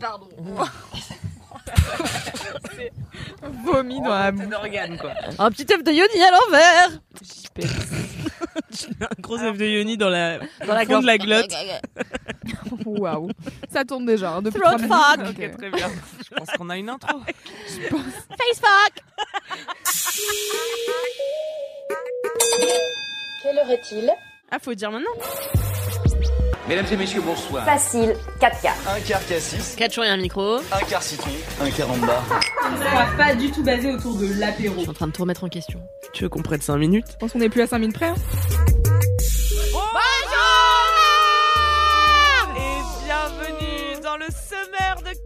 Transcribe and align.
today. 0.00 0.40
Vomi 3.64 4.00
dans 4.00 4.08
la 4.10 4.32
bouche. 4.32 4.46
d'organe 4.48 4.98
quoi. 4.98 5.12
Un 5.38 5.50
petit 5.50 5.66
œuf 5.72 5.82
de 5.82 5.92
yoni 5.92 6.22
à 6.22 6.30
l'envers. 6.30 7.00
Un 9.00 9.20
gros 9.20 9.38
œuf 9.38 9.56
de 9.58 9.64
yoni 9.66 9.96
dans 9.96 10.08
la, 10.08 10.38
Dans 10.66 10.74
la 10.74 10.84
fond 10.86 11.00
de 11.00 11.06
la 11.06 11.18
glotte. 11.18 11.52
Waouh. 12.86 13.30
Ça 13.72 13.84
tourne 13.84 14.06
déjà. 14.06 14.30
hein, 14.32 14.42
depuis 14.42 14.60
Throat 14.60 14.78
trois 14.78 15.16
minutes, 15.16 15.34
fuck. 15.36 15.38
donc, 15.38 15.50
Ok, 15.50 15.56
très 15.58 15.70
bien. 15.70 15.88
Je 16.28 16.34
pense 16.34 16.50
qu'on 16.56 16.70
a 16.70 16.76
une 16.76 16.88
intro. 16.88 17.20
Face 17.20 18.60
fuck. 18.60 19.04
Quelle 23.42 23.58
heure 23.58 23.70
est-il? 23.70 24.10
Ah, 24.50 24.58
faut 24.58 24.74
dire 24.74 24.90
maintenant. 24.90 25.10
Mesdames 26.70 26.86
et 26.92 26.96
messieurs, 26.96 27.20
bonsoir. 27.20 27.64
Facile, 27.64 28.14
4 28.38 28.60
quarts. 28.62 28.76
Un 28.96 29.00
quart 29.00 29.26
cassis, 29.26 29.74
4 29.76 29.92
jours 29.92 30.04
et 30.04 30.08
un 30.08 30.16
micro. 30.16 30.58
un 30.58 30.84
quart 30.88 31.02
citron, 31.02 31.32
un 31.60 31.68
quart 31.68 31.90
en 31.90 31.96
bas. 31.96 32.22
On 32.64 32.94
va 32.94 33.06
pas 33.16 33.34
du 33.34 33.50
tout 33.50 33.64
basé 33.64 33.90
autour 33.92 34.14
de 34.14 34.32
l'apéro. 34.38 34.74
Je 34.76 34.80
suis 34.82 34.88
en 34.90 34.94
train 34.94 35.08
de 35.08 35.12
tout 35.12 35.22
remettre 35.22 35.42
en 35.42 35.48
question. 35.48 35.80
Tu 36.12 36.22
veux 36.22 36.28
qu'on 36.28 36.42
prenne 36.42 36.60
5 36.60 36.76
minutes? 36.76 37.06
Je 37.10 37.16
pense 37.16 37.32
qu'on 37.32 37.40
est 37.40 37.48
plus 37.48 37.62
à 37.62 37.66
5 37.66 37.80
minutes 37.80 37.96
près. 37.96 38.06
hein. 38.06 38.14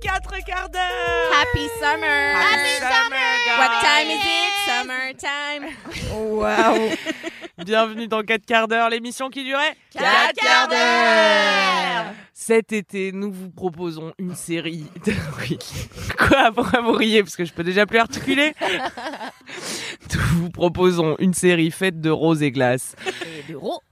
Summer 0.05 0.21
4 0.21 0.45
quarts 0.45 0.69
d'heure 0.71 1.33
Happy 1.33 1.69
summer. 1.81 2.35
Happy 2.35 2.79
summer, 2.79 3.59
What 3.59 3.71
guys. 3.71 3.83
time 3.83 4.11
is 4.11 4.25
it? 4.25 4.53
Summertime. 4.67 5.65
Waouh. 6.39 6.91
Bienvenue 7.65 8.09
dans 8.09 8.23
4 8.23 8.45
quarts 8.45 8.69
d'heure, 8.69 8.91
l'émission 8.91 9.31
qui 9.31 9.45
durait 9.45 9.77
4 9.93 10.35
quarts 10.35 10.69
d'heure. 10.69 12.15
Cet 12.33 12.73
été, 12.73 13.13
nous 13.13 13.33
vous 13.33 13.51
proposons 13.51 14.13
une 14.19 14.35
série 14.35 14.85
de... 15.07 15.13
Oui. 15.41 15.59
Quoi? 16.19 16.51
Pourquoi 16.53 16.81
vous 16.83 16.93
riez? 16.93 17.23
Parce 17.23 17.37
que 17.37 17.45
je 17.45 17.53
peux 17.53 17.65
déjà 17.65 17.87
plus 17.87 17.99
articuler 17.99 18.53
Nous 20.15 20.21
vous 20.43 20.51
proposons 20.51 21.17
une 21.19 21.33
série 21.33 21.71
faite 21.71 22.01
de 22.01 22.11
roses 22.11 22.43
et 22.43 22.51
glace. 22.51 22.97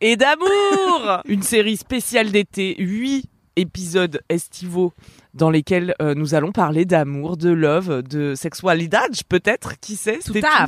Et 0.01 0.17
d'amour 0.17 1.23
Une 1.27 1.43
série 1.43 1.77
spéciale 1.77 2.31
d'été, 2.31 2.75
8 2.79 3.32
épisodes 3.57 4.21
estivaux 4.29 4.93
dans 5.35 5.51
lesquels 5.51 5.95
euh, 6.03 6.15
nous 6.15 6.35
allons 6.35 6.53
parler 6.53 6.85
d'amour, 6.85 7.37
de 7.37 7.51
love, 7.51 8.03
de 8.03 8.35
sexualité, 8.35 8.97
peut-être, 9.29 9.79
qui 9.81 9.97
sait 9.97 10.19
Tout 10.25 10.35
à. 10.45 10.67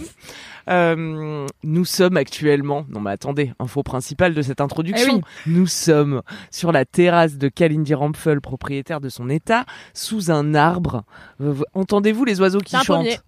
Euh, 0.71 1.47
nous 1.63 1.85
sommes 1.85 2.17
actuellement, 2.17 2.87
non 2.89 3.01
mais 3.01 3.11
attendez, 3.11 3.53
info 3.59 3.83
principale 3.83 4.33
de 4.35 4.41
cette 4.43 4.61
introduction, 4.63 5.07
Eh 5.13 5.17
oui. 5.17 5.53
nous 5.55 5.67
sommes 5.67 6.23
sur 6.51 6.73
la 6.73 6.85
terrasse 6.87 7.37
de 7.37 7.49
Kalindi 7.49 7.93
Rampfel, 7.95 8.41
propriétaire 8.41 9.01
de 9.01 9.11
son 9.11 9.29
état, 9.29 9.67
sous 9.93 10.31
un 10.31 10.55
arbre. 10.55 11.05
Euh, 11.43 11.53
vous- 11.53 11.65
Entendez-vous 11.75 12.25
les 12.25 12.41
oiseaux 12.41 12.61
qui 12.61 12.77
un 12.77 12.83
chantent 12.83 12.98
pommier. 13.05 13.19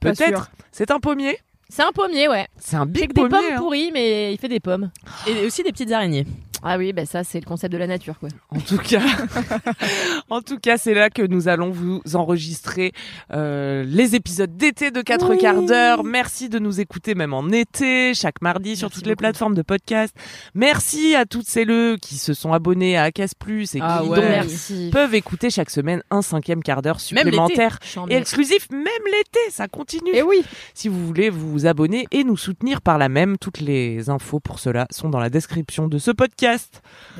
Peut-être. 0.00 0.50
C'est 0.72 0.90
un 0.90 0.98
pommier. 1.00 1.38
C'est 1.68 1.82
un 1.82 1.92
pommier, 1.92 2.28
ouais. 2.28 2.46
C'est 2.58 2.76
un 2.76 2.86
big 2.86 3.08
des 3.08 3.14
pommier. 3.14 3.28
pommes 3.30 3.44
hein. 3.52 3.56
pourries, 3.58 3.90
mais 3.92 4.32
il 4.32 4.38
fait 4.38 4.48
des 4.48 4.60
pommes. 4.60 4.90
Et 5.26 5.44
aussi 5.44 5.62
des 5.62 5.72
petites 5.72 5.90
araignées. 5.92 6.24
Ah 6.68 6.78
oui, 6.78 6.92
bah 6.92 7.06
ça, 7.06 7.22
c'est 7.22 7.38
le 7.38 7.44
concept 7.46 7.72
de 7.72 7.78
la 7.78 7.86
nature, 7.86 8.18
quoi. 8.18 8.28
En 8.50 8.58
tout 8.60 8.78
cas, 8.78 9.00
en 10.30 10.40
tout 10.42 10.58
cas, 10.58 10.76
c'est 10.78 10.94
là 10.94 11.10
que 11.10 11.22
nous 11.22 11.48
allons 11.48 11.70
vous 11.70 12.00
enregistrer 12.14 12.92
euh, 13.32 13.84
les 13.86 14.14
épisodes 14.14 14.56
d'été 14.56 14.90
de 14.90 15.00
4 15.02 15.30
Oui. 15.30 15.38
quarts 15.38 15.62
d'heure. 15.62 16.02
Merci 16.04 16.48
de 16.48 16.58
nous 16.58 16.80
écouter 16.80 17.14
même 17.14 17.32
en 17.34 17.48
été, 17.50 18.14
chaque 18.14 18.42
mardi 18.42 18.76
sur 18.76 18.86
Merci 18.88 18.98
toutes 18.98 19.06
les 19.06 19.16
plateformes 19.16 19.54
de 19.54 19.62
podcast. 19.62 20.14
Merci 20.54 21.14
à 21.14 21.24
toutes 21.26 21.46
celles 21.46 21.98
qui 22.00 22.16
se 22.16 22.34
sont 22.34 22.52
abonnées 22.52 22.96
à 22.96 23.04
Acas 23.04 23.32
Plus 23.38 23.74
et 23.74 23.78
Ah 23.82 24.00
qui 24.02 24.08
ouais. 24.08 24.16
donc 24.16 24.28
Merci. 24.28 24.90
peuvent 24.92 25.14
écouter 25.14 25.50
chaque 25.50 25.70
semaine 25.70 26.02
un 26.10 26.22
cinquième 26.22 26.62
quart 26.62 26.82
d'heure 26.82 27.00
supplémentaire 27.00 27.78
et 28.08 28.14
exclusif, 28.16 28.68
même 28.70 28.82
l'été, 29.06 29.40
ça 29.50 29.68
continue. 29.68 30.14
Et 30.14 30.22
oui. 30.22 30.42
Si 30.74 30.88
vous 30.88 31.06
voulez 31.06 31.30
vous 31.30 31.66
abonner 31.66 32.06
et 32.10 32.24
nous 32.24 32.36
soutenir 32.36 32.80
par 32.80 32.98
la 32.98 33.08
même, 33.08 33.36
toutes 33.38 33.60
les 33.60 34.10
infos 34.10 34.40
pour 34.40 34.58
cela 34.58 34.86
sont 34.90 35.08
dans 35.08 35.20
la 35.20 35.30
description 35.30 35.88
de 35.88 35.98
ce 35.98 36.10
podcast. 36.10 36.55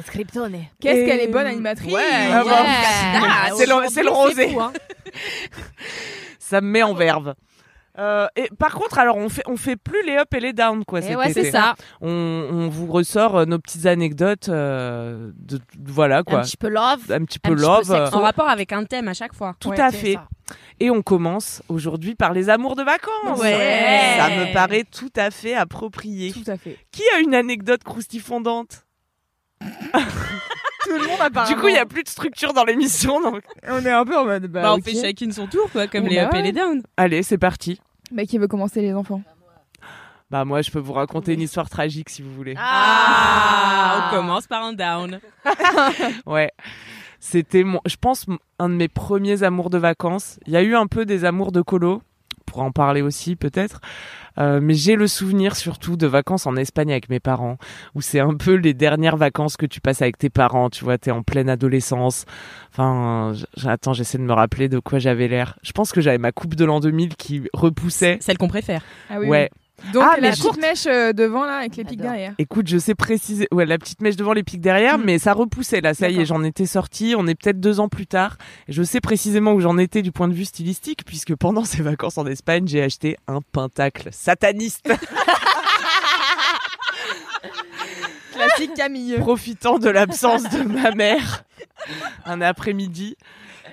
Scriptone. 0.05 0.57
Qu'est-ce 0.81 1.07
qu'elle 1.07 1.21
est 1.21 1.29
bonne 1.29 1.47
animatrice. 1.47 1.93
Ouais, 1.93 2.03
Yeah. 2.09 2.43
bon. 2.45 2.51
Ah, 2.53 3.49
c'est 3.57 3.67
le, 4.03 4.11
rosé. 4.11 4.49
fou, 4.49 4.61
hein. 4.61 4.73
Ça 6.39 6.61
me 6.61 6.69
met 6.69 6.83
en 6.83 6.95
verve. 6.95 7.35
Euh, 7.99 8.27
et 8.37 8.51
par 8.59 8.75
contre, 8.75 8.99
alors 8.99 9.17
on 9.17 9.31
fait 9.31 9.43
on 9.47 9.57
fait 9.57 9.77
plus 9.77 10.05
les 10.05 10.17
up 10.19 10.29
et 10.35 10.41
les 10.41 10.53
down 10.53 10.85
quoi. 10.85 10.99
Et 10.99 11.03
cet 11.03 11.17
ouais, 11.17 11.31
été. 11.31 11.45
c'est 11.45 11.51
ça. 11.51 11.75
On, 12.03 12.11
on 12.11 12.69
vous 12.69 12.87
ressort 12.93 13.39
euh, 13.39 13.45
nos 13.47 13.59
petites 13.59 13.87
anecdotes 13.87 14.51
euh, 14.51 15.31
de, 15.39 15.57
de- 15.57 15.63
voilà 15.91 16.23
quoi, 16.23 16.41
Un 16.41 16.43
petit 16.43 16.59
peu 16.59 16.69
love. 16.69 17.11
un 17.11 17.25
petit 17.25 17.39
peu 17.39 17.53
un 17.53 17.55
petit 17.55 17.55
peu 17.55 17.55
love. 17.55 17.91
euh, 17.91 18.11
En 18.11 18.21
rapport 18.21 18.51
avec 18.51 18.73
un 18.73 18.85
thème 18.85 19.09
à 19.09 19.15
chaque 19.15 19.33
fois. 19.35 19.57
tout 19.61 19.71
Ouais, 19.71 19.81
à 19.81 19.91
fait. 19.91 20.13
ça. 20.15 20.29
Et 20.79 20.91
on 20.91 21.01
commence 21.01 21.63
aujourd'hui 21.71 22.15
par 22.15 22.35
les 22.35 22.51
amours 22.51 22.77
de 22.77 22.83
vacances. 22.83 23.41
Ouais. 23.41 24.15
Ça 24.19 24.29
me 24.29 24.53
paraît 24.53 24.85
tout 24.85 25.11
à 25.17 25.31
fait 25.31 25.55
approprié. 25.55 26.33
Tout 26.33 26.49
à 26.51 26.59
fait. 26.59 26.77
Qui 26.93 27.03
a 27.17 27.21
une 27.21 27.35
anecdote 27.35 27.83
croustifondante 27.83 28.85
Tout 30.85 30.93
le 30.93 31.07
monde 31.09 31.19
a 31.35 31.47
Du 31.47 31.57
coup, 31.57 31.69
il 31.69 31.75
y 31.75 31.79
a 31.79 31.87
plus 31.87 32.05
de 32.05 32.09
structure 32.09 32.53
dans 32.53 32.65
l'émission 32.65 33.21
donc. 33.21 33.43
On 33.69 33.85
est 33.85 33.91
un 33.91 34.05
peu 34.05 34.17
en 34.17 34.25
mode. 34.25 34.47
Bah, 34.47 34.63
Bah, 34.63 34.73
on 34.75 34.77
ok. 34.79 34.85
fait 34.85 35.01
chacune 35.01 35.33
son 35.33 35.47
tour, 35.49 35.69
quoi, 35.73 35.87
comme 35.89 36.05
les 36.07 36.17
bah 36.17 36.27
up 36.27 36.35
et 36.35 36.37
ouais. 36.37 36.43
les 36.45 36.53
down. 36.53 36.83
Allez, 36.97 37.23
c'est 37.25 37.39
parti. 37.39 37.81
Bah, 38.13 38.25
qui 38.25 38.39
veut 38.39 38.47
commencer 38.49 38.81
les 38.83 38.95
enfants? 38.95 39.23
Bah 40.31 40.45
moi, 40.45 40.61
je 40.63 40.71
peux 40.71 40.79
vous 40.81 40.93
raconter 40.93 41.35
une 41.35 41.41
histoire 41.41 41.69
tragique 41.71 42.09
si 42.09 42.21
vous 42.23 42.33
voulez. 42.35 42.55
Ah, 42.59 44.09
on 44.13 44.17
commence 44.17 44.47
par 44.47 44.63
un 44.65 44.73
down. 44.73 45.21
Ouais. 46.27 46.51
C'était 47.21 47.65
mon, 47.65 47.81
je 47.87 47.97
pense, 47.97 48.27
m- 48.29 48.39
un 48.59 48.69
de 48.69 48.75
mes 48.75 48.89
premiers 48.89 49.43
amours 49.43 49.71
de 49.71 49.79
vacances. 49.79 50.39
Il 50.47 50.53
y 50.53 50.57
a 50.57 50.63
eu 50.63 50.75
un 50.77 50.87
peu 50.87 51.05
des 51.07 51.25
amours 51.25 51.51
de 51.51 51.63
colo. 51.63 52.03
Pourra 52.47 52.65
en 52.65 52.73
parler 52.73 53.03
aussi, 53.03 53.37
peut-être. 53.37 53.81
Euh, 54.39 54.61
mais 54.63 54.75
j'ai 54.75 54.97
le 54.97 55.07
souvenir 55.07 55.57
surtout 55.57 55.97
de 55.97 56.07
vacances 56.07 56.47
en 56.47 56.57
Espagne 56.57 56.91
avec 56.91 57.09
mes 57.09 57.21
parents, 57.21 57.57
où 57.95 58.03
c'est 58.03 58.21
un 58.21 58.35
peu 58.35 58.55
les 58.55 58.75
dernières 58.75 59.17
vacances 59.17 59.57
que 59.57 59.67
tu 59.67 59.81
passes 59.81 60.03
avec 60.03 60.19
tes 60.19 60.31
parents. 60.31 60.71
Tu 60.71 60.85
vois, 60.85 60.99
t'es 60.99 61.11
en 61.11 61.23
pleine 61.23 61.49
adolescence. 61.49 62.25
Enfin, 62.71 63.33
j'attends, 63.57 63.93
j'essaie 63.93 64.19
de 64.19 64.23
me 64.23 64.33
rappeler 64.33 64.69
de 64.69 64.79
quoi 64.79 64.99
j'avais 64.99 65.29
l'air. 65.29 65.59
Je 65.63 65.73
pense 65.73 65.93
que 65.93 66.01
j'avais 66.01 66.19
ma 66.19 66.33
coupe 66.33 66.55
de 66.55 66.65
l'an 66.65 66.81
2000 66.81 67.17
qui 67.17 67.43
repoussait. 67.53 68.19
Celle 68.21 68.39
qu'on 68.39 68.49
préfère. 68.49 68.83
Ah 69.11 69.19
oui. 69.19 69.29
ouais. 69.29 69.51
oui. 69.53 69.66
Donc 69.93 70.05
Ah, 70.11 70.17
la 70.21 70.31
petite 70.31 70.57
mèche 70.59 70.87
euh, 70.87 71.13
devant 71.13 71.45
là 71.45 71.59
avec 71.59 71.77
les 71.77 71.85
pics 71.85 72.01
derrière. 72.01 72.33
Écoute, 72.39 72.67
je 72.67 72.79
sais 72.79 72.95
préciser. 72.95 73.47
Ouais, 73.53 73.67
la 73.67 73.77
petite 73.79 74.01
mèche 74.01 74.17
devant 74.17 74.33
les 74.33 74.43
pics 74.43 74.61
derrière, 74.61 74.97
Mm. 74.99 75.03
mais 75.05 75.19
ça 75.19 75.33
repoussait 75.35 75.81
là. 75.83 75.93
Ça 75.95 76.09
y 76.09 76.19
est, 76.21 76.25
j'en 76.25 76.43
étais 76.43 76.65
sortie. 76.67 77.15
On 77.17 77.27
est 77.27 77.35
peut-être 77.35 77.61
deux 77.61 77.79
ans 77.79 77.89
plus 77.89 78.07
tard. 78.07 78.37
Et 78.69 78.73
je 78.73 78.83
sais 78.83 79.01
précisément 79.01 79.53
où 79.53 79.61
j'en 79.61 79.77
étais 79.79 80.01
du 80.03 80.13
point 80.13 80.29
de 80.29 80.35
vue 80.35 80.47
stylistique, 80.47 81.05
puisque 81.05 81.35
pendant 81.37 81.65
ces 81.67 81.83
vacances 81.83 82.17
en 82.19 82.27
Espagne, 82.27 82.67
j'ai 82.67 82.83
acheté 82.83 83.17
un 83.29 83.41
pentacle 83.53 84.09
sataniste, 84.13 84.89
Classique 88.33 88.75
Camille. 88.75 89.17
profitant 89.19 89.79
de 89.79 89.89
l'absence 89.89 90.43
de 90.45 90.63
ma 90.63 90.91
mère. 90.93 91.45
Un 92.25 92.41
après-midi. 92.41 93.17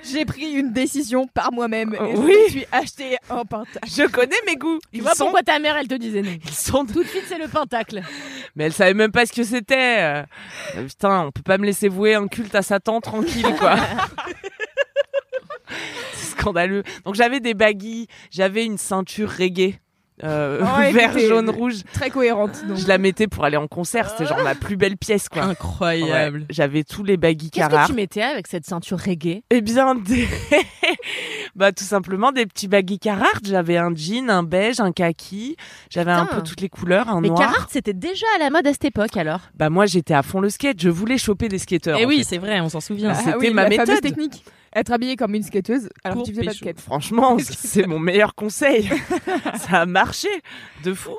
J'ai 0.04 0.26
pris 0.26 0.52
une 0.52 0.74
décision 0.74 1.28
par 1.28 1.52
moi-même. 1.52 1.94
Et 1.96 2.00
Oui. 2.18 2.34
Je 2.34 2.44
me 2.44 2.50
suis 2.50 2.66
acheté 2.72 3.18
un 3.30 3.46
pentacle. 3.46 3.88
Je 3.88 4.04
connais 4.10 4.36
mes 4.46 4.56
goûts. 4.56 4.80
Tu 4.92 4.98
Ils 4.98 5.02
vois 5.02 5.14
sont, 5.16 5.26
pourquoi 5.26 5.44
ta 5.44 5.60
mère, 5.60 5.78
elle 5.78 5.88
te 5.88 5.96
disait 5.96 6.22
non. 6.22 6.32
ils 6.44 6.52
sont. 6.52 6.86
Tout 6.86 7.04
de 7.04 7.08
suite, 7.08 7.24
c'est 7.28 7.38
le 7.38 7.48
pentacle. 7.48 8.02
Mais 8.56 8.66
elle 8.66 8.74
savait 8.74 8.94
même 8.94 9.12
pas 9.12 9.26
ce 9.26 9.34
que 9.34 9.44
c'était. 9.44 10.02
Euh, 10.02 10.24
euh, 10.78 10.88
putain, 10.88 11.26
on 11.28 11.32
peut 11.32 11.42
pas 11.42 11.58
me 11.58 11.66
laisser 11.66 11.88
vouer 11.88 12.16
un 12.16 12.28
culte 12.28 12.54
à 12.56 12.62
Satan 12.62 13.00
tranquille, 13.02 13.48
quoi. 13.60 13.76
C'est 16.14 16.38
scandaleux. 16.38 16.84
Donc 17.06 17.16
j'avais 17.16 17.40
des 17.40 17.54
baguilles, 17.54 18.08
j'avais 18.30 18.66
une 18.66 18.78
ceinture 18.78 19.30
reggae. 19.32 19.76
Euh, 20.24 20.62
Oh, 20.64 20.92
vert, 20.94 21.18
jaune, 21.18 21.50
rouge. 21.50 21.84
Très 21.94 22.10
cohérente. 22.10 22.66
Donc. 22.68 22.78
Je 22.78 22.88
la 22.88 22.98
mettais 22.98 23.28
pour 23.28 23.46
aller 23.46 23.58
en 23.58 23.68
concert. 23.68 24.10
C'était 24.10 24.26
genre 24.26 24.44
ma 24.44 24.56
plus 24.56 24.78
belle 24.78 24.98
pièce, 24.98 25.30
quoi. 25.30 25.44
Incroyable. 25.44 26.40
Ouais. 26.40 26.46
J'avais 26.50 26.84
tous 26.84 27.04
les 27.04 27.18
baguilles 27.18 27.50
Qu'est-ce 27.52 27.68
que 27.68 27.88
tu 27.88 27.94
mettais 27.94 28.22
avec 28.22 28.48
cette 28.48 28.66
ceinture 28.66 29.00
reggae? 29.00 29.44
Eh 29.50 29.62
bien, 29.62 29.96
des... 29.96 30.28
Bah 31.56 31.72
tout 31.72 31.84
simplement 31.84 32.32
des 32.32 32.46
petits 32.48 32.68
baggy 32.68 32.98
Carhartt. 32.98 33.46
J'avais 33.46 33.78
un 33.78 33.94
jean, 33.96 34.30
un 34.30 34.42
beige, 34.44 34.80
un 34.80 34.92
kaki. 34.92 35.56
J'avais 35.90 36.12
un 36.12 36.26
peu 36.26 36.42
toutes 36.42 36.62
les 36.62 36.70
couleurs, 36.70 37.10
un 37.10 37.22
Mais 37.22 37.28
noir. 37.28 37.40
Carhartt, 37.42 37.70
c'était 37.72 37.94
déjà 37.94 38.26
à 38.36 38.40
la 38.40 38.50
mode 38.50 38.66
à 38.66 38.72
cette 38.72 38.86
époque 38.86 39.16
alors? 39.18 39.42
Bah 39.56 39.70
moi 39.70 39.86
j'étais 39.86 40.16
à 40.16 40.24
fond 40.24 40.40
le 40.40 40.50
skate. 40.50 40.82
Je 40.82 40.90
voulais 40.90 41.18
choper 41.20 41.50
des 41.50 41.60
skateurs. 41.60 42.00
Et 42.00 42.06
en 42.06 42.08
oui, 42.08 42.24
c'est 42.28 42.40
vrai, 42.40 42.60
on 42.60 42.70
s'en 42.70 42.80
souvient. 42.82 43.12
Ah 43.12 43.16
C'était 43.16 43.38
oui, 43.38 43.54
ma 43.54 43.64
la 43.64 43.70
méthode. 43.70 44.02
technique. 44.02 44.44
Être 44.76 44.92
habillée 44.92 45.16
comme 45.16 45.36
une 45.36 45.44
skateuse 45.44 45.90
alors 46.04 46.18
Pour 46.18 46.24
que 46.26 46.30
tu 46.30 46.36
faisais 46.36 46.46
pas 46.46 46.52
de 46.52 46.58
skate. 46.58 46.80
Franchement, 46.80 47.38
c'est 47.40 47.86
mon 47.86 48.00
meilleur 48.00 48.34
conseil. 48.36 48.90
Ça 49.56 49.82
a 49.82 49.86
marché 49.86 50.30
de 50.84 50.94
fou. 50.94 51.16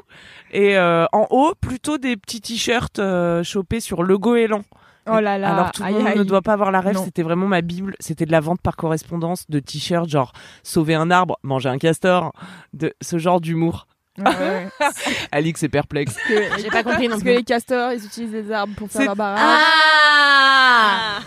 Et 0.50 0.76
euh, 0.76 1.04
en 1.12 1.26
haut, 1.30 1.54
plutôt 1.60 1.98
des 1.98 2.16
petits 2.16 2.40
t-shirts 2.40 2.98
euh, 2.98 3.42
chopés 3.42 3.80
sur 3.80 4.02
le 4.02 4.18
goéland. 4.18 4.62
Oh 5.06 5.20
là 5.20 5.36
là. 5.36 5.52
Alors 5.52 5.72
tout 5.72 5.82
le 5.82 5.88
aïe, 5.88 5.94
monde 5.94 6.06
aïe. 6.06 6.18
ne 6.18 6.24
doit 6.24 6.40
pas 6.42 6.54
avoir 6.54 6.70
la 6.72 6.80
rêve, 6.80 6.96
c'était 7.04 7.22
vraiment 7.22 7.46
ma 7.46 7.60
bible. 7.60 7.94
C'était 8.00 8.24
de 8.24 8.32
la 8.32 8.40
vente 8.40 8.60
par 8.62 8.74
correspondance 8.74 9.44
de 9.50 9.60
t-shirts 9.60 10.08
genre 10.08 10.32
sauver 10.62 10.94
un 10.94 11.10
arbre, 11.10 11.38
manger 11.42 11.68
un 11.68 11.78
castor, 11.78 12.32
de 12.72 12.94
ce 13.02 13.18
genre 13.18 13.40
d'humour. 13.40 13.86
Ouais, 14.16 14.24
ouais. 14.24 14.68
Alix 15.32 15.62
est 15.64 15.68
perplexe. 15.68 16.16
J'ai 16.28 16.68
pas 16.70 16.84
compris 16.84 17.04
non 17.08 17.10
Parce 17.16 17.22
que 17.24 17.28
les 17.30 17.42
castors, 17.42 17.92
ils 17.92 18.04
utilisent 18.04 18.32
les 18.32 18.50
arbres 18.52 18.74
pour 18.76 18.88
faire 18.90 19.04
leur 19.06 19.16
barrage. 19.16 19.40
Ah 19.42 21.18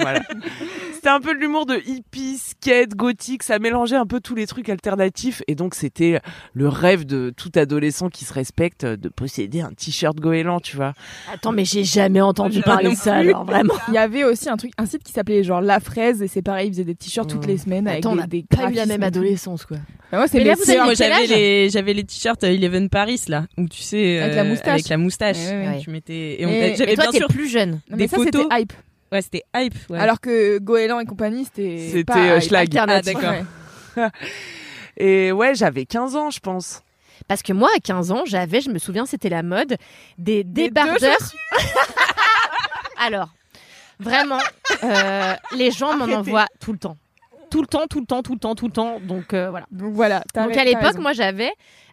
Voilà. 0.00 0.20
C'était 0.98 1.10
un 1.10 1.20
peu 1.20 1.32
de 1.32 1.38
l'humour 1.38 1.64
de 1.64 1.76
hippie, 1.86 2.38
skate, 2.38 2.96
gothique, 2.96 3.44
ça 3.44 3.60
mélangeait 3.60 3.94
un 3.96 4.04
peu 4.06 4.18
tous 4.20 4.34
les 4.34 4.48
trucs 4.48 4.68
alternatifs 4.68 5.42
et 5.46 5.54
donc 5.54 5.76
c'était 5.76 6.20
le 6.54 6.66
rêve 6.68 7.06
de 7.06 7.32
tout 7.36 7.52
adolescent 7.54 8.08
qui 8.08 8.24
se 8.24 8.34
respecte 8.34 8.84
de 8.84 9.08
posséder 9.08 9.60
un 9.60 9.70
t-shirt 9.70 10.18
goéland, 10.18 10.58
tu 10.58 10.74
vois. 10.76 10.94
Attends, 11.32 11.52
mais 11.52 11.64
j'ai 11.64 11.84
jamais 11.84 12.20
entendu 12.20 12.62
parler 12.62 12.90
de 12.90 12.96
ça 12.96 13.14
alors, 13.16 13.44
vraiment. 13.44 13.74
Il 13.88 13.94
y 13.94 13.98
avait 13.98 14.24
aussi 14.24 14.48
un 14.48 14.56
truc, 14.56 14.72
un 14.76 14.86
site 14.86 15.04
qui 15.04 15.12
s'appelait 15.12 15.44
genre 15.44 15.60
La 15.60 15.78
Fraise 15.78 16.20
et 16.20 16.26
c'est 16.28 16.42
pareil, 16.42 16.68
ils 16.68 16.72
faisaient 16.72 16.84
des 16.84 16.96
t-shirts 16.96 17.30
toutes 17.30 17.46
les 17.46 17.58
semaines 17.58 17.86
avec 17.86 18.00
Attends, 18.00 18.12
on 18.12 18.16
des, 18.16 18.20
n'a 18.22 18.26
des 18.26 18.42
pas 18.48 18.70
eu 18.70 18.74
la 18.74 18.86
même 18.86 19.02
adolescence 19.04 19.64
quoi. 19.66 19.76
Bah, 20.10 20.18
moi, 20.18 20.26
c'est 20.26 20.38
Mais 20.38 20.44
là, 20.44 20.54
mes 20.54 20.56
vous 20.56 20.64
sœurs. 20.64 20.84
Moi, 20.84 20.94
j'avais 20.94 21.26
les, 21.26 21.70
j'avais 21.70 21.92
les 21.92 22.02
t-shirts 22.04 22.42
euh, 22.42 22.48
Eleven 22.48 22.88
Paris, 22.88 23.20
là, 23.28 23.44
où 23.58 23.68
tu 23.68 23.82
sais. 23.82 24.18
Avec 24.18 24.34
la 24.36 24.40
euh, 24.42 24.44
moustache. 24.48 24.68
Avec 24.72 24.88
la 24.88 24.96
moustache. 24.96 25.36
Ouais, 25.36 25.50
ouais, 25.52 25.68
ouais. 25.68 25.80
Tu 25.80 25.90
mettais. 25.90 26.40
Et, 26.40 26.46
on- 26.46 26.48
Et- 26.50 26.74
j'avais 26.76 26.92
Et 26.92 26.94
toi, 26.94 27.04
bien 27.04 27.12
t'es 27.12 27.18
sûr. 27.18 27.28
plus 27.28 27.46
jeune. 27.48 27.72
Non, 27.72 27.78
mais 27.90 27.96
des 27.98 28.08
ça, 28.08 28.16
photos. 28.16 28.42
c'était 28.50 28.62
hype. 28.62 28.72
Ouais, 29.10 29.22
c'était 29.22 29.42
hype. 29.54 29.74
ouais. 29.88 29.98
Alors 29.98 30.20
que 30.20 30.58
Goéland 30.58 31.00
et 31.00 31.06
compagnie, 31.06 31.44
c'était. 31.44 31.78
C'était, 31.78 32.04
pas 32.04 32.18
euh, 32.18 32.36
hype. 32.36 32.42
schlag. 32.42 32.76
Ah, 32.76 33.02
d'accord. 33.02 33.22
ouais. 33.96 34.08
Et 34.98 35.32
ouais, 35.32 35.54
j'avais 35.54 35.86
15 35.86 36.16
ans, 36.16 36.30
je 36.30 36.40
pense. 36.40 36.82
Parce 37.26 37.42
que 37.42 37.52
moi, 37.52 37.68
à 37.76 37.80
15 37.80 38.10
ans, 38.12 38.22
j'avais, 38.26 38.60
je 38.60 38.70
me 38.70 38.78
souviens, 38.78 39.06
c'était 39.06 39.28
la 39.28 39.42
mode 39.42 39.76
des 40.18 40.44
débardeurs. 40.44 41.16
Alors, 42.98 43.28
vraiment, 44.00 44.40
euh, 44.82 45.34
les 45.56 45.70
gens 45.70 45.96
m'en 45.96 46.06
envoient 46.06 46.48
tout 46.60 46.72
le 46.72 46.78
temps. 46.78 46.96
Tout 47.50 47.60
le 47.60 47.66
temps, 47.66 47.86
tout 47.88 48.00
le 48.00 48.06
temps, 48.06 48.22
tout 48.22 48.32
le 48.34 48.38
temps, 48.38 48.54
tout 48.54 48.66
le 48.66 48.72
temps. 48.72 49.00
Donc 49.00 49.32
euh, 49.34 49.50
voilà. 49.50 49.66
Donc 49.70 49.92
voilà. 49.94 50.22
Donc 50.34 50.56
à 50.56 50.64
l'époque, 50.64 50.98
moi 50.98 51.12
j'avais 51.12 51.50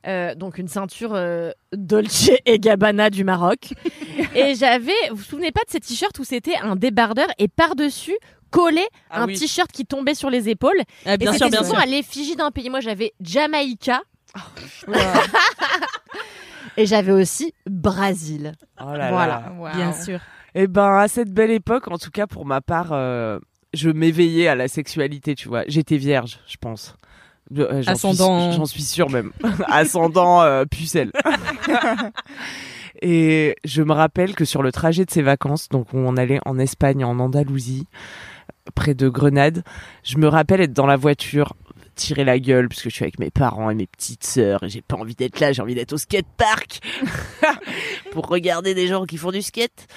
euh, 0.07 0.35
donc 0.35 0.57
une 0.57 0.67
ceinture 0.67 1.13
euh, 1.13 1.51
Dolce 1.73 2.29
et 2.45 2.59
Gabbana 2.59 3.09
du 3.09 3.23
Maroc. 3.23 3.73
et 4.35 4.55
j'avais, 4.55 4.91
vous 5.09 5.15
vous 5.17 5.23
souvenez 5.23 5.51
pas 5.51 5.61
de 5.65 5.71
ces 5.71 5.79
t-shirts 5.79 6.17
où 6.19 6.23
c'était 6.23 6.57
un 6.57 6.75
débardeur 6.75 7.27
et 7.37 7.47
par-dessus 7.47 8.15
collé 8.51 8.85
Ah 9.09 9.23
un 9.23 9.27
oui. 9.27 9.37
t-shirt 9.37 9.71
qui 9.71 9.85
tombait 9.85 10.13
sur 10.15 10.29
les 10.29 10.49
épaules. 10.49 10.79
Ah, 11.05 11.17
bien 11.17 11.31
et 11.33 11.37
sûr, 11.37 11.47
c'était 11.47 11.57
souvent 11.57 11.71
sûr. 11.75 11.79
à 11.79 11.85
l'effigie 11.85 12.35
d'un 12.35 12.51
pays. 12.51 12.69
Moi 12.69 12.79
j'avais 12.81 13.13
Jamaïca 13.21 14.01
Ouais. 14.87 14.97
et 16.77 16.85
j'avais 16.85 17.11
aussi 17.11 17.53
Brésil. 17.69 18.53
Oh 18.81 18.93
là 18.93 19.11
Voilà. 19.11 19.27
là. 19.27 19.53
Wow. 19.57 19.69
Bien 19.75 19.93
sûr. 19.93 20.19
Et 20.53 20.67
ben 20.67 20.97
à 20.97 21.07
cette 21.07 21.31
belle 21.31 21.51
époque, 21.51 21.87
en 21.89 21.97
tout 21.97 22.11
cas 22.11 22.27
pour 22.27 22.45
ma 22.45 22.61
part, 22.61 22.89
euh, 22.91 23.39
je 23.75 23.89
m'éveillais 23.89 24.47
à 24.47 24.55
la 24.55 24.67
sexualité, 24.67 25.35
tu 25.35 25.47
vois. 25.47 25.63
J'étais 25.67 25.97
vierge, 25.97 26.39
je 26.47 26.57
pense. 26.57 26.95
Euh, 27.55 27.83
Ascendant. 27.85 28.51
J'en 28.51 28.65
suis 28.65 28.81
sûre 28.81 29.09
même. 29.09 29.31
Ascendant 29.67 30.41
euh, 30.41 30.65
pucelle. 30.65 31.11
Et 33.01 33.55
je 33.65 33.83
me 33.83 33.91
rappelle 33.91 34.35
que 34.35 34.45
sur 34.45 34.63
le 34.63 34.71
trajet 34.71 35.05
de 35.05 35.11
ces 35.11 35.21
vacances, 35.21 35.69
donc 35.69 35.93
où 35.93 35.97
on 35.97 36.17
allait 36.17 36.39
en 36.45 36.57
Espagne, 36.57 37.03
en 37.03 37.19
Andalousie, 37.19 37.87
près 38.73 38.93
de 38.93 39.09
Grenade, 39.09 39.63
je 40.03 40.17
me 40.17 40.27
rappelle 40.27 40.61
être 40.61 40.73
dans 40.73 40.87
la 40.87 40.95
voiture, 40.95 41.53
tirer 41.95 42.23
la 42.23 42.39
gueule, 42.39 42.67
puisque 42.69 42.85
je 42.89 42.95
suis 42.95 43.03
avec 43.03 43.19
mes 43.19 43.31
parents 43.31 43.69
et 43.69 43.75
mes 43.75 43.87
petites 43.87 44.23
sœurs, 44.23 44.63
et 44.63 44.69
j'ai 44.69 44.81
pas 44.81 44.95
envie 44.97 45.15
d'être 45.15 45.39
là, 45.39 45.51
j'ai 45.53 45.61
envie 45.61 45.75
d'être 45.75 45.93
au 45.93 45.97
skatepark 45.97 46.79
pour 48.11 48.27
regarder 48.27 48.73
des 48.73 48.87
gens 48.87 49.05
qui 49.05 49.17
font 49.17 49.31
du 49.31 49.41
skate. 49.41 49.87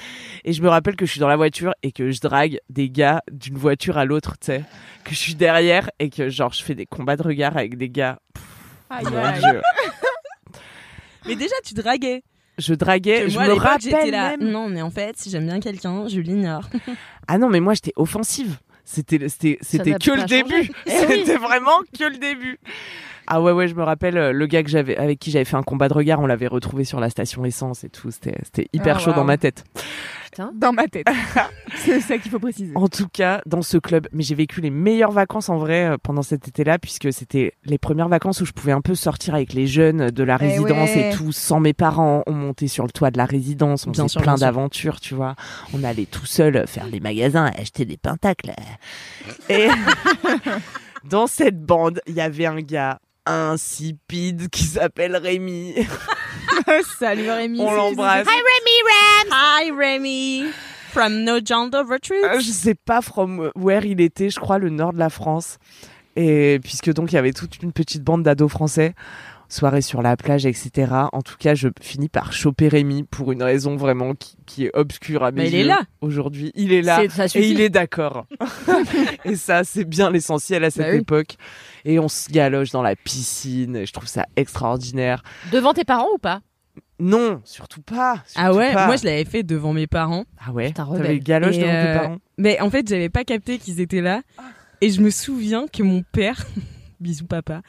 Et 0.44 0.52
je 0.52 0.62
me 0.62 0.68
rappelle 0.68 0.96
que 0.96 1.06
je 1.06 1.10
suis 1.10 1.20
dans 1.20 1.28
la 1.28 1.36
voiture 1.36 1.72
et 1.82 1.92
que 1.92 2.10
je 2.10 2.20
drague 2.20 2.60
des 2.70 2.88
gars 2.90 3.22
d'une 3.30 3.56
voiture 3.58 3.98
à 3.98 4.04
l'autre, 4.04 4.34
tu 4.40 4.46
sais, 4.46 4.64
que 5.04 5.10
je 5.10 5.18
suis 5.18 5.34
derrière 5.34 5.90
et 5.98 6.10
que 6.10 6.28
genre 6.28 6.52
je 6.52 6.62
fais 6.62 6.74
des 6.74 6.86
combats 6.86 7.16
de 7.16 7.22
regard 7.22 7.56
avec 7.56 7.76
des 7.76 7.88
gars. 7.90 8.18
Aïe, 8.90 9.04
Mon 9.04 9.16
aïe. 9.18 9.40
Dieu. 9.40 9.60
Mais 11.26 11.36
déjà, 11.36 11.54
tu 11.64 11.74
draguais. 11.74 12.22
Je 12.58 12.74
draguais, 12.74 13.22
Que 13.24 13.28
je 13.28 13.38
moi, 13.38 13.46
me 13.48 13.52
rappelle 13.52 14.10
là. 14.10 14.36
même. 14.36 14.50
Non, 14.50 14.68
mais 14.68 14.82
en 14.82 14.90
fait, 14.90 15.16
si 15.16 15.30
j'aime 15.30 15.46
bien 15.46 15.60
quelqu'un, 15.60 16.08
je 16.08 16.18
l'ignore. 16.18 16.68
Ah 17.28 17.38
non, 17.38 17.48
mais 17.48 17.60
moi 17.60 17.74
j'étais 17.74 17.92
offensive. 17.94 18.56
C'était 18.90 19.28
c'était 19.28 19.58
c'était 19.60 19.92
que 19.94 20.10
le 20.12 20.20
changé. 20.22 20.42
début. 20.42 20.70
Eh. 20.86 20.90
C'était 20.90 21.36
vraiment 21.36 21.78
que 21.98 22.04
le 22.04 22.16
début. 22.16 22.58
Ah 23.26 23.42
ouais 23.42 23.52
ouais, 23.52 23.68
je 23.68 23.74
me 23.74 23.82
rappelle 23.82 24.16
euh, 24.16 24.32
le 24.32 24.46
gars 24.46 24.62
que 24.62 24.70
j'avais 24.70 24.96
avec 24.96 25.18
qui 25.18 25.30
j'avais 25.30 25.44
fait 25.44 25.56
un 25.58 25.62
combat 25.62 25.88
de 25.88 25.92
regard, 25.92 26.20
on 26.20 26.26
l'avait 26.26 26.46
retrouvé 26.46 26.84
sur 26.84 26.98
la 26.98 27.10
station 27.10 27.44
essence 27.44 27.84
et 27.84 27.90
tout, 27.90 28.10
c'était 28.10 28.36
c'était 28.42 28.68
hyper 28.72 28.96
Ah, 28.96 29.00
chaud 29.00 29.12
dans 29.12 29.24
ma 29.24 29.36
tête. 29.36 29.64
Dans 30.54 30.72
ma 30.72 30.86
tête. 30.88 31.06
c'est 31.76 32.00
ça 32.00 32.18
qu'il 32.18 32.30
faut 32.30 32.38
préciser. 32.38 32.72
En 32.74 32.88
tout 32.88 33.08
cas, 33.08 33.40
dans 33.46 33.62
ce 33.62 33.78
club, 33.78 34.08
mais 34.12 34.22
j'ai 34.22 34.34
vécu 34.34 34.60
les 34.60 34.70
meilleures 34.70 35.12
vacances 35.12 35.48
en 35.48 35.58
vrai 35.58 35.84
euh, 35.90 35.96
pendant 36.02 36.22
cet 36.22 36.48
été-là, 36.48 36.78
puisque 36.78 37.12
c'était 37.12 37.52
les 37.64 37.78
premières 37.78 38.08
vacances 38.08 38.40
où 38.40 38.46
je 38.46 38.52
pouvais 38.52 38.72
un 38.72 38.80
peu 38.80 38.94
sortir 38.94 39.34
avec 39.34 39.52
les 39.52 39.66
jeunes 39.66 40.10
de 40.10 40.22
la 40.22 40.36
Eh 40.40 40.46
résidence 40.48 40.90
ouais. 40.90 41.10
et 41.10 41.14
tout, 41.14 41.32
sans 41.32 41.60
mes 41.60 41.72
parents. 41.72 42.22
On 42.26 42.32
montait 42.32 42.68
sur 42.68 42.84
le 42.84 42.90
toit 42.90 43.10
de 43.10 43.18
la 43.18 43.24
résidence, 43.24 43.86
on 43.86 43.90
Bien 43.90 44.04
faisait 44.04 44.12
sûr, 44.12 44.22
plein 44.22 44.36
d'aventures, 44.36 45.00
tu 45.00 45.14
vois. 45.14 45.34
On 45.74 45.82
allait 45.84 46.06
tout 46.06 46.26
seul 46.26 46.66
faire 46.66 46.86
les 46.86 47.00
magasins, 47.00 47.50
acheter 47.56 47.84
des 47.84 47.96
pentacles. 47.96 48.52
Et 49.48 49.68
dans 51.04 51.26
cette 51.26 51.60
bande, 51.60 52.00
il 52.06 52.14
y 52.14 52.20
avait 52.20 52.46
un 52.46 52.60
gars 52.60 52.98
insipide 53.26 54.48
qui 54.48 54.64
s'appelle 54.64 55.16
Rémi. 55.16 55.74
Salut 56.98 57.30
Rémi. 57.30 57.60
On 57.60 57.68
si 57.68 57.76
l'embrasse. 57.76 58.26
nous 58.26 58.32
écoutes. 58.80 59.32
Hi, 59.32 59.70
Remy. 59.70 60.44
From 60.90 61.22
No 61.24 61.38
Gender 61.44 61.82
Retreat. 61.88 62.24
Euh, 62.24 62.40
je 62.40 62.50
sais 62.50 62.74
pas 62.74 63.02
from 63.02 63.50
where 63.54 63.84
il 63.84 64.00
était, 64.00 64.30
je 64.30 64.40
crois 64.40 64.58
le 64.58 64.70
nord 64.70 64.92
de 64.92 64.98
la 64.98 65.10
France. 65.10 65.58
Et 66.16 66.58
puisque 66.64 66.92
donc 66.92 67.12
il 67.12 67.14
y 67.14 67.18
avait 67.18 67.32
toute 67.32 67.62
une 67.62 67.72
petite 67.72 68.02
bande 68.02 68.22
d'ados 68.22 68.50
français, 68.50 68.94
soirée 69.50 69.82
sur 69.82 70.02
la 70.02 70.16
plage, 70.16 70.46
etc. 70.46 70.92
En 71.12 71.20
tout 71.22 71.36
cas, 71.38 71.54
je 71.54 71.68
finis 71.80 72.08
par 72.08 72.32
choper 72.32 72.68
Rémi 72.68 73.04
pour 73.04 73.30
une 73.32 73.42
raison 73.42 73.76
vraiment 73.76 74.14
qui, 74.14 74.36
qui 74.46 74.64
est 74.64 74.70
obscure 74.74 75.22
à 75.22 75.30
mes 75.30 75.42
Mais 75.42 75.48
il 75.48 75.54
est 75.54 75.60
yeux 75.60 75.66
là. 75.68 75.80
aujourd'hui. 76.00 76.50
Il 76.54 76.72
est 76.72 76.82
là 76.82 77.04
et 77.04 77.48
il 77.50 77.60
est 77.60 77.68
d'accord. 77.70 78.26
et 79.24 79.36
ça, 79.36 79.62
c'est 79.64 79.84
bien 79.84 80.10
l'essentiel 80.10 80.64
à 80.64 80.70
cette 80.70 80.86
Bah 80.86 80.92
oui. 80.92 80.98
époque. 81.00 81.36
Et 81.84 81.98
on 82.00 82.08
se 82.08 82.30
galoche 82.30 82.70
dans 82.70 82.82
la 82.82 82.96
piscine. 82.96 83.76
et 83.76 83.86
Je 83.86 83.92
trouve 83.92 84.08
ça 84.08 84.24
extraordinaire. 84.36 85.22
Devant 85.52 85.74
tes 85.74 85.84
parents 85.84 86.08
ou 86.14 86.18
pas? 86.18 86.40
Non, 86.98 87.40
surtout 87.44 87.82
pas. 87.82 88.22
Ah 88.36 88.52
ouais, 88.52 88.72
pas. 88.72 88.86
moi 88.86 88.96
je 88.96 89.04
l'avais 89.04 89.24
fait 89.24 89.42
devant 89.42 89.72
mes 89.72 89.86
parents. 89.86 90.24
Ah 90.44 90.52
ouais. 90.52 90.72
T'avais 90.72 90.90
rebelle. 90.90 91.12
le 91.12 91.18
galoche 91.18 91.56
Et 91.56 91.60
devant 91.60 91.70
tes 91.70 91.76
euh, 91.76 91.98
parents. 91.98 92.18
Mais 92.38 92.60
en 92.60 92.70
fait, 92.70 92.88
j'avais 92.88 93.08
pas 93.08 93.24
capté 93.24 93.58
qu'ils 93.58 93.80
étaient 93.80 94.00
là. 94.00 94.22
Et 94.80 94.90
je 94.90 95.00
me 95.00 95.10
souviens 95.10 95.66
que 95.66 95.82
mon 95.82 96.02
père, 96.12 96.46
bisous 97.00 97.26
papa, 97.26 97.62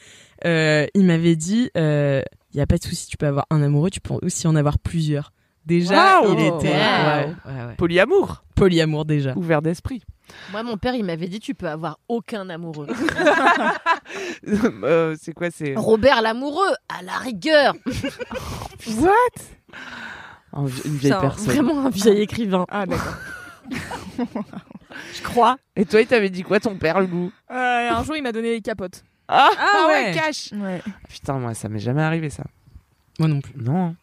euh, 0.46 0.86
il 0.94 1.06
m'avait 1.06 1.36
dit, 1.36 1.70
il 1.76 2.24
y 2.54 2.62
a 2.62 2.68
pas 2.68 2.78
de 2.78 2.84
souci, 2.84 3.08
tu 3.08 3.18
peux 3.18 3.28
avoir 3.28 3.46
un 3.50 3.62
amoureux, 3.62 3.90
tu 3.90 4.02
peux 4.02 4.16
aussi 4.22 4.48
en 4.48 4.56
avoir 4.56 4.80
plusieurs. 4.80 5.32
Déjà, 5.66 6.22
il 6.24 6.32
était 6.32 6.48
Waouh. 6.48 6.64
ouais, 6.64 7.36
ouais, 7.46 7.66
ouais. 7.68 7.76
Polyamour, 7.78 8.44
polyamour 8.56 9.06
déjà. 9.06 9.38
ouvert 9.38 9.62
d'esprit. 9.62 10.02
Moi, 10.52 10.64
mon 10.64 10.78
père, 10.78 10.96
il 10.96 11.04
m'avait 11.06 11.28
dit 11.28 11.40
tu 11.40 11.54
peux 11.56 11.68
avoir 11.68 12.00
aucun 12.08 12.50
amoureux. 12.50 12.88
Euh, 14.84 15.16
c'est 15.22 15.34
quoi 15.34 15.52
c'est 15.52 15.76
Robert 15.76 16.22
l'amoureux, 16.22 16.74
à 16.88 17.04
la 17.04 17.18
rigueur. 17.18 17.76
What? 18.88 19.44
Un 20.54 20.66
une 20.66 20.98
vieille 20.98 21.14
personne 21.22 21.46
Vraiment 21.46 21.86
un 21.86 21.90
vieil 21.90 22.22
écrivain. 22.22 22.66
Ah 22.70 22.86
d'accord. 22.86 23.14
Je 25.14 25.22
crois. 25.22 25.58
Et 25.76 25.86
toi, 25.86 26.02
il 26.02 26.08
t'avait 26.08 26.30
dit 26.32 26.42
quoi 26.42 26.60
ton 26.60 26.76
père, 26.78 27.00
le 27.00 27.06
goût? 27.08 27.32
Euh, 27.52 27.90
un 27.92 28.04
jour, 28.04 28.16
il 28.16 28.24
m'a 28.24 28.32
donné 28.32 28.52
les 28.52 28.62
capotes. 28.62 29.04
ah, 29.28 29.50
Ah 29.58 29.88
ouais. 29.88 30.12
cash 30.14 30.52
Ouais. 30.54 30.82
Putain, 31.08 31.34
moi, 31.38 31.54
ça 31.54 31.70
m'est 31.70 31.80
jamais 31.80 32.02
arrivé 32.02 32.30
ça. 32.32 32.44
Moi 33.20 33.28
non 33.28 33.42
plus. 33.42 33.54
Non. 33.62 33.96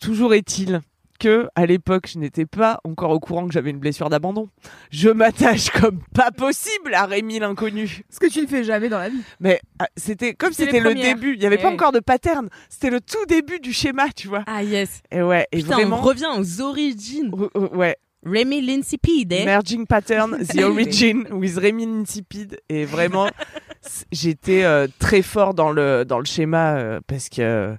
Toujours 0.00 0.34
est-il 0.34 0.80
que 1.18 1.48
à 1.54 1.66
l'époque, 1.66 2.08
je 2.12 2.18
n'étais 2.18 2.46
pas 2.46 2.80
encore 2.84 3.10
au 3.10 3.20
courant 3.20 3.46
que 3.46 3.52
j'avais 3.52 3.70
une 3.70 3.78
blessure 3.78 4.08
d'abandon. 4.10 4.48
Je 4.90 5.08
m'attache 5.08 5.70
comme 5.80 6.00
pas 6.14 6.30
possible 6.30 6.94
à 6.94 7.06
Rémi 7.06 7.38
l'inconnu. 7.38 8.02
Ce 8.10 8.18
que 8.20 8.26
tu 8.26 8.40
ne 8.40 8.46
fais 8.46 8.64
jamais 8.64 8.88
dans 8.88 8.98
la 8.98 9.08
vie. 9.08 9.20
Mais 9.40 9.60
ah, 9.78 9.88
c'était 9.96 10.34
comme 10.34 10.52
C'était 10.52 10.80
le 10.80 10.90
premières. 10.90 11.14
début. 11.14 11.34
Il 11.34 11.42
y 11.42 11.46
avait 11.46 11.56
Eh 11.58 11.62
pas 11.62 11.70
encore 11.70 11.92
de 11.92 12.00
pattern. 12.00 12.48
C'était 12.68 12.90
le 12.90 13.00
tout 13.00 13.24
début 13.26 13.60
du 13.60 13.72
schéma, 13.72 14.08
tu 14.14 14.28
vois. 14.28 14.44
Ah 14.46 14.62
yes. 14.62 15.02
Et 15.10 15.22
ouais, 15.22 15.46
et 15.52 15.58
Putain, 15.58 15.74
vraiment. 15.76 15.98
on 15.98 16.02
revient 16.02 16.28
aux 16.38 16.60
origines. 16.60 17.30
Euh, 17.56 17.68
ouais, 17.76 17.96
Remy 18.24 18.60
Linsipide. 18.62 19.32
eh 19.32 19.44
Merging 19.44 19.86
pattern, 19.86 20.38
the 20.54 20.62
origin 20.62 21.24
with 21.32 21.56
Rémi 21.56 21.84
Insipid. 21.84 22.58
Et 22.68 22.84
vraiment, 22.84 23.28
j'étais 24.12 24.64
euh, 24.64 24.86
très 24.98 25.22
fort 25.22 25.54
dans 25.54 25.70
le 25.70 26.04
dans 26.04 26.18
le 26.18 26.24
schéma 26.24 26.74
euh, 26.76 27.00
parce 27.06 27.28
que 27.28 27.76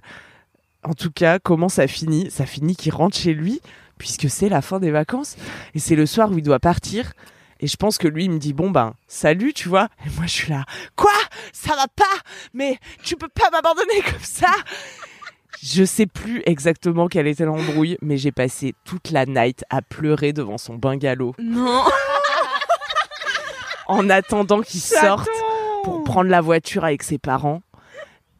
en 0.84 0.94
tout 0.94 1.10
cas 1.10 1.38
comment 1.38 1.68
ça 1.68 1.86
finit? 1.86 2.30
Ça 2.30 2.46
finit 2.46 2.76
qu'il 2.76 2.92
rentre 2.92 3.16
chez 3.16 3.34
lui 3.34 3.60
puisque 3.98 4.30
c'est 4.30 4.48
la 4.48 4.62
fin 4.62 4.78
des 4.80 4.90
vacances 4.90 5.36
et 5.74 5.78
c'est 5.78 5.96
le 5.96 6.06
soir 6.06 6.30
où 6.30 6.38
il 6.38 6.42
doit 6.42 6.58
partir. 6.60 7.12
Et 7.60 7.66
je 7.66 7.76
pense 7.76 7.98
que 7.98 8.08
lui 8.08 8.24
il 8.24 8.30
me 8.30 8.38
dit 8.38 8.52
bon 8.52 8.70
ben 8.70 8.94
salut 9.06 9.52
tu 9.52 9.68
vois. 9.68 9.88
Et 10.06 10.10
moi 10.16 10.24
je 10.26 10.32
suis 10.32 10.50
là 10.50 10.64
quoi? 10.96 11.12
Ça 11.52 11.74
va 11.76 11.86
pas? 11.88 12.04
Mais 12.54 12.78
tu 13.02 13.16
peux 13.16 13.28
pas 13.28 13.50
m'abandonner 13.50 14.00
comme 14.02 14.22
ça? 14.22 14.52
Je 15.62 15.84
sais 15.84 16.06
plus 16.06 16.42
exactement 16.46 17.08
quelle 17.08 17.26
était 17.26 17.44
l'embrouille 17.44 17.98
mais 18.00 18.16
j'ai 18.16 18.32
passé 18.32 18.74
toute 18.84 19.10
la 19.10 19.26
night 19.26 19.64
à 19.68 19.82
pleurer 19.82 20.32
devant 20.32 20.56
son 20.56 20.76
bungalow. 20.76 21.34
Non. 21.38 21.84
en 23.90 24.08
attendant 24.08 24.62
qu'il 24.62 24.80
sorte 24.80 25.28
pour 25.82 26.04
prendre 26.04 26.30
la 26.30 26.40
voiture 26.40 26.84
avec 26.84 27.02
ses 27.02 27.18
parents. 27.18 27.60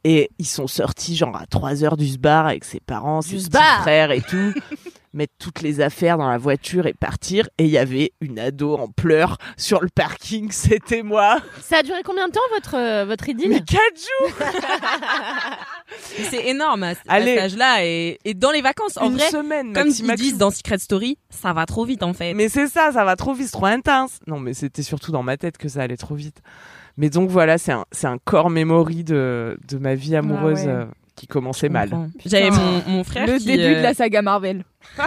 Et 0.05 0.31
ils 0.39 0.47
sont 0.47 0.67
sortis 0.67 1.15
genre 1.17 1.37
à 1.37 1.47
3 1.47 1.85
heures 1.85 1.97
du 1.97 2.17
bar 2.19 2.47
avec 2.47 2.65
ses 2.65 2.81
parents, 2.81 3.21
ses 3.23 3.35
petits 3.37 3.45
sbar. 3.45 3.83
frères 3.83 4.11
et 4.11 4.23
tout. 4.23 4.53
Mettre 5.13 5.33
toutes 5.41 5.61
les 5.63 5.81
affaires 5.81 6.19
dans 6.19 6.29
la 6.31 6.39
voiture 6.39 6.87
et 6.87 6.95
partir. 6.95 7.49
Et 7.59 7.65
il 7.65 7.71
y 7.71 7.79
avait 7.79 8.13
une 8.21 8.39
ado 8.39 8.77
en 8.77 8.87
pleurs 8.87 9.39
sur 9.57 9.81
le 9.83 9.89
parking. 9.93 10.51
C'était 10.53 11.03
moi. 11.03 11.39
Ça 11.61 11.79
a 11.79 11.83
duré 11.83 12.03
combien 12.05 12.29
de 12.29 12.33
temps 12.33 12.41
votre, 12.55 12.77
euh, 12.77 13.05
votre 13.07 13.29
idylle 13.29 13.49
Mais 13.51 13.61
4 13.61 13.79
jours 13.97 14.47
C'est 16.31 16.47
énorme 16.47 16.85
à, 16.85 16.91
à 16.91 16.95
Allez. 17.09 17.35
cet 17.35 17.45
âge-là 17.45 17.85
et, 17.85 18.19
et 18.25 18.35
dans 18.35 18.53
les 18.53 18.63
vacances 18.63 18.97
en 18.99 19.07
Une 19.11 19.17
vrai. 19.17 19.31
semaine, 19.31 19.73
Comme 19.73 19.89
maxi, 19.89 20.03
ils 20.03 20.07
maxi. 20.07 20.23
disent 20.23 20.39
dans 20.39 20.51
Secret 20.53 20.79
Story, 20.79 21.19
ça 21.29 21.53
va 21.53 21.67
trop 21.67 21.85
vite 21.85 22.03
en 22.05 22.13
fait. 22.13 22.33
Mais 22.35 22.49
c'est 22.49 22.69
ça, 22.69 22.93
ça 22.93 23.05
va 23.05 23.17
trop 23.17 23.35
vite, 23.35 23.47
c'est 23.47 23.53
trop 23.53 23.67
intense. 23.67 24.19
Non, 24.29 24.39
mais 24.39 24.55
c'était 24.55 24.83
surtout 24.85 25.11
dans 25.11 25.25
ma 25.25 25.37
tête 25.37 25.59
que 25.59 25.69
ça 25.69 25.83
allait 25.83 25.97
trop 25.97 26.15
vite. 26.15 26.41
Mais 27.01 27.09
donc 27.11 27.31
voilà, 27.31 27.57
c'est 27.59 27.73
un, 27.73 27.85
c'est 27.91 28.07
un 28.07 28.19
corps 28.19 28.51
memory 28.51 29.03
de, 29.05 29.59
de 29.69 29.79
ma 29.79 29.95
vie 29.95 30.15
amoureuse 30.15 30.61
Ah 30.63 30.67
ouais. 30.67 30.73
euh, 30.73 30.85
qui 31.17 31.27
commençait 31.27 31.69
mal. 31.71 31.91
J'avais 32.25 32.51
mon, 32.51 32.83
mon 32.87 33.05
frère 33.05 33.27
Le 33.27 33.39
qui, 33.39 33.47
début 33.47 33.63
euh, 33.63 33.79
de 33.79 33.83
la 33.83 33.95
saga 33.95 34.23
Marvel. 34.23 34.65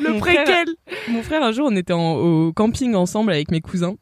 Le 0.00 0.12
Mon 0.12 0.18
préquel 0.20 0.66
Mon 1.08 1.22
frère, 1.22 1.42
un 1.42 1.52
jour, 1.52 1.68
on 1.70 1.76
était 1.76 1.92
en- 1.92 2.16
au 2.16 2.52
camping 2.52 2.94
ensemble 2.94 3.32
avec 3.32 3.50
mes 3.50 3.60
cousins. 3.60 3.96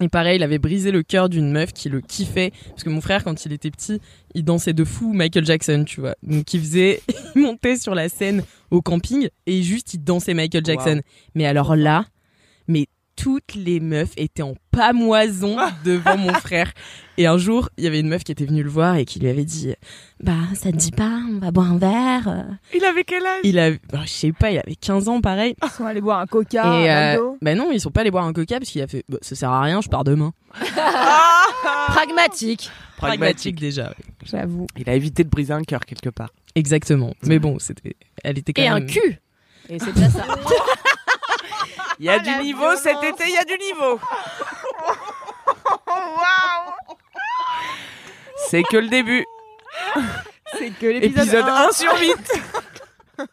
Et 0.00 0.08
pareil, 0.08 0.36
il 0.36 0.42
avait 0.42 0.58
brisé 0.58 0.90
le 0.90 1.02
cœur 1.02 1.28
d'une 1.30 1.50
meuf 1.50 1.72
qui 1.72 1.88
le 1.88 2.00
kiffait. 2.02 2.52
Parce 2.70 2.84
que 2.84 2.90
mon 2.90 3.00
frère, 3.00 3.24
quand 3.24 3.46
il 3.46 3.52
était 3.52 3.70
petit, 3.70 4.00
il 4.34 4.44
dansait 4.44 4.74
de 4.74 4.84
fou 4.84 5.12
Michael 5.14 5.46
Jackson, 5.46 5.84
tu 5.86 6.00
vois. 6.00 6.14
Donc 6.22 6.52
il 6.52 6.60
faisait, 6.60 7.00
il 7.34 7.42
montait 7.42 7.76
sur 7.76 7.94
la 7.94 8.08
scène 8.10 8.42
au 8.70 8.82
camping 8.82 9.28
et 9.46 9.62
juste 9.62 9.94
il 9.94 10.04
dansait 10.04 10.34
Michael 10.34 10.64
Jackson. 10.66 11.00
Mais 11.34 11.46
alors 11.46 11.76
là, 11.76 12.04
mais 12.68 12.86
toutes 13.16 13.54
les 13.54 13.80
meufs 13.80 14.12
étaient 14.16 14.42
en 14.42 14.54
pamoison 14.70 15.56
devant 15.84 16.16
mon 16.16 16.32
frère. 16.34 16.72
Et 17.18 17.26
un 17.26 17.38
jour, 17.38 17.70
il 17.78 17.84
y 17.84 17.86
avait 17.86 18.00
une 18.00 18.08
meuf 18.08 18.24
qui 18.24 18.32
était 18.32 18.44
venue 18.44 18.62
le 18.62 18.68
voir 18.68 18.96
et 18.96 19.06
qui 19.06 19.18
lui 19.18 19.28
avait 19.28 19.44
dit, 19.44 19.72
bah, 20.22 20.34
ça 20.54 20.70
te 20.70 20.76
dit 20.76 20.90
pas, 20.90 21.20
on 21.30 21.38
va 21.38 21.50
boire 21.50 21.72
un 21.72 21.78
verre. 21.78 22.46
Il 22.74 22.84
avait 22.84 23.04
quel 23.04 23.24
âge? 23.24 23.40
Il 23.42 23.58
avait, 23.58 23.80
bah, 23.90 24.02
je 24.04 24.10
sais 24.10 24.32
pas, 24.32 24.50
il 24.50 24.58
avait 24.58 24.74
15 24.76 25.08
ans, 25.08 25.20
pareil. 25.20 25.54
Ils 25.64 25.70
sont 25.70 25.86
allés 25.86 26.02
boire 26.02 26.20
un 26.20 26.26
coca, 26.26 26.80
Et 26.80 26.90
un 26.90 27.18
euh, 27.18 27.30
bah 27.40 27.54
non, 27.54 27.70
ils 27.72 27.80
sont 27.80 27.90
pas 27.90 28.02
allés 28.02 28.10
boire 28.10 28.26
un 28.26 28.32
coca 28.34 28.58
parce 28.58 28.70
qu'il 28.70 28.82
a 28.82 28.86
fait 28.86 29.04
bah, 29.08 29.18
ça 29.22 29.34
sert 29.34 29.50
à 29.50 29.62
rien, 29.62 29.80
je 29.80 29.88
pars 29.88 30.04
demain. 30.04 30.32
Pragmatique. 31.88 32.70
Pragmatique. 32.98 33.58
déjà. 33.58 33.88
ouais. 33.88 34.04
J'avoue. 34.24 34.66
Il 34.76 34.88
a 34.88 34.94
évité 34.94 35.24
de 35.24 35.30
briser 35.30 35.52
un 35.52 35.62
cœur 35.62 35.80
quelque 35.86 36.10
part. 36.10 36.30
Exactement. 36.54 37.14
Mais 37.22 37.38
bon, 37.38 37.58
c'était 37.58 37.96
elle 38.24 38.38
était 38.38 38.52
quand 38.52 38.62
Et 38.62 38.68
un 38.68 38.80
même 38.80 38.88
cul. 38.88 39.20
Et 39.68 39.78
c'est 39.78 39.92
déjà 39.92 40.10
ça. 40.10 40.24
Il 41.98 42.06
y 42.06 42.10
a 42.10 42.18
du 42.18 42.30
niveau 42.42 42.76
cet 42.76 43.02
été, 43.02 43.24
il 43.26 43.34
y 43.34 43.38
a 43.38 43.44
du 43.44 43.56
niveau. 43.58 44.00
C'est 48.48 48.62
que 48.62 48.76
le 48.76 48.88
début. 48.88 49.24
C'est 50.58 50.70
que 50.70 50.86
l'épisode 50.86 51.22
Épisode 51.22 51.48
1. 51.48 51.68
1 51.68 51.72
sur 51.72 51.98
8. 51.98 52.16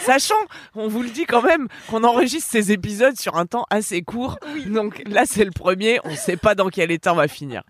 Sachant, 0.00 0.34
on 0.74 0.88
vous 0.88 1.02
le 1.02 1.10
dit 1.10 1.26
quand 1.26 1.42
même, 1.42 1.68
qu'on 1.88 2.02
enregistre 2.04 2.50
ces 2.50 2.72
épisodes 2.72 3.16
sur 3.18 3.36
un 3.36 3.46
temps 3.46 3.66
assez 3.70 4.02
court. 4.02 4.38
Donc 4.66 5.02
là, 5.06 5.24
c'est 5.26 5.44
le 5.44 5.50
premier. 5.50 6.00
On 6.04 6.14
sait 6.16 6.36
pas 6.36 6.54
dans 6.54 6.68
quel 6.68 6.90
état 6.90 7.12
on 7.12 7.16
va 7.16 7.28
finir. 7.28 7.62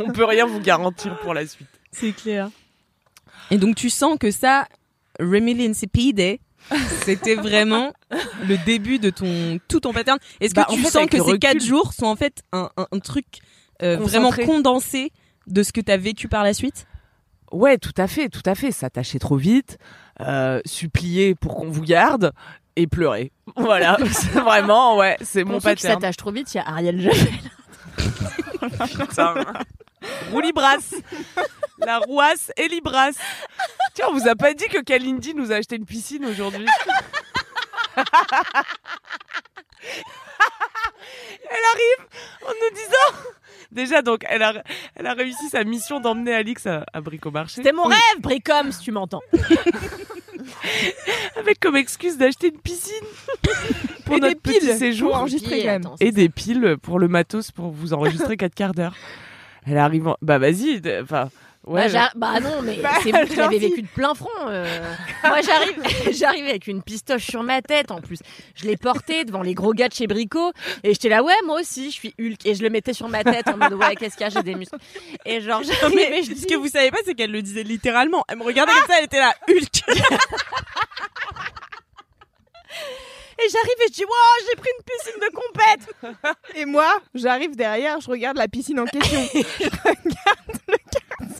On 0.00 0.12
peut 0.12 0.24
rien 0.24 0.46
vous 0.46 0.60
garantir 0.60 1.18
pour 1.20 1.32
la 1.34 1.46
suite. 1.46 1.68
c'est 1.92 2.12
clair. 2.12 2.50
Et 3.50 3.58
donc 3.58 3.76
tu 3.76 3.90
sens 3.90 4.18
que 4.18 4.30
ça 4.32 4.66
Remily 5.20 5.66
Insipide 5.66 6.38
c'était 7.04 7.34
vraiment 7.36 7.92
le 8.48 8.56
début 8.64 8.98
de 8.98 9.10
ton 9.10 9.58
tout 9.68 9.80
ton 9.80 9.92
pattern. 9.92 10.18
Est-ce 10.40 10.54
que 10.54 10.60
Bah, 10.60 10.66
en 10.68 10.74
tu 10.74 10.80
fait, 10.82 10.90
sens 10.90 11.06
que 11.06 11.16
ces 11.18 11.22
recul- 11.22 11.38
quatre 11.38 11.62
jours 11.64 11.92
sont 11.92 12.06
en 12.06 12.16
fait 12.16 12.42
un, 12.52 12.70
un- 12.76 12.86
un 12.90 12.98
truc 12.98 13.26
euh, 13.82 13.96
vraiment 13.96 14.30
condensé 14.32 15.12
de 15.46 15.62
ce 15.62 15.72
que 15.72 15.80
tu 15.80 15.92
as 15.92 15.96
vécu 15.96 16.28
par 16.28 16.42
la 16.42 16.54
suite? 16.54 16.86
Ouais, 17.52 17.78
tout 17.78 17.92
à 17.96 18.08
fait, 18.08 18.28
tout 18.28 18.42
à 18.44 18.54
fait. 18.56 18.72
S'attacher 18.72 19.18
trop 19.20 19.36
vite, 19.36 19.78
euh, 20.20 20.60
supplier 20.64 21.34
pour 21.36 21.54
qu'on 21.54 21.70
vous 21.70 21.82
garde 21.82 22.32
et 22.74 22.86
pleurer. 22.86 23.30
Voilà, 23.56 23.96
c'est 24.12 24.30
vraiment, 24.40 24.96
ouais, 24.96 25.16
c'est 25.22 25.44
mon 25.44 25.54
Pour 25.54 25.62
pattern. 25.62 25.94
s'attachent 25.94 26.16
trop 26.16 26.32
vite, 26.32 26.52
il 26.52 26.56
y 26.56 26.60
a 26.60 26.68
Ariel 26.68 27.00
Javel. 27.00 27.28
Putain. 29.08 29.34
Roue 30.32 30.40
Libras. 30.40 30.94
La 31.78 31.98
rouasse 31.98 32.50
et 32.56 32.68
Libras. 32.68 33.12
Tiens, 33.94 34.06
on 34.10 34.14
vous 34.18 34.28
a 34.28 34.34
pas 34.34 34.54
dit 34.54 34.66
que 34.68 34.80
Kalindi 34.82 35.34
nous 35.34 35.52
a 35.52 35.56
acheté 35.56 35.76
une 35.76 35.84
piscine 35.86 36.24
aujourd'hui 36.24 36.66
Elle 41.48 41.64
arrive 41.74 42.06
en 42.46 42.50
nous 42.50 42.74
disant... 42.74 43.30
Déjà, 43.72 44.00
donc, 44.00 44.20
elle 44.28 44.42
a, 44.42 44.62
elle 44.94 45.06
a 45.06 45.12
réussi 45.14 45.48
sa 45.50 45.64
mission 45.64 46.00
d'emmener 46.00 46.34
Alix 46.34 46.66
à, 46.66 46.86
à 46.92 47.00
Bricomarché. 47.00 47.56
C'était 47.56 47.72
mon 47.72 47.84
rêve, 47.84 48.20
Bricom, 48.20 48.70
si 48.72 48.80
tu 48.80 48.92
m'entends. 48.92 49.22
Avec 51.36 51.60
comme 51.60 51.76
excuse 51.76 52.16
d'acheter 52.16 52.48
une 52.48 52.58
piscine 52.60 52.94
pour 54.04 54.16
Et 54.16 54.20
des 54.20 54.28
notre 54.28 54.40
petit 54.40 54.60
piles 54.60 54.76
séjour. 54.78 55.10
pour 55.10 55.18
enregistrer 55.20 55.60
quand 55.60 55.66
même. 55.66 55.82
Attends, 55.82 55.96
et 56.00 56.12
des 56.12 56.28
piles 56.28 56.76
pour 56.80 56.98
le 56.98 57.08
matos 57.08 57.50
pour 57.50 57.70
vous 57.70 57.92
enregistrer 57.92 58.36
4 58.36 58.54
quarts 58.54 58.72
d'heure. 58.72 58.94
Elle 59.66 59.78
arrive 59.78 60.08
en... 60.08 60.16
Bah 60.22 60.38
vas-y, 60.38 60.80
enfin... 61.02 61.28
Ouais, 61.66 61.90
bah, 61.92 62.12
bah 62.14 62.38
non, 62.38 62.62
mais 62.62 62.76
Bah, 62.82 62.92
c'est 63.02 63.10
vous 63.10 63.26
qui 63.26 63.34
l'avez 63.34 63.58
vécu 63.58 63.82
de 63.82 63.88
plein 63.88 64.14
front. 64.14 64.28
euh. 64.46 64.94
Moi, 65.24 65.40
j'arrive, 65.42 66.12
j'arrive 66.16 66.44
avec 66.44 66.68
une 66.68 66.80
pistoche 66.80 67.26
sur 67.26 67.42
ma 67.42 67.60
tête 67.60 67.90
en 67.90 68.00
plus. 68.00 68.20
Je 68.54 68.66
l'ai 68.66 68.76
portée 68.76 69.24
devant 69.24 69.42
les 69.42 69.54
gros 69.54 69.72
gars 69.72 69.88
de 69.88 69.92
chez 69.92 70.06
Brico 70.06 70.52
et 70.84 70.92
j'étais 70.94 71.08
là, 71.08 71.24
ouais, 71.24 71.34
moi 71.44 71.60
aussi, 71.60 71.86
je 71.90 71.94
suis 71.94 72.14
Hulk 72.20 72.46
et 72.46 72.54
je 72.54 72.62
le 72.62 72.70
mettais 72.70 72.92
sur 72.92 73.08
ma 73.08 73.24
tête 73.24 73.48
en 73.48 73.56
mode, 73.56 73.72
ouais, 73.74 73.96
qu'est-ce 73.96 74.16
qu'il 74.16 74.24
y 74.24 74.28
a, 74.28 74.30
j'ai 74.30 74.44
des 74.44 74.54
muscles. 74.54 74.76
Et 75.24 75.40
genre, 75.40 75.60
j'arrive 75.80 75.98
je 76.24 76.34
ce 76.40 76.46
que 76.46 76.54
vous 76.54 76.68
savez 76.68 76.92
pas, 76.92 76.98
c'est 77.04 77.14
qu'elle 77.14 77.32
le 77.32 77.42
disait 77.42 77.64
littéralement. 77.64 78.24
Elle 78.28 78.38
me 78.38 78.44
regardait 78.44 78.70
comme 78.72 78.86
ça, 78.86 78.98
elle 79.00 79.06
était 79.06 79.18
là, 79.18 79.34
Hulk. 79.48 79.98
Et 83.38 83.48
j'arrive 83.50 83.74
et 83.80 83.88
je 83.88 83.92
dis, 83.92 84.04
wow, 84.04 84.46
j'ai 84.48 84.56
pris 84.56 84.70
une 84.78 84.84
piscine 84.84 85.20
de 85.20 85.30
compète. 85.34 86.56
Et 86.56 86.64
moi, 86.64 86.98
j'arrive 87.14 87.54
derrière, 87.56 88.00
je 88.00 88.10
regarde 88.10 88.36
la 88.38 88.48
piscine 88.48 88.80
en 88.80 88.84
question. 88.86 89.20
je 89.34 89.64
regarde 89.64 90.60
le. 90.68 90.74
Et 90.74 90.78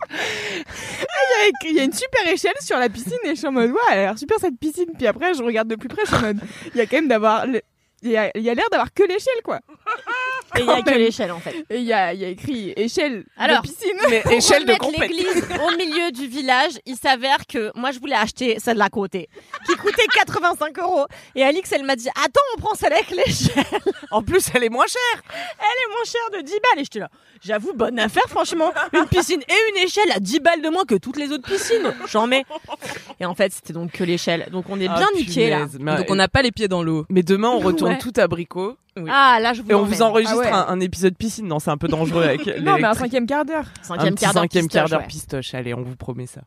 Il 0.09 1.69
y, 1.69 1.69
a, 1.69 1.71
il 1.71 1.77
y 1.77 1.81
a 1.81 1.85
une 1.85 1.93
super 1.93 2.27
échelle 2.29 2.55
sur 2.61 2.79
la 2.79 2.89
piscine 2.89 3.19
et 3.25 3.31
je 3.31 3.35
suis 3.35 3.47
en 3.47 3.53
mode, 3.53 3.71
ouais, 3.71 3.79
elle 3.93 3.99
a 3.99 4.03
l'air 4.03 4.19
super 4.19 4.39
cette 4.39 4.59
piscine. 4.59 4.91
Puis 4.97 5.07
après, 5.07 5.35
je 5.35 5.43
regarde 5.43 5.69
de 5.69 5.77
plus 5.77 5.89
près, 5.89 6.03
je 6.05 6.09
suis 6.09 6.17
en 6.17 6.21
mode, 6.29 6.41
il 6.75 6.77
y 6.77 6.81
a 6.81 6.87
quand 6.87 6.97
même 6.97 7.09
d'avoir. 7.09 7.47
le- 7.47 7.63
Il 8.03 8.11
y 8.11 8.17
a, 8.17 8.31
il 8.35 8.43
y 8.43 8.51
a 8.51 8.55
l'air 8.55 8.69
d'avoir 8.71 8.93
que 8.93 9.03
l'échelle, 9.03 9.43
quoi. 9.45 9.61
Et 10.59 10.63
il 10.63 10.67
y 10.67 10.71
a 10.71 10.83
que 10.83 10.95
l'échelle 10.99 11.33
en 11.33 11.41
fait? 11.41 11.55
Et 11.71 11.77
il 11.79 11.85
y 11.85 11.93
a, 11.93 12.13
il 12.13 12.21
y 12.21 12.25
a 12.25 12.29
écrit 12.29 12.73
échelle 12.77 13.25
Alors, 13.37 13.63
de 13.63 13.69
piscine. 13.69 13.97
Mais 14.11 14.21
Pour 14.21 14.33
échelle 14.33 14.65
de 14.65 14.75
compète. 14.75 15.01
l'église 15.11 15.45
au 15.67 15.77
milieu 15.77 16.11
du 16.13 16.27
village, 16.27 16.73
il 16.87 16.97
s'avère 16.97 17.47
que 17.47 17.71
moi 17.75 17.91
je 17.93 17.99
voulais 17.99 18.15
acheter 18.17 18.59
celle 18.59 18.75
de 18.75 18.79
la 18.81 18.89
côté, 18.89 19.29
qui 19.67 19.75
coûtait 19.77 20.07
85 20.15 20.79
euros. 20.79 21.07
Et 21.35 21.43
Alix, 21.43 21.71
elle 21.73 21.85
m'a 21.85 21.97
dit 21.97 22.09
Attends, 22.11 22.41
on 22.57 22.61
prend 22.61 22.75
celle 22.75 22.93
avec 22.93 23.11
l'échelle. 23.11 23.65
En 24.11 24.23
plus, 24.23 24.49
elle 24.55 24.65
est 24.65 24.69
moins 24.69 24.87
chère. 24.87 25.23
Elle 25.59 25.65
est 25.65 25.93
moins 25.93 26.05
chère 26.05 26.41
de 26.41 26.47
10 26.47 26.53
balles. 26.53 26.79
Et 26.81 26.85
j'étais 26.85 26.99
là 27.01 27.11
J'avoue, 27.45 27.73
bonne 27.75 27.99
affaire, 27.99 28.25
franchement. 28.29 28.73
Une 28.93 29.07
piscine 29.07 29.41
et 29.49 29.55
une 29.71 29.85
échelle 29.85 30.11
à 30.13 30.21
10 30.21 30.41
balles 30.41 30.63
de 30.63 30.69
moins 30.69 30.85
que 30.85 30.95
toutes 30.95 31.17
les 31.19 31.31
autres 31.33 31.49
piscines. 31.49 31.95
J'en 32.11 32.27
mets. 32.27 32.45
Et 33.21 33.27
en 33.27 33.35
fait, 33.35 33.53
c'était 33.53 33.73
donc 33.73 33.93
que 33.93 34.05
l'échelle. 34.05 34.49
Donc 34.51 34.65
on 34.69 34.77
est 34.77 34.89
bien 34.89 35.09
Ah, 35.13 35.17
niqué 35.17 35.51
là. 35.51 35.57
punaise. 35.59 35.77
Mais, 35.81 35.97
Donc 35.97 36.07
on 36.11 36.15
n'a 36.15 36.29
pas 36.29 36.43
les 36.43 36.51
pieds 36.53 36.69
dans 36.69 36.83
l'eau. 36.83 37.05
mais 37.11 37.23
demain, 37.23 37.51
on 37.51 37.59
retourne 37.59 37.93
Ouais. 37.93 37.99
tout 37.99 38.13
à 38.17 38.27
Ah, 39.09 39.39
là, 39.41 39.53
je 39.53 39.63
vous 39.63 39.71
Et 39.71 39.75
on 39.75 39.85
vous 39.85 40.03
enregistre 40.03 40.37
Ah 40.39 40.41
ouais. 40.41 40.51
un, 40.51 40.67
un 40.69 40.81
épisode 40.81 41.17
piscine. 41.17 41.47
Non, 41.47 41.59
c'est 41.59 41.71
un 41.71 41.77
peu 41.77 41.89
dangereux 41.89 42.23
avec 42.25 42.47
Non, 42.61 42.77
mais 42.77 42.85
un 42.85 42.95
cinquième 42.95 43.27
quart 43.27 43.45
d'heure. 43.45 43.67
Un 43.81 43.85
Cinquième 43.85 44.15
petit 44.15 44.25
quart 44.25 44.35
d'heure. 44.35 44.43
cinquième 44.45 44.69
quart 44.69 44.85
pistoche, 44.85 44.91
d'heure 44.91 45.01
ouais. 45.01 45.07
pistoche. 45.07 45.55
Allez, 45.55 45.75
on 45.75 45.83
vous 45.83 45.97
promet 45.97 46.27
ça. 46.27 46.41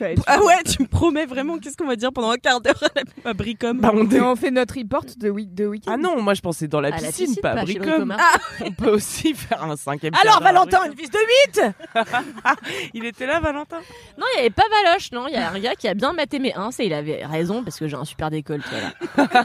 Être 0.00 0.22
Ah 0.26 0.42
ouais, 0.42 0.62
tu 0.64 0.82
me 0.82 0.86
promets 0.88 1.26
vraiment 1.26 1.58
qu'est-ce 1.58 1.76
qu'on 1.76 1.86
va 1.86 1.96
dire 1.96 2.10
pendant 2.12 2.30
un 2.30 2.36
quart 2.38 2.60
d'heure 2.60 2.82
à, 2.82 2.88
la- 3.24 3.30
à 3.30 3.34
Bricom 3.34 3.78
Bah, 3.78 3.90
on 3.92 4.04
dé- 4.04 4.20
on 4.20 4.34
fait 4.34 4.50
notre 4.50 4.78
report 4.78 5.04
de, 5.18 5.28
week 5.28 5.54
de 5.54 5.66
week-end. 5.66 5.92
Ah 5.94 5.96
non, 5.98 6.22
moi 6.22 6.32
je 6.34 6.40
pensais 6.40 6.68
dans 6.68 6.80
la 6.80 6.92
piscine, 6.92 7.34
pas 7.42 7.54
Bricom. 7.62 7.84
Bricomar. 7.86 8.18
On 8.64 8.72
peut 8.72 8.88
aussi 8.90 9.34
faire 9.34 9.62
un 9.64 9.76
cinquième 9.76 10.14
Alors, 10.20 10.40
Valentin, 10.42 10.84
une 10.86 10.96
fils 10.96 11.10
de 11.10 11.18
8 11.54 11.60
Il 12.94 13.04
était 13.04 13.26
là, 13.26 13.40
Valentin? 13.40 13.78
Non, 14.18 14.24
il 14.34 14.36
n'y 14.36 14.40
avait 14.40 14.50
pas 14.50 14.62
Valoche, 14.84 15.12
non. 15.12 15.26
Il 15.28 15.34
y 15.34 15.36
a 15.36 15.50
un 15.50 15.58
gars 15.58 15.74
qui 15.74 15.86
a 15.88 15.94
bien 15.94 16.12
maté 16.12 16.38
mes 16.38 16.54
1 16.54 16.70
et 16.78 16.86
il 16.86 16.92
avait 16.94 17.24
raison 17.26 17.62
parce 17.62 17.78
que 17.78 17.86
j'ai 17.88 17.96
un 17.96 18.04
super 18.04 18.30
décolle, 18.30 18.62
toi, 18.62 18.78
là. 19.26 19.34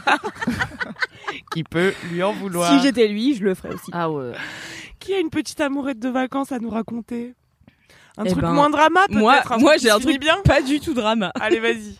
Qui 1.52 1.64
peut 1.64 1.92
lui 2.10 2.22
en 2.22 2.32
vouloir 2.32 2.70
Si 2.72 2.80
j'étais 2.82 3.08
lui, 3.08 3.34
je 3.34 3.44
le 3.44 3.54
ferais 3.54 3.74
aussi. 3.74 3.90
Ah 3.92 4.10
ouais. 4.10 4.32
Qui 5.00 5.14
a 5.14 5.18
une 5.18 5.30
petite 5.30 5.60
amourette 5.60 5.98
de 5.98 6.08
vacances 6.08 6.52
à 6.52 6.58
nous 6.58 6.70
raconter? 6.70 7.34
Un 8.16 8.24
Eh 8.24 8.30
truc 8.30 8.42
ben, 8.42 8.52
moins 8.52 8.70
drama 8.70 9.00
peut-être 9.08 9.18
Moi, 9.18 9.40
un 9.50 9.58
moi 9.58 9.76
j'ai 9.76 9.90
un 9.90 9.98
truc 9.98 10.20
bien. 10.20 10.36
pas 10.44 10.62
du 10.62 10.78
tout 10.80 10.94
drama. 10.94 11.32
Allez, 11.40 11.60
vas-y. 11.60 11.96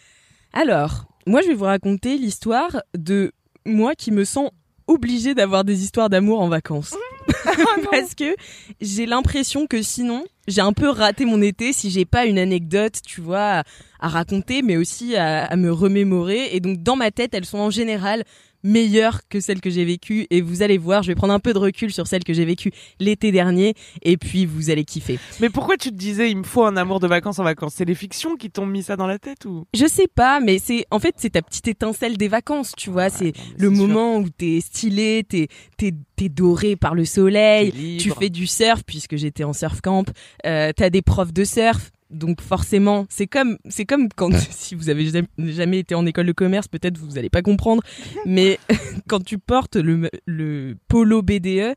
Alors, 0.52 1.04
moi, 1.26 1.42
je 1.42 1.48
vais 1.48 1.54
vous 1.54 1.64
raconter 1.64 2.16
l'histoire 2.18 2.82
de 2.96 3.32
moi 3.64 3.94
qui 3.94 4.12
me 4.12 4.24
sens 4.24 4.50
obligée 4.86 5.34
d'avoir 5.34 5.64
des 5.64 5.82
histoires 5.82 6.08
d'amour 6.08 6.40
en 6.40 6.48
vacances. 6.48 6.94
Parce 7.90 8.14
que 8.14 8.36
j'ai 8.80 9.06
l'impression 9.06 9.66
que 9.66 9.82
sinon, 9.82 10.24
j'ai 10.46 10.60
un 10.60 10.72
peu 10.72 10.88
raté 10.88 11.24
mon 11.24 11.42
été 11.42 11.72
si 11.72 11.90
j'ai 11.90 12.04
pas 12.04 12.24
une 12.26 12.38
anecdote, 12.38 13.00
tu 13.04 13.20
vois, 13.20 13.58
à, 13.58 13.62
à 13.98 14.08
raconter, 14.08 14.62
mais 14.62 14.76
aussi 14.76 15.16
à, 15.16 15.44
à 15.46 15.56
me 15.56 15.72
remémorer. 15.72 16.54
Et 16.54 16.60
donc, 16.60 16.82
dans 16.82 16.94
ma 16.94 17.10
tête, 17.10 17.34
elles 17.34 17.44
sont 17.44 17.58
en 17.58 17.70
général 17.70 18.22
meilleures 18.66 19.20
que 19.28 19.40
celles 19.40 19.60
que 19.60 19.70
j'ai 19.70 19.84
vécues. 19.84 20.26
Et 20.30 20.40
vous 20.42 20.62
allez 20.62 20.78
voir, 20.78 21.02
je 21.02 21.08
vais 21.08 21.14
prendre 21.14 21.32
un 21.32 21.40
peu 21.40 21.52
de 21.52 21.58
recul 21.58 21.92
sur 21.92 22.06
celles 22.06 22.24
que 22.24 22.34
j'ai 22.34 22.44
vécues 22.44 22.72
l'été 23.00 23.32
dernier. 23.32 23.74
Et 24.02 24.16
puis, 24.16 24.44
vous 24.46 24.70
allez 24.70 24.84
kiffer. 24.84 25.18
Mais 25.40 25.48
pourquoi 25.50 25.76
tu 25.76 25.90
te 25.90 25.94
disais 25.96 26.30
il 26.30 26.36
me 26.38 26.42
faut 26.42 26.64
un 26.64 26.76
amour 26.76 27.00
de 27.00 27.06
vacances 27.06 27.38
en 27.38 27.44
vacances? 27.44 27.74
C'est 27.76 27.84
les 27.84 27.94
fictions 27.94 28.36
qui 28.36 28.50
t'ont 28.50 28.66
mis 28.66 28.82
ça 28.82 28.96
dans 28.96 29.06
la 29.06 29.18
tête 29.18 29.44
ou? 29.44 29.64
Je 29.74 29.86
sais 29.86 30.08
pas, 30.12 30.40
mais 30.40 30.58
c'est 30.58 30.84
en 30.90 30.98
fait 30.98 31.14
c'est 31.18 31.30
ta 31.30 31.42
petite 31.42 31.68
étincelle 31.68 32.16
des 32.16 32.28
vacances, 32.28 32.72
tu 32.76 32.90
vois. 32.90 33.08
c'est 33.10 33.32
le 33.58 33.68
c'est 33.70 33.76
sûr. 33.76 33.86
moment 33.86 34.18
où 34.18 34.28
t'es 34.28 34.60
stylé, 34.60 35.24
t'es 35.28 35.48
t'es 35.76 35.92
t'es 36.16 36.28
doré 36.28 36.76
par 36.76 36.94
le 36.94 37.04
soleil, 37.04 37.98
tu 37.98 38.10
fais 38.10 38.30
du 38.30 38.46
surf 38.46 38.82
puisque 38.84 39.16
j'étais 39.16 39.44
en 39.44 39.52
surf 39.52 39.80
camp. 39.80 40.04
Euh, 40.46 40.72
T'as 40.74 40.90
des 40.90 41.02
profs 41.02 41.32
de 41.32 41.44
surf. 41.44 41.90
Donc 42.10 42.40
forcément, 42.40 43.06
c'est 43.08 43.26
comme 43.26 43.58
c'est 43.68 43.84
comme 43.84 44.08
quand 44.14 44.32
si 44.50 44.74
vous 44.74 44.88
avez 44.88 45.10
jamais, 45.36 45.78
été 45.78 45.94
en 45.94 46.06
école 46.06 46.26
de 46.26 46.32
commerce, 46.32 46.68
peut-être 46.68 46.98
vous 46.98 47.18
allez 47.18 47.30
pas 47.30 47.42
comprendre, 47.42 47.82
mais 48.24 48.58
quand 49.08 49.24
tu 49.24 49.38
portes 49.38 49.76
le 49.76 50.10
le 50.26 50.76
polo 50.88 51.22
BDE, 51.22 51.74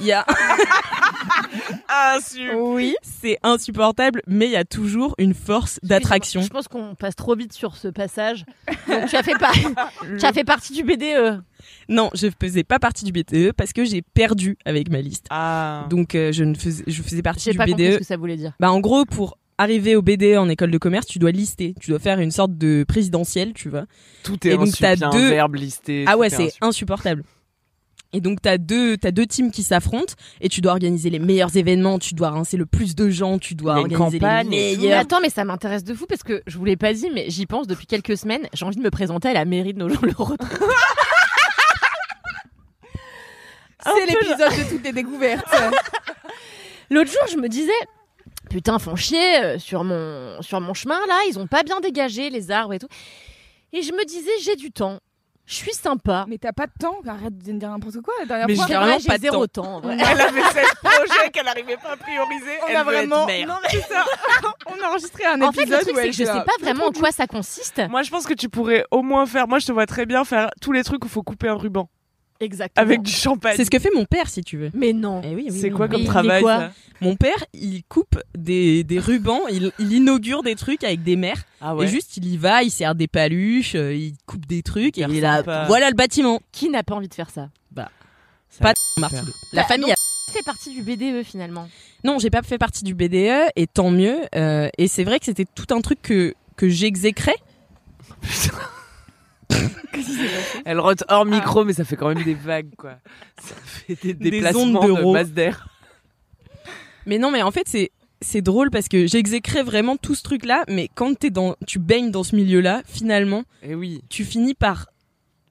il 0.00 0.06
y 0.06 0.12
a 0.12 0.26
Ah, 1.88 2.18
oui, 2.56 2.96
c'est 3.02 3.38
insupportable, 3.42 4.22
mais 4.26 4.46
il 4.46 4.52
y 4.52 4.56
a 4.56 4.64
toujours 4.64 5.14
une 5.18 5.34
force 5.34 5.78
d'attraction. 5.82 6.40
Je 6.40 6.48
pense 6.48 6.66
qu'on 6.66 6.94
passe 6.94 7.14
trop 7.14 7.36
vite 7.36 7.52
sur 7.52 7.76
ce 7.76 7.88
passage. 7.88 8.44
Donc, 8.88 9.06
tu 9.06 9.16
as 9.16 9.22
fait, 9.22 9.38
pas... 9.38 9.52
tu 10.18 10.24
as 10.24 10.32
fait 10.32 10.44
partie 10.44 10.72
du. 10.72 10.82
BDE. 10.82 11.42
Non, 11.88 12.10
je 12.14 12.28
faisais 12.40 12.64
pas 12.64 12.78
partie 12.78 13.04
du 13.04 13.12
BTE 13.12 13.52
parce 13.56 13.72
que 13.72 13.84
j'ai 13.84 14.02
perdu 14.02 14.56
avec 14.64 14.90
ma 14.90 15.00
liste. 15.00 15.26
Ah. 15.30 15.86
Donc 15.90 16.14
euh, 16.14 16.32
je 16.32 16.44
ne 16.44 16.54
faisais 16.54 16.84
je 16.86 17.02
faisais 17.02 17.22
partie 17.22 17.50
du 17.50 17.56
pas 17.56 17.66
compris 17.66 17.84
BDE. 17.84 17.92
ce 17.94 17.98
que 17.98 18.04
ça 18.04 18.16
voulait 18.16 18.36
dire. 18.36 18.52
Bah 18.60 18.72
en 18.72 18.80
gros 18.80 19.04
pour 19.04 19.38
arriver 19.58 19.94
au 19.96 20.02
BDE 20.02 20.36
en 20.38 20.48
école 20.48 20.70
de 20.70 20.78
commerce, 20.78 21.06
tu 21.06 21.18
dois 21.18 21.30
lister, 21.30 21.74
tu 21.80 21.90
dois 21.90 21.98
faire 22.00 22.18
une 22.20 22.30
sorte 22.30 22.56
de 22.58 22.84
présidentielle, 22.88 23.52
tu 23.54 23.68
vois. 23.68 23.84
tout 24.24 24.46
est 24.46 24.52
et 24.52 24.56
donc, 24.56 24.68
insu- 24.68 24.80
t'as 24.80 24.94
il 24.94 25.00
y 25.00 25.04
a 25.04 25.10
deux- 25.10 25.26
un 25.26 25.30
verbe 25.30 25.54
listé. 25.56 26.04
ah 26.06 26.16
ouais, 26.16 26.26
est 26.28 26.30
c'est 26.30 26.46
insu- 26.46 26.58
insupportable. 26.62 27.22
Et 28.14 28.20
donc 28.20 28.42
t'as 28.42 28.58
deux 28.58 28.98
t'as 28.98 29.10
deux 29.10 29.24
teams 29.24 29.50
qui 29.50 29.62
s'affrontent 29.62 30.12
et 30.42 30.50
tu 30.50 30.60
dois 30.60 30.72
organiser 30.72 31.08
les 31.08 31.18
meilleurs 31.18 31.56
événements, 31.56 31.98
tu 31.98 32.12
dois 32.14 32.28
rincer 32.28 32.58
le 32.58 32.66
plus 32.66 32.94
de 32.94 33.08
gens, 33.08 33.38
tu 33.38 33.54
dois 33.54 33.76
organiser 33.78 34.18
les 34.18 34.18
tout. 34.44 34.50
Mais 34.50 34.76
meilleurs. 34.76 35.00
attends, 35.00 35.20
mais 35.22 35.30
ça 35.30 35.44
m'intéresse 35.44 35.82
de 35.82 35.94
fou 35.94 36.04
parce 36.06 36.22
que 36.22 36.42
je 36.46 36.58
vous 36.58 36.64
l'ai 36.66 36.76
pas 36.76 36.92
dit, 36.92 37.08
mais 37.14 37.24
j'y 37.28 37.46
pense 37.46 37.66
depuis 37.66 37.86
quelques 37.86 38.18
semaines. 38.18 38.46
J'ai 38.52 38.66
envie 38.66 38.76
de 38.76 38.82
me 38.82 38.90
présenter 38.90 39.28
à 39.28 39.32
la 39.32 39.46
mairie 39.46 39.72
de 39.72 39.78
nos 39.78 39.88
le 39.88 39.94
retour. 39.94 40.36
C'est 43.84 44.06
l'épisode 44.06 44.38
de 44.38 44.68
toutes 44.70 44.84
les 44.84 44.92
découvertes. 44.92 45.44
L'autre 46.90 47.10
jour, 47.10 47.22
je 47.32 47.36
me 47.36 47.48
disais, 47.48 47.72
putain, 48.50 48.78
font 48.78 48.96
chier 48.96 49.42
euh, 49.42 49.58
sur 49.58 49.84
mon, 49.84 50.40
sur 50.42 50.60
mon 50.60 50.74
chemin 50.74 50.98
là, 51.08 51.20
ils 51.28 51.38
ont 51.38 51.46
pas 51.46 51.62
bien 51.62 51.80
dégagé 51.80 52.30
les 52.30 52.50
arbres 52.50 52.74
et 52.74 52.78
tout. 52.78 52.88
Et 53.72 53.82
je 53.82 53.92
me 53.92 54.04
disais, 54.04 54.30
j'ai 54.42 54.54
du 54.56 54.70
temps, 54.70 54.98
je 55.46 55.54
suis 55.54 55.72
sympa. 55.72 56.24
Mais 56.28 56.38
t'as 56.38 56.52
pas 56.52 56.66
de 56.66 56.72
temps, 56.78 56.98
arrête 57.06 57.36
de 57.38 57.52
dire 57.52 57.70
n'importe 57.70 58.00
quoi. 58.02 58.14
La 58.20 58.26
dernière 58.26 58.46
Mais 58.46 58.54
fois, 58.54 58.66
j'ai 58.68 58.74
vraiment 58.74 58.98
vrai, 58.98 59.06
pas 59.06 59.16
de 59.16 59.22
zéro 59.22 59.46
temps. 59.46 59.62
temps. 59.62 59.74
en 59.76 59.80
vrai. 59.80 59.96
Elle 59.98 60.20
avait 60.20 60.42
sept 60.42 60.74
projets 60.82 61.30
qu'elle 61.32 61.44
n'arrivait 61.46 61.76
pas 61.76 61.92
à 61.92 61.96
prioriser. 61.96 62.58
on 62.64 62.68
elle 62.68 62.76
a 62.76 62.84
vraiment. 62.84 63.26
Non, 63.26 63.26
mais 63.26 63.80
ça. 63.80 64.04
on 64.66 64.84
a 64.84 64.88
enregistré 64.88 65.24
un 65.24 65.40
En 65.42 65.52
fait, 65.52 65.62
épisode 65.62 65.80
le 65.80 65.84
truc, 65.86 65.96
c'est 65.96 66.06
que 66.10 66.12
je 66.12 66.24
sais 66.24 66.44
pas 66.44 66.52
vraiment 66.60 66.86
en 66.86 66.92
quoi 66.92 67.10
ça 67.10 67.26
consiste. 67.26 67.80
Moi, 67.88 68.02
je 68.02 68.10
pense 68.10 68.26
que 68.26 68.34
tu 68.34 68.48
pourrais 68.48 68.84
au 68.90 69.02
moins 69.02 69.26
faire. 69.26 69.48
Moi, 69.48 69.58
je 69.58 69.66
te 69.66 69.72
vois 69.72 69.86
très 69.86 70.06
bien 70.06 70.24
faire 70.24 70.50
tous 70.60 70.72
les 70.72 70.84
trucs 70.84 71.04
où 71.04 71.08
il 71.08 71.10
faut 71.10 71.22
couper 71.22 71.48
un 71.48 71.54
ruban 71.56 71.88
Exactement. 72.42 72.84
avec 72.86 73.02
du 73.02 73.10
champagne. 73.12 73.54
C'est 73.56 73.64
ce 73.64 73.70
que 73.70 73.78
fait 73.78 73.90
mon 73.94 74.04
père 74.04 74.28
si 74.28 74.42
tu 74.42 74.56
veux. 74.58 74.70
Mais 74.74 74.92
non. 74.92 75.20
Eh 75.24 75.34
oui, 75.34 75.46
oui, 75.50 75.58
C'est 75.58 75.70
oui, 75.70 75.76
quoi 75.76 75.86
oui. 75.86 75.92
comme 75.92 76.04
travail 76.04 76.42
quoi 76.42 76.58
ça 76.58 76.72
Mon 77.00 77.16
père, 77.16 77.44
il 77.54 77.82
coupe 77.84 78.18
des, 78.36 78.84
des 78.84 78.98
rubans, 78.98 79.40
il, 79.50 79.72
il 79.78 79.92
inaugure 79.92 80.42
des 80.42 80.54
trucs 80.56 80.82
avec 80.84 81.02
des 81.02 81.16
mères. 81.16 81.42
Ah 81.60 81.74
Et 81.80 81.86
juste, 81.86 82.16
il 82.16 82.26
y 82.26 82.36
va, 82.36 82.62
il 82.62 82.70
sert 82.70 82.94
des 82.94 83.08
paluches, 83.08 83.74
euh, 83.76 83.94
il 83.94 84.14
coupe 84.26 84.44
des 84.46 84.62
trucs, 84.62 84.98
et 84.98 85.02
il 85.08 85.20
sympa. 85.20 85.64
voilà 85.66 85.88
le 85.88 85.94
bâtiment. 85.94 86.40
Qui 86.52 86.68
n'a 86.68 86.82
pas 86.82 86.94
envie 86.96 87.08
de 87.08 87.14
faire 87.14 87.30
ça 87.30 87.48
Ça- 87.76 87.88
Pas 88.60 88.74
Martino. 88.98 89.22
La 89.52 89.62
Bah, 89.62 89.68
famille. 89.68 89.86
donc- 89.86 89.92
a- 89.92 89.96
Tu 90.26 90.38
fais 90.38 90.44
partie 90.44 90.70
du 90.74 90.82
BDE 90.82 91.24
finalement. 91.24 91.68
Non, 92.04 92.18
j'ai 92.18 92.30
pas 92.30 92.42
fait 92.42 92.58
partie 92.58 92.84
du 92.84 92.94
BDE, 92.94 93.48
et 93.56 93.66
tant 93.66 93.90
mieux. 93.90 94.18
euh, 94.34 94.68
et 94.78 94.88
c'est 94.88 95.04
vrai 95.04 95.18
que 95.18 95.24
c'était 95.26 95.46
tout 95.54 95.72
un 95.74 95.80
truc 95.80 96.00
que, 96.02 96.34
que 96.56 96.68
j'exécrais. 96.68 97.36
Elle 100.64 100.80
rote 100.80 101.04
hors 101.08 101.24
micro, 101.26 101.64
mais 101.64 101.72
ça 101.72 101.84
fait 101.84 101.96
quand 101.96 102.08
même 102.14 102.22
des 102.24 102.34
vagues, 102.34 102.74
quoi. 102.76 102.96
Ça 103.42 103.54
fait 103.64 103.96
des 104.02 104.14
déplacements 104.14 104.86
de 104.86 105.12
masse 105.12 105.30
d'air. 105.30 105.68
Mais 107.06 107.18
non, 107.18 107.30
mais 107.30 107.42
en 107.42 107.50
fait, 107.50 107.66
c'est. 107.66 107.90
C'est 108.24 108.40
drôle 108.40 108.70
parce 108.70 108.86
que 108.86 109.08
j'exécrais 109.08 109.64
vraiment 109.64 109.96
tout 109.96 110.14
ce 110.14 110.22
truc-là, 110.22 110.62
mais 110.68 110.88
quand 110.94 111.18
t'es 111.18 111.30
dans, 111.30 111.56
tu 111.66 111.80
baignes 111.80 112.12
dans 112.12 112.22
ce 112.22 112.36
milieu-là, 112.36 112.82
finalement, 112.86 113.42
Et 113.64 113.74
oui, 113.74 114.00
tu 114.08 114.24
finis 114.24 114.54
par 114.54 114.86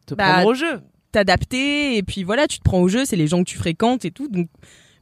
te 0.06 0.14
Bah, 0.16 0.36
prendre 0.36 0.48
au 0.48 0.54
jeu. 0.54 0.80
t'adapter, 1.12 1.98
et 1.98 2.02
puis 2.04 2.24
voilà, 2.24 2.48
tu 2.48 2.60
te 2.60 2.64
prends 2.64 2.80
au 2.80 2.88
jeu, 2.88 3.04
c'est 3.04 3.18
les 3.18 3.28
gens 3.28 3.40
que 3.44 3.50
tu 3.50 3.58
fréquentes 3.58 4.06
et 4.06 4.12
tout, 4.12 4.30
donc 4.30 4.48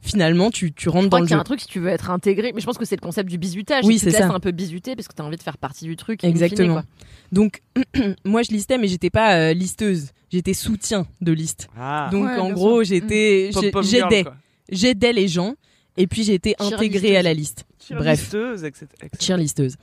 finalement, 0.00 0.50
tu, 0.50 0.72
tu 0.72 0.88
rentres 0.88 1.04
Je 1.04 1.08
dans 1.08 1.16
crois 1.16 1.20
le 1.20 1.26
qu'il 1.26 1.30
y 1.32 1.34
a 1.34 1.36
jeu. 1.36 1.40
un 1.40 1.44
truc 1.44 1.60
si 1.60 1.66
tu 1.66 1.80
veux 1.80 1.88
être 1.88 2.10
intégré, 2.10 2.52
mais 2.54 2.60
je 2.60 2.66
pense 2.66 2.78
que 2.78 2.84
c'est 2.84 2.96
le 2.96 3.00
concept 3.00 3.28
du 3.30 3.38
bizutage. 3.38 3.84
Oui, 3.84 3.94
tu 3.94 4.00
te 4.06 4.10
c'est 4.10 4.18
laisses 4.18 4.28
ça. 4.28 4.34
un 4.34 4.40
peu 4.40 4.50
bisuter 4.50 4.96
parce 4.96 5.08
que 5.08 5.14
t'as 5.14 5.24
envie 5.24 5.36
de 5.36 5.42
faire 5.42 5.58
partie 5.58 5.84
du 5.84 5.96
truc. 5.96 6.20
fine, 6.20 6.30
Exactement. 6.30 6.72
quoi. 6.74 6.84
Donc, 7.32 7.62
moi, 8.24 8.42
je 8.42 8.50
listais, 8.50 8.78
mais 8.78 8.88
j'étais 8.88 9.10
pas 9.10 9.34
euh, 9.36 9.52
listeuse. 9.54 10.08
J'étais 10.32 10.54
soutien 10.54 11.06
de 11.20 11.32
liste. 11.32 11.68
Ah, 11.76 12.08
Donc, 12.12 12.24
Ouais, 12.26 12.36
en 12.36 12.50
gros, 12.52 12.82
j'étais, 12.84 13.50
Pom-pom 13.52 13.82
girl, 13.82 14.08
j'aidais, 14.10 14.30
j'aidais 14.70 15.12
les 15.12 15.28
gens, 15.28 15.54
et 15.96 16.06
puis 16.06 16.22
j'ai 16.24 16.34
été 16.34 16.54
intégrée 16.58 17.16
à 17.16 17.22
la 17.22 17.34
liste. 17.34 17.64
Bref. 17.90 18.30
Cheerlisteuse, 18.30 18.64
etc. 18.64 18.86
etc. 19.02 19.10
cheerlisteuse. 19.20 19.74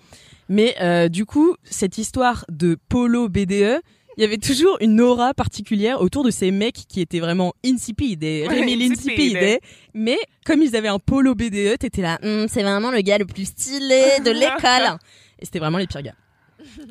Mais 0.50 0.76
euh, 0.82 1.10
du 1.10 1.26
coup, 1.26 1.56
cette 1.66 1.98
histoire 1.98 2.46
de 2.50 2.78
polo 2.88 3.28
BDE, 3.28 3.82
il 4.18 4.22
y 4.22 4.24
avait 4.26 4.38
toujours 4.40 4.78
une 4.82 5.00
aura 5.00 5.34
particulière 5.34 6.02
autour 6.02 6.24
de 6.24 6.32
ces 6.32 6.50
mecs 6.52 6.76
qui 6.88 7.02
étaient 7.02 7.20
vraiment 7.20 7.54
insipide 7.64 8.24
et 8.24 8.48
Rémi 8.48 8.74
insipide. 8.74 9.34
l'insipide. 9.36 9.60
Mais 9.94 10.18
comme 10.46 10.62
ils 10.64 10.76
avaient 10.76 10.88
un 10.88 11.00
polo 11.00 11.36
BDE, 11.36 11.78
t'étais 11.80 12.02
là, 12.02 12.18
Hum, 12.24 12.48
c'est 12.50 12.64
vraiment 12.64 12.90
le 12.92 13.02
gars 13.02 13.18
le 13.20 13.26
plus 13.26 13.46
stylé 13.46 14.20
de 14.26 14.32
l'école. 14.32 14.98
Et 15.40 15.46
c'était 15.46 15.60
vraiment 15.60 15.78
les 15.78 15.86
pires 15.88 16.02
gars. 16.02 16.16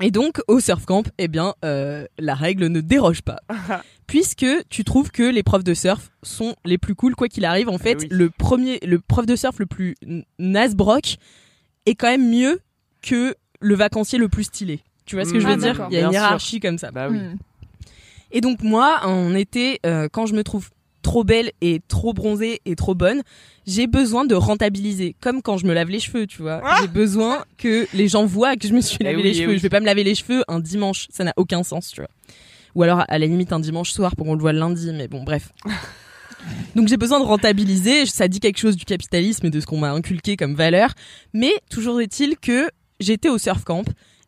Et 0.01 0.11
donc, 0.11 0.41
au 0.49 0.61
surf 0.61 0.85
camp, 0.87 1.03
eh 1.19 1.29
bien, 1.29 1.55
euh, 1.65 2.07
la 2.19 2.35
règle 2.35 2.69
ne 2.69 2.81
déroge 2.81 3.23
pas. 3.23 3.41
Puisque 4.07 4.47
tu 4.71 4.85
trouves 4.85 5.11
que 5.11 5.25
les 5.25 5.43
profs 5.43 5.65
de 5.65 5.75
surf 5.75 6.11
sont 6.23 6.55
les 6.65 6.79
plus 6.79 6.95
cool, 6.95 7.17
quoi 7.17 7.29
qu'il 7.29 7.45
arrive. 7.45 7.69
En 7.69 7.77
fait, 7.79 7.99
oui. 8.03 8.09
le 8.11 8.31
premier, 8.31 8.79
le 8.87 9.01
prof 9.01 9.27
de 9.27 9.35
surf 9.35 9.59
le 9.59 9.67
plus 9.67 9.97
nasbrock 10.39 11.17
est 11.87 11.95
quand 11.97 12.09
même 12.09 12.31
mieux 12.31 12.61
que 13.03 13.35
le 13.61 13.75
vacancier 13.75 14.19
le 14.19 14.29
plus 14.29 14.45
stylé. 14.45 14.81
Tu 15.07 15.15
vois 15.17 15.25
ce 15.25 15.33
que 15.33 15.41
je 15.41 15.47
Mm. 15.47 15.51
veux 15.51 15.55
Ah, 15.69 15.73
dire. 15.73 15.87
Il 15.91 15.95
y 15.95 15.97
a 15.97 16.01
une 16.01 16.05
sûr. 16.07 16.13
hiérarchie 16.13 16.61
comme 16.61 16.79
ça. 16.79 16.91
Bah 16.91 17.09
oui. 17.11 17.19
Hmm. 17.19 17.37
Et 18.33 18.41
donc 18.41 18.63
moi, 18.63 19.01
en 19.05 19.35
été, 19.35 19.79
euh, 19.87 20.09
quand 20.13 20.27
je 20.27 20.35
me 20.35 20.43
trouve 20.43 20.69
trop 21.03 21.23
belle 21.23 21.53
et 21.61 21.81
trop 21.87 22.13
bronzée 22.13 22.61
et 22.67 22.75
trop 22.75 22.95
bonne, 22.97 23.23
j'ai 23.67 23.87
besoin 23.87 24.25
de 24.25 24.35
rentabiliser. 24.35 25.15
Comme 25.21 25.41
quand 25.43 25.57
je 25.59 25.67
me 25.67 25.73
lave 25.73 25.89
les 25.89 26.01
cheveux, 26.01 26.27
tu 26.27 26.43
vois. 26.43 26.61
Ah 26.65 26.79
j'ai 26.83 26.89
besoin 26.89 27.45
que 27.57 27.87
les 27.95 28.09
gens 28.09 28.27
voient 28.27 28.57
que 28.57 28.67
je 28.67 28.73
me 28.73 28.81
suis 28.81 28.99
Eh 29.01 29.05
lavé 29.05 29.17
oui, 29.19 29.23
les 29.23 29.31
eh 29.31 29.35
cheveux. 29.35 29.51
oui. 29.53 29.57
Je 29.59 29.63
vais 29.63 29.69
pas 29.69 29.79
me 29.81 29.87
laver 29.87 30.03
les 30.03 30.17
cheveux 30.17 30.43
un 30.49 30.59
dimanche, 30.59 31.07
ça 31.11 31.23
n'a 31.23 31.33
aucun 31.37 31.63
sens, 31.63 31.91
tu 31.93 32.01
vois. 32.01 32.11
Ou 32.75 32.83
alors 32.83 33.05
à 33.09 33.19
la 33.19 33.27
limite 33.27 33.53
un 33.53 33.61
dimanche 33.61 33.93
soir 33.93 34.17
pour 34.17 34.27
qu'on 34.27 34.35
le 34.35 34.41
voit 34.41 34.53
le 34.53 34.59
lundi, 34.59 34.91
mais 34.93 35.07
bon, 35.07 35.23
bref. 35.23 35.53
Donc 36.75 36.89
j'ai 36.89 36.97
besoin 36.97 37.19
de 37.21 37.25
rentabiliser, 37.25 38.07
ça 38.07 38.29
dit 38.29 38.41
quelque 38.41 38.59
chose 38.59 38.77
du 38.77 38.85
capitalisme 38.85 39.47
et 39.47 39.51
de 39.51 39.61
ce 39.61 39.67
qu'on 39.67 39.79
m'a 39.79 39.93
inculqué 39.93 40.37
comme 40.37 40.55
valeur, 40.55 40.91
mais 41.33 41.53
toujours 41.71 42.01
est-il 42.01 42.37
que 42.39 42.69
j'étais 43.01 43.29
au 43.29 43.39
surf 43.39 43.65
camp 43.65 43.85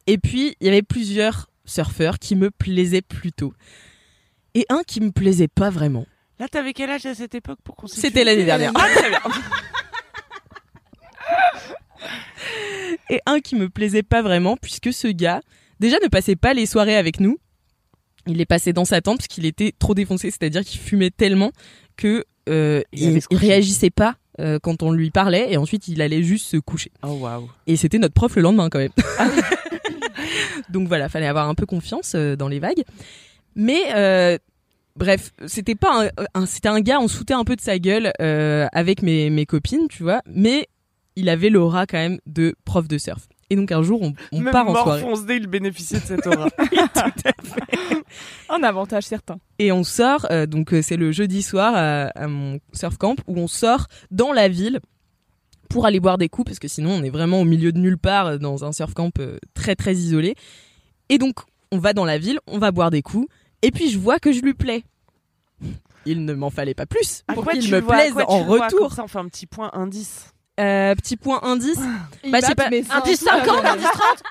et 0.09 0.19
puis 0.19 0.57
il 0.61 0.67
y 0.67 0.69
avait 0.71 0.83
plusieurs 0.83 1.49
surfeurs 1.65 2.19
qui 2.19 2.35
me 2.35 2.51
plaisaient 2.51 3.03
plutôt. 3.03 3.53
Et 4.55 4.67
un 4.71 4.83
qui 4.83 5.01
me 5.01 5.13
plaisait 5.13 5.49
pas 5.49 5.71
vraiment. 5.71 6.07
Là, 6.41 6.49
t'avais 6.49 6.73
quel 6.73 6.91
âge 6.91 7.07
à 7.07 7.15
cette 7.15 7.35
époque 7.35 7.59
pour 7.63 7.77
qu'on 7.77 7.87
se 7.87 8.01
C'était 8.01 8.25
l'année 8.25 8.45
dernière. 8.45 8.73
Ah, 8.75 8.89
très 8.95 9.11
bien. 9.11 9.21
Et 13.11 13.21
un 13.27 13.41
qui 13.41 13.55
me 13.55 13.69
plaisait 13.69 14.03
pas 14.03 14.23
vraiment 14.23 14.57
puisque 14.57 14.93
ce 14.93 15.09
gars 15.09 15.43
déjà 15.79 15.99
ne 16.03 16.09
passait 16.09 16.37
pas 16.37 16.55
les 16.55 16.65
soirées 16.67 16.97
avec 16.97 17.21
nous. 17.21 17.39
Il 18.27 18.39
les 18.39 18.47
passait 18.47 18.73
dans 18.73 18.85
sa 18.85 19.01
tente 19.01 19.19
parce 19.19 19.29
qu'il 19.29 19.47
était 19.47 19.73
trop 19.79 19.95
défoncé, 19.95 20.31
c'est-à-dire 20.31 20.65
qu'il 20.65 20.81
fumait 20.81 21.11
tellement 21.11 21.53
que 21.97 22.25
euh, 22.49 22.83
Il 22.93 23.21
il, 23.31 23.37
réagissait 23.37 23.91
pas 23.91 24.17
euh, 24.41 24.59
quand 24.63 24.83
on 24.83 24.93
lui 24.93 25.11
parlait 25.11 25.53
et 25.53 25.57
ensuite 25.57 25.89
il 25.89 26.01
allait 26.01 26.23
juste 26.23 26.47
se 26.47 26.57
coucher. 26.57 26.93
Oh, 27.03 27.19
waouh. 27.21 27.51
Et 27.67 27.77
c'était 27.77 27.99
notre 27.99 28.15
prof 28.15 28.37
le 28.37 28.43
lendemain 28.43 28.71
quand 28.71 28.79
même. 28.79 28.93
Donc 30.71 30.89
voilà, 30.89 31.09
fallait 31.09 31.27
avoir 31.27 31.49
un 31.49 31.55
peu 31.55 31.67
confiance 31.67 32.13
euh, 32.15 32.37
dans 32.37 32.49
les 32.49 32.59
vagues. 32.59 32.85
Mais 33.55 33.81
euh, 33.95 34.39
bref, 34.97 35.33
c'était 35.47 35.75
pas 35.75 36.07
un, 36.07 36.11
un- 36.35 36.47
c'était 36.47 36.69
un 36.69 36.81
gars, 36.81 36.99
on 37.01 37.09
se 37.09 37.17
foutait 37.17 37.35
un 37.35 37.45
peu 37.45 37.57
de 37.57 37.61
sa 37.61 37.79
gueule 37.79 38.13
euh, 38.21 38.67
avec 38.73 39.03
mes, 39.03 39.31
mes 39.31 39.47
copines, 39.47 39.89
tu 39.89 40.03
vois, 40.03 40.23
mais 40.27 40.69
il 41.17 41.29
avait 41.29 41.51
l'aura 41.51 41.87
quand 41.87 41.99
même 41.99 42.19
de 42.27 42.55
prof 42.65 42.87
de 42.87 42.99
surf. 42.99 43.27
Et 43.51 43.57
donc 43.57 43.73
un 43.73 43.83
jour, 43.83 44.03
on, 44.03 44.13
on 44.31 44.41
Même 44.41 44.53
part 44.53 44.69
en 44.69 44.75
soirée. 44.75 45.01
foncé, 45.01 45.37
il 45.37 45.47
bénéficiait 45.47 46.01
de 46.01 46.05
cette 46.05 46.27
aura. 46.27 46.49
Un 48.51 48.63
avantage 48.63 49.05
certain. 49.05 49.39
Et 49.59 49.73
on 49.73 49.85
sort, 49.85 50.27
euh, 50.31 50.47
donc 50.47 50.75
c'est 50.83 50.97
le 50.97 51.13
jeudi 51.13 51.43
soir 51.43 51.73
à, 51.75 52.07
à 52.09 52.27
mon 52.29 52.59
surf 52.73 52.97
camp, 52.99 53.17
où 53.27 53.39
on 53.39 53.49
sort 53.49 53.87
dans 54.11 54.33
la 54.33 54.49
ville 54.49 54.81
pour 55.69 55.87
aller 55.87 56.01
boire 56.01 56.19
des 56.19 56.29
coups, 56.29 56.47
parce 56.47 56.59
que 56.59 56.69
sinon 56.69 56.91
on 56.91 57.03
est 57.03 57.11
vraiment 57.11 57.41
au 57.41 57.45
milieu 57.45 57.73
de 57.73 57.79
nulle 57.79 57.99
part, 57.99 58.27
euh, 58.27 58.39
dans 58.39 58.65
un 58.65 58.73
surf 58.73 58.95
camp 58.95 59.11
euh, 59.19 59.39
très 59.55 59.77
très 59.77 59.95
isolé. 59.95 60.35
Et 61.09 61.19
donc 61.19 61.37
on 61.73 61.79
va 61.79 61.93
dans 61.93 62.05
la 62.05 62.19
ville, 62.19 62.39
on 62.47 62.59
va 62.59 62.71
boire 62.73 62.91
des 62.91 63.03
coups, 63.03 63.27
et 63.63 63.71
puis 63.71 63.91
je 63.91 63.99
vois 63.99 64.19
que 64.19 64.33
je 64.33 64.41
lui 64.41 64.55
plais. 64.55 64.85
Il 66.07 66.25
ne 66.25 66.33
m'en 66.33 66.51
fallait 66.51 66.75
pas 66.75 66.87
plus 66.87 67.23
pour 67.35 67.47
qu'il 67.49 67.71
me 67.71 67.81
vois, 67.81 67.95
plaise 67.97 68.13
quoi 68.13 68.31
en 68.31 68.45
retour. 68.45 68.93
Ça, 68.95 69.05
on 69.05 69.09
fait 69.09 69.19
un 69.19 69.29
petit 69.29 69.47
point 69.47 69.71
indice. 69.75 70.33
Euh, 70.59 70.95
petit 70.95 71.17
point 71.17 71.41
indice. 71.43 71.79
Bah, 72.31 72.39
je 72.41 72.47
sais 72.47 72.55
pas, 72.55 72.67
Indice 72.69 73.21
50, 73.21 73.65
indice 73.65 73.89
30 73.93 74.23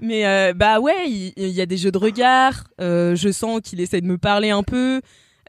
Mais 0.00 0.26
euh, 0.26 0.52
bah 0.52 0.80
ouais, 0.80 1.08
il, 1.08 1.32
il 1.36 1.48
y 1.50 1.60
a 1.60 1.66
des 1.66 1.76
jeux 1.76 1.92
de 1.92 1.98
regard. 1.98 2.64
euh, 2.80 3.14
je 3.14 3.30
sens 3.30 3.60
qu'il 3.62 3.80
essaie 3.80 4.00
de 4.00 4.06
me 4.06 4.18
parler 4.18 4.50
un 4.50 4.62
peu. 4.62 5.00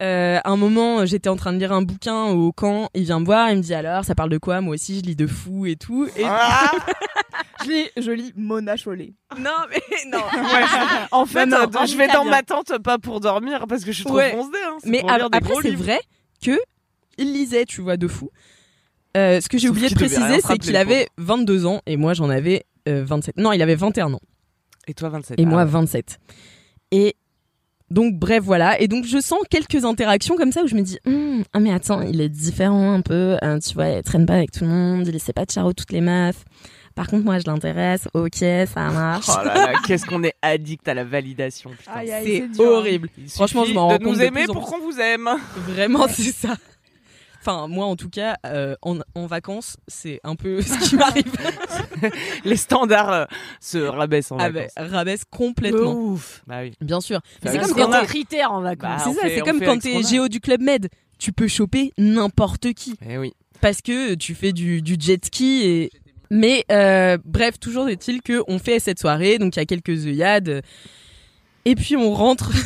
Euh, 0.02 0.40
un 0.44 0.56
moment, 0.58 1.06
j'étais 1.06 1.30
en 1.30 1.36
train 1.36 1.54
de 1.54 1.60
lire 1.60 1.72
un 1.72 1.82
bouquin 1.84 2.26
au 2.26 2.52
camp. 2.52 2.90
Il 2.96 3.04
vient 3.04 3.20
me 3.20 3.26
voir, 3.26 3.52
il 3.52 3.58
me 3.58 3.62
dit 3.62 3.74
alors, 3.74 4.04
ça 4.04 4.16
parle 4.16 4.30
de 4.32 4.38
quoi 4.40 4.60
Moi 4.62 4.74
aussi, 4.74 4.98
je 5.00 5.02
lis 5.04 5.16
de 5.16 5.28
fou 5.28 5.66
et 5.66 5.76
tout. 5.76 6.08
Et 6.18 6.24
Ah 6.26 6.72
Je 7.64 7.70
lis, 7.70 7.86
je 7.98 8.12
lis 8.12 8.34
Mona 8.36 8.76
Chollet. 8.76 9.14
non, 9.40 9.52
mais 9.70 9.82
non. 10.12 10.20
en 11.12 11.26
fait, 11.26 11.46
Non, 11.46 11.58
non, 11.72 11.82
euh, 11.82 11.86
je 11.86 11.96
vais 11.96 12.08
dans 12.08 12.24
bien. 12.24 12.32
ma 12.32 12.44
tente 12.44 12.78
pas 12.80 12.98
pour 12.98 13.20
dormir 13.22 13.66
parce 13.70 13.86
que 13.86 13.92
je 13.92 13.98
suis 13.98 14.06
trop 14.06 14.16
Ouais. 14.18 14.32
foncée. 14.32 14.50
Hein. 14.66 14.78
Mais 14.86 15.00
pour 15.00 15.10
lire 15.12 15.26
a- 15.26 15.30
des 15.30 15.38
après, 15.38 15.54
c'est 15.62 15.72
vrai 15.76 16.00
que 16.44 16.60
il 17.18 17.32
lisait, 17.32 17.66
tu 17.66 17.82
vois, 17.82 17.96
de 17.96 18.08
fou. 18.08 18.32
Euh, 19.16 19.40
ce 19.40 19.48
que 19.48 19.58
j'ai 19.60 19.68
Sauf 19.68 19.76
oublié 19.78 19.90
de 19.90 19.96
préciser, 19.96 20.42
se 20.42 20.48
c'est 20.48 20.58
qu'il 20.58 20.76
avait 20.76 21.08
22 21.20 21.66
ans 21.68 21.82
et 21.86 21.98
moi 21.98 22.16
j'en 22.16 22.30
avais 22.32 22.66
euh, 22.90 23.04
27. 23.06 23.38
Non, 23.38 23.52
il 23.54 23.62
avait 23.62 23.76
21 23.76 24.12
ans. 24.14 24.20
Et 24.88 24.94
toi, 24.96 25.10
27. 25.10 25.40
et 25.40 25.44
Ah 25.44 25.46
moi 25.46 25.64
ouais. 25.64 25.70
27. 25.70 26.20
Et 26.92 27.16
donc 27.94 28.16
bref 28.16 28.44
voilà. 28.44 28.80
Et 28.82 28.88
donc 28.88 29.06
je 29.06 29.20
sens 29.20 29.40
quelques 29.50 29.86
interactions 29.86 30.36
comme 30.36 30.52
ça 30.52 30.64
où 30.64 30.68
je 30.68 30.76
me 30.76 30.82
dis 30.82 30.98
Hum, 31.06 31.44
ah 31.54 31.60
mais 31.60 31.72
attends 31.72 32.02
il 32.02 32.20
est 32.22 32.30
différent 32.30 32.92
un 32.94 33.02
peu 33.02 33.38
hein, 33.42 33.60
tu 33.60 33.74
vois 33.76 33.88
il 33.90 34.04
traîne 34.04 34.26
pas 34.26 34.34
avec 34.34 34.52
tout 34.52 34.64
le 34.64 34.70
monde 34.70 35.08
il 35.08 35.16
essaie 35.16 35.34
pas 35.34 35.46
de 35.46 35.52
charo 35.52 35.74
toutes 35.74 35.92
les 35.92 36.02
meufs. 36.02 36.44
Par 36.96 37.08
contre 37.08 37.24
moi 37.24 37.40
je 37.40 37.46
l'intéresse. 37.46 38.08
Ok 38.14 38.38
ça 38.40 38.90
marche. 38.92 39.28
Oh 39.30 39.46
là 39.46 39.54
là, 39.54 39.74
qu'est-ce 39.88 40.06
qu'on 40.06 40.24
est 40.24 40.36
addict 40.42 40.88
à 40.88 40.94
la 40.94 41.04
validation. 41.04 41.70
putain. 41.70 41.92
Aïe, 41.94 42.12
aïe, 42.12 42.26
c'est 42.26 42.58
dur, 42.62 42.72
horrible. 42.72 43.10
Il 43.18 43.30
Franchement, 43.30 43.66
je 43.66 43.74
m'en 43.74 43.88
rends 43.88 43.98
de 43.98 44.04
compte 44.04 44.18
nous 44.18 44.26
de 44.26 44.30
plus 44.30 44.50
en 44.50 44.54
pour 44.54 44.66
qu'on 44.66 44.80
vous 44.80 45.00
aime. 45.00 45.30
vraiment 45.68 46.08
c'est 46.08 46.32
ça 46.32 46.56
enfin 47.46 47.68
moi 47.68 47.86
en 47.88 47.96
tout 47.98 48.10
cas 48.10 48.38
euh, 48.46 48.76
en, 48.82 49.00
en 49.16 49.26
vacances 49.26 49.76
c'est 49.88 50.20
un 50.24 50.36
peu 50.36 50.62
ce 50.64 50.78
qui 50.80 50.96
m'arrive 50.96 51.32
Les 52.46 52.56
standards 52.56 53.12
euh, 53.12 53.26
se 53.60 53.78
rabaissent 53.78 54.32
en 54.32 54.38
ah 54.40 54.50
ben, 54.50 54.68
vacances. 54.76 54.92
rabaisse 54.92 55.24
complètement 55.30 55.94
ouf. 55.94 56.42
Bah 56.48 56.62
oui. 56.62 56.72
bien 56.82 57.02
sûr 57.02 57.20
Bah, 57.42 57.52
c'est 57.52 57.60
comme 57.60 57.74
quand 57.74 57.86
qu'on 57.88 57.92
a- 57.92 58.00
t'es- 58.02 58.06
critères 58.08 58.52
en 58.54 58.62
vacances. 58.62 59.04
Bah, 59.06 59.12
c'est 59.14 59.22
ça 59.22 59.28
c'est 59.36 59.42
comme 59.42 59.60
quand 59.60 59.78
t'es 59.80 59.92
qu'on 59.94 60.02
géo 60.02 60.28
du 60.30 60.40
club 60.40 60.62
med 60.62 60.90
tu 61.20 61.32
peux 61.34 61.48
choper 61.48 61.92
n'importe 61.98 62.74
qui 62.74 62.96
Eh 63.08 63.18
oui. 63.18 63.34
parce 63.62 63.82
que 63.82 64.16
tu 64.16 64.36
fais 64.36 64.54
du, 64.54 64.82
du 64.82 64.96
jet 65.00 65.24
ski 65.26 65.62
et 65.66 65.92
mais 66.32 66.66
euh, 66.72 67.18
bref 67.26 67.60
toujours 67.60 67.90
est-il 67.90 68.22
que 68.22 68.42
on 68.48 68.58
fait 68.58 68.80
cette 68.80 69.00
soirée 69.00 69.38
donc 69.38 69.56
il 69.56 69.60
y 69.60 69.62
a 69.62 69.66
quelques 69.66 70.06
œillades 70.08 70.64
et 71.66 71.76
puis 71.76 71.96
on 71.96 72.14
rentre 72.14 72.52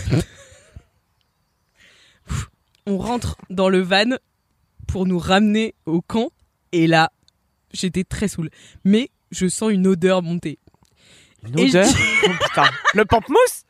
on 2.85 2.97
rentre 2.97 3.35
dans 3.49 3.69
le 3.69 3.81
van 3.81 4.15
pour 4.87 5.05
nous 5.05 5.19
ramener 5.19 5.75
au 5.85 6.01
camp. 6.01 6.29
Et 6.71 6.87
là 6.87 7.11
j'étais 7.73 8.03
très 8.03 8.27
saoule 8.27 8.49
mais 8.83 9.09
je 9.31 9.47
sens 9.47 9.71
une 9.71 9.87
odeur 9.87 10.21
monter. 10.21 10.59
Une 11.43 11.59
Et 11.59 11.69
odeur. 11.69 11.87
Oh, 12.25 12.29
putain. 12.41 12.69
Le 12.93 13.05
pamplemousse 13.05 13.63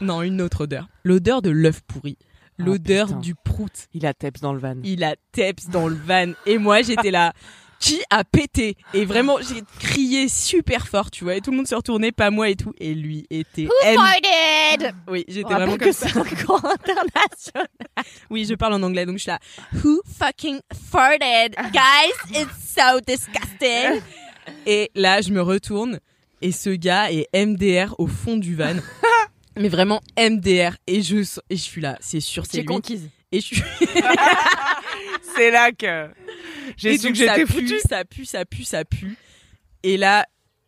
non. 0.00 0.22
Une 0.22 0.40
autre 0.40 0.62
odeur. 0.62 0.88
L'odeur 1.04 1.42
de 1.42 1.50
l'œuf 1.50 1.82
pourri. 1.82 2.16
Ah, 2.58 2.64
l'odeur 2.64 3.14
du 3.16 3.34
prout. 3.34 3.88
Il 3.92 4.06
a 4.06 4.14
teps 4.14 4.40
dans 4.40 4.52
le 4.52 4.58
van. 4.58 4.76
il 4.82 5.04
a 5.04 5.14
teps 5.32 5.68
dans 5.68 5.88
le 5.88 5.94
van. 5.94 6.32
Et 6.46 6.58
moi 6.58 6.82
j'étais 6.82 7.10
là 7.10 7.32
qui 7.80 8.00
a 8.10 8.22
pété. 8.24 8.76
Et 8.94 9.04
vraiment 9.06 9.38
j'ai 9.40 9.62
crié 9.80 10.28
super 10.28 10.86
fort 10.86 11.10
tu 11.10 11.24
vois. 11.24 11.34
Et 11.34 11.40
tout 11.40 11.50
le 11.50 11.56
monde 11.56 11.66
se 11.66 11.74
retournait 11.74 12.12
pas 12.12 12.30
moi 12.30 12.48
et 12.50 12.54
tout. 12.54 12.72
Et 12.78 12.94
lui 12.94 13.26
était 13.30 13.62
M- 13.64 13.96
Farted? 13.96 14.94
Oui 15.08 15.24
j'étais 15.26 15.52
vraiment 15.54 15.76
que 15.76 15.84
comme 15.84 15.92
ça. 15.92 16.08
c'est 16.08 16.18
un 16.18 16.24
cours 16.44 16.62
international. 16.64 17.68
oui 18.28 18.44
je 18.48 18.54
parle 18.54 18.74
en 18.74 18.82
anglais 18.82 19.06
donc 19.06 19.16
je 19.16 19.22
suis 19.22 19.30
là. 19.30 19.38
Who 19.82 20.00
fucking 20.18 20.60
farted? 20.90 21.56
Guys 21.72 22.38
it's 22.42 22.74
so 22.76 23.00
disgusting. 23.06 24.02
Et 24.66 24.90
là 24.94 25.20
je 25.22 25.30
me 25.30 25.40
retourne 25.40 26.00
et 26.42 26.52
ce 26.52 26.70
gars 26.70 27.10
est 27.12 27.28
MDR 27.34 27.94
au 27.98 28.06
fond 28.06 28.36
du 28.36 28.54
van. 28.56 28.76
Mais 29.56 29.68
vraiment 29.68 30.00
MDR 30.18 30.76
et 30.86 31.02
je 31.02 31.16
et 31.50 31.56
je 31.56 31.62
suis 31.62 31.80
là 31.80 31.96
c'est 32.00 32.20
sûr 32.20 32.44
c'est 32.44 32.52
J'ai 32.58 32.60
lui. 32.60 32.66
conquise. 32.66 33.08
et 33.32 33.40
je 33.40 33.46
suis 33.46 33.62
C'est 35.36 35.50
là 35.50 35.72
que 35.72 36.08
j'ai 36.76 36.98
su 36.98 37.12
que 37.12 37.18
ça 37.18 37.36
j'étais 37.36 37.44
pue, 37.46 37.52
foutu. 37.52 37.78
ça 37.88 38.04
pue, 38.04 38.24
ça 38.24 38.44
pue, 38.44 38.64
ça 38.64 38.84
pue. 38.84 39.16
Et 39.82 39.96
là, 39.96 40.26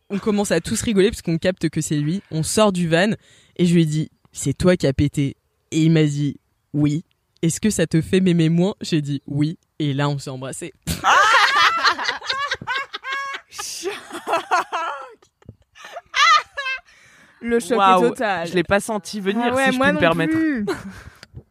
on 0.09 0.19
commence 0.19 0.51
à 0.51 0.59
tous 0.61 0.81
rigoler 0.81 1.09
parce 1.09 1.21
qu'on 1.21 1.37
capte 1.37 1.69
que 1.69 1.81
c'est 1.81 1.95
lui. 1.97 2.21
On 2.31 2.43
sort 2.43 2.71
du 2.71 2.87
van 2.87 3.11
et 3.57 3.65
je 3.65 3.73
lui 3.73 3.83
ai 3.83 3.85
dit, 3.85 4.09
c'est 4.31 4.53
toi 4.57 4.75
qui 4.77 4.87
as 4.87 4.93
pété. 4.93 5.35
Et 5.71 5.81
il 5.83 5.91
m'a 5.91 6.03
dit, 6.03 6.37
oui. 6.73 7.03
Est-ce 7.41 7.59
que 7.59 7.69
ça 7.69 7.85
te 7.87 8.01
fait 8.01 8.21
m'aimer 8.21 8.47
moins? 8.49 8.73
J'ai 8.81 9.01
dit 9.01 9.21
oui. 9.27 9.57
Et 9.79 9.93
là, 9.93 10.07
on 10.07 10.17
s'est 10.17 10.29
embrassés. 10.29 10.71
Le 17.41 17.59
choc 17.59 17.77
Waouh, 17.77 18.05
est 18.05 18.09
total. 18.09 18.47
Je 18.47 18.53
l'ai 18.53 18.63
pas 18.63 18.79
senti 18.79 19.19
venir, 19.19 19.43
Ah 19.51 19.53
ouais, 19.53 19.65
si 19.67 19.73
je 19.73 19.77
moi 19.77 19.87
peux 19.87 19.93
me 19.95 19.99
permettre. 19.99 20.33
plus. 20.33 20.65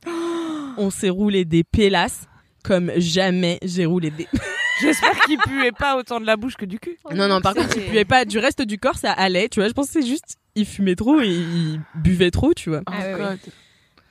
On 0.79 0.91
s'est 0.91 1.11
roulé 1.11 1.45
des 1.45 1.65
pélasses 1.65 2.23
comme 2.63 2.93
jamais 2.97 3.59
j'ai 3.63 3.85
roulé 3.85 4.11
des. 4.11 4.27
J'espère 4.81 5.19
qu'il 5.21 5.39
puait 5.39 5.73
pas 5.73 5.97
autant 5.97 6.21
de 6.21 6.27
la 6.27 6.37
bouche 6.37 6.57
que 6.57 6.65
du 6.65 6.79
cul. 6.79 6.99
non, 7.15 7.29
non, 7.29 7.41
par 7.41 7.55
contre, 7.55 7.77
il 7.77 7.85
puait 7.85 8.05
pas. 8.05 8.25
Du 8.25 8.39
reste 8.39 8.63
du 8.63 8.79
corps, 8.79 8.97
ça 8.97 9.13
allait. 9.13 9.49
Tu 9.49 9.61
vois, 9.61 9.69
je 9.69 9.75
pense 9.75 9.87
que 9.87 9.93
c'est 9.93 10.07
juste, 10.07 10.39
il 10.55 10.67
fumait 10.67 10.97
trop 10.97 11.21
et 11.21 11.29
il 11.29 11.81
buvait 11.95 12.31
trop, 12.31 12.53
tu 12.55 12.71
vois. 12.71 12.81
Ah 12.87 12.99
ouais, 12.99 13.15
ouais. 13.15 13.37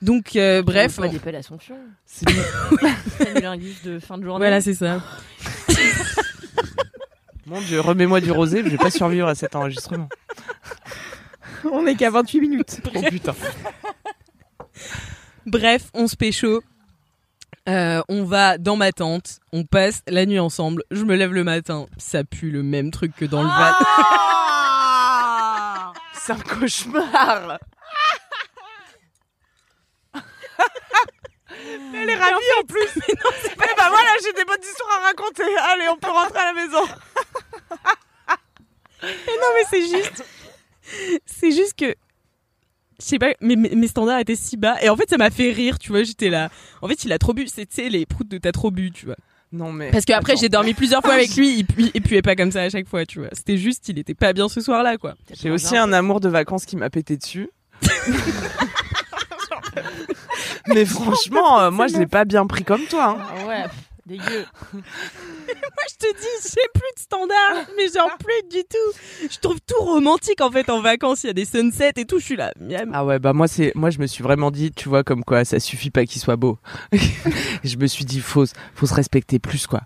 Donc, 0.00 0.34
euh, 0.36 0.62
bref. 0.62 0.96
Pas 0.96 1.08
des 1.08 1.18
pelles 1.18 1.36
Assomption. 1.36 1.76
C'est 2.06 2.26
de 3.84 3.98
fin 4.00 4.18
de 4.18 4.24
journée. 4.24 4.38
Voilà, 4.38 4.60
c'est 4.60 4.74
ça. 4.74 5.00
Mon 7.46 7.60
dieu, 7.60 7.80
remets-moi 7.80 8.20
du 8.20 8.30
rosé, 8.30 8.62
je 8.64 8.68
vais 8.68 8.78
pas 8.78 8.90
survivre 8.90 9.28
à 9.28 9.34
cet 9.34 9.54
enregistrement. 9.54 10.08
On 11.70 11.86
est 11.86 11.94
qu'à 11.94 12.10
28 12.10 12.40
minutes. 12.40 12.80
Oh 12.94 13.00
putain. 13.08 13.34
Bref, 15.46 15.90
on 15.94 16.06
se 16.08 16.16
pécho. 16.16 16.62
Euh, 17.68 18.02
on 18.08 18.24
va 18.24 18.58
dans 18.58 18.74
ma 18.74 18.90
tente, 18.90 19.38
on 19.52 19.62
passe 19.64 20.02
la 20.08 20.26
nuit 20.26 20.40
ensemble. 20.40 20.82
Je 20.90 21.04
me 21.04 21.14
lève 21.14 21.32
le 21.32 21.44
matin, 21.44 21.86
ça 21.96 22.24
pue 22.24 22.50
le 22.50 22.64
même 22.64 22.90
truc 22.90 23.14
que 23.14 23.24
dans 23.24 23.42
le 23.42 23.48
van. 23.48 23.54
Ah 23.54 23.82
C'est 26.14 26.32
un 26.32 26.40
cauchemar. 26.40 27.58
Elle 31.94 32.10
est 32.10 32.16
ravie 32.16 32.34
en, 32.60 32.64
plus. 32.64 32.88
Mais 32.96 33.14
non, 33.24 33.30
bah 33.76 33.88
voilà, 33.90 34.10
j'ai 34.24 34.32
des 34.32 34.44
bonnes 34.44 34.62
histoires 34.62 34.98
à 35.00 35.06
raconter. 35.06 35.44
Allez, 35.72 35.88
on 35.88 35.96
peut 35.96 36.10
rentrer 36.10 36.40
à 36.40 36.46
la 36.46 36.52
maison. 36.52 36.84
non 39.02 39.48
mais 39.54 39.64
c'est 39.70 39.82
juste, 39.82 40.24
c'est 41.26 41.52
juste 41.52 41.78
que, 41.78 41.94
je 43.02 43.08
sais 43.08 43.18
pas, 43.18 43.32
mes, 43.40 43.86
standards 43.88 44.20
étaient 44.20 44.36
si 44.36 44.56
bas 44.56 44.76
et 44.82 44.88
en 44.88 44.96
fait 44.96 45.08
ça 45.10 45.16
m'a 45.18 45.30
fait 45.30 45.50
rire, 45.52 45.78
tu 45.78 45.90
vois. 45.90 46.02
J'étais 46.04 46.30
là. 46.30 46.50
En 46.80 46.88
fait, 46.88 47.04
il 47.04 47.12
a 47.12 47.18
trop 47.18 47.32
bu. 47.34 47.46
C'est 47.48 47.66
tu 47.66 47.74
sais 47.76 47.88
les 47.88 48.06
proutes 48.06 48.28
de 48.28 48.38
t'as 48.38 48.52
trop 48.52 48.70
bu, 48.70 48.90
tu 48.92 49.06
vois. 49.06 49.16
Non 49.52 49.72
mais. 49.72 49.90
Parce 49.90 50.04
que 50.04 50.12
après 50.12 50.36
j'ai 50.36 50.48
dormi 50.48 50.72
plusieurs 50.74 51.02
fois 51.02 51.14
avec 51.14 51.34
lui, 51.36 51.58
il, 51.58 51.66
pu- 51.66 51.90
il 51.92 52.00
puait 52.02 52.22
pas 52.22 52.36
comme 52.36 52.50
ça 52.52 52.62
à 52.62 52.70
chaque 52.70 52.88
fois, 52.88 53.04
tu 53.04 53.18
vois. 53.18 53.28
C'était 53.32 53.58
juste, 53.58 53.88
il 53.88 53.98
était 53.98 54.14
pas 54.14 54.32
bien 54.32 54.48
ce 54.48 54.60
soir-là, 54.60 54.96
quoi. 54.96 55.14
J'ai 55.42 55.50
aussi 55.50 55.76
un 55.76 55.92
amour 55.92 56.20
de 56.20 56.28
vacances 56.28 56.64
qui 56.64 56.76
m'a 56.76 56.88
pété 56.90 57.16
dessus. 57.16 57.50
mais 60.68 60.84
franchement, 60.84 61.60
euh, 61.60 61.70
moi 61.70 61.86
je 61.88 61.96
l'ai 61.98 62.06
pas 62.06 62.24
bien 62.24 62.46
pris 62.46 62.64
comme 62.64 62.82
toi. 62.82 63.16
hein. 63.18 63.26
Ah 63.30 63.46
ouais, 63.46 63.64
dégueu. 64.06 64.44
Moi, 64.72 64.82
je 65.90 65.96
te 65.96 66.12
dis, 66.16 66.50
j'ai 66.50 66.68
plus 66.74 66.92
de 66.96 67.00
standards, 67.00 67.66
mais 67.76 67.88
genre 67.88 68.16
plus 68.18 68.48
du 68.50 68.64
tout. 68.64 69.28
Je 69.30 69.38
trouve 69.38 69.60
tout 69.60 69.82
romantique 69.82 70.40
en 70.40 70.50
fait 70.50 70.68
en 70.70 70.80
vacances. 70.80 71.24
Il 71.24 71.28
y 71.28 71.30
a 71.30 71.34
des 71.34 71.44
sunsets 71.44 71.92
et 71.96 72.04
tout. 72.04 72.18
Je 72.18 72.24
suis 72.24 72.36
là, 72.36 72.52
miam. 72.60 72.90
Ah 72.94 73.04
ouais, 73.04 73.18
bah 73.18 73.32
moi 73.32 73.48
c'est 73.48 73.72
moi 73.74 73.90
je 73.90 73.98
me 73.98 74.06
suis 74.06 74.22
vraiment 74.22 74.50
dit, 74.50 74.72
tu 74.72 74.88
vois 74.88 75.04
comme 75.04 75.24
quoi 75.24 75.44
ça 75.44 75.60
suffit 75.60 75.90
pas 75.90 76.04
qu'il 76.04 76.20
soit 76.20 76.36
beau. 76.36 76.58
je 77.64 77.76
me 77.76 77.86
suis 77.86 78.04
dit 78.04 78.20
faut 78.20 78.44
faut 78.74 78.86
se 78.86 78.94
respecter 78.94 79.38
plus 79.38 79.66
quoi. 79.66 79.82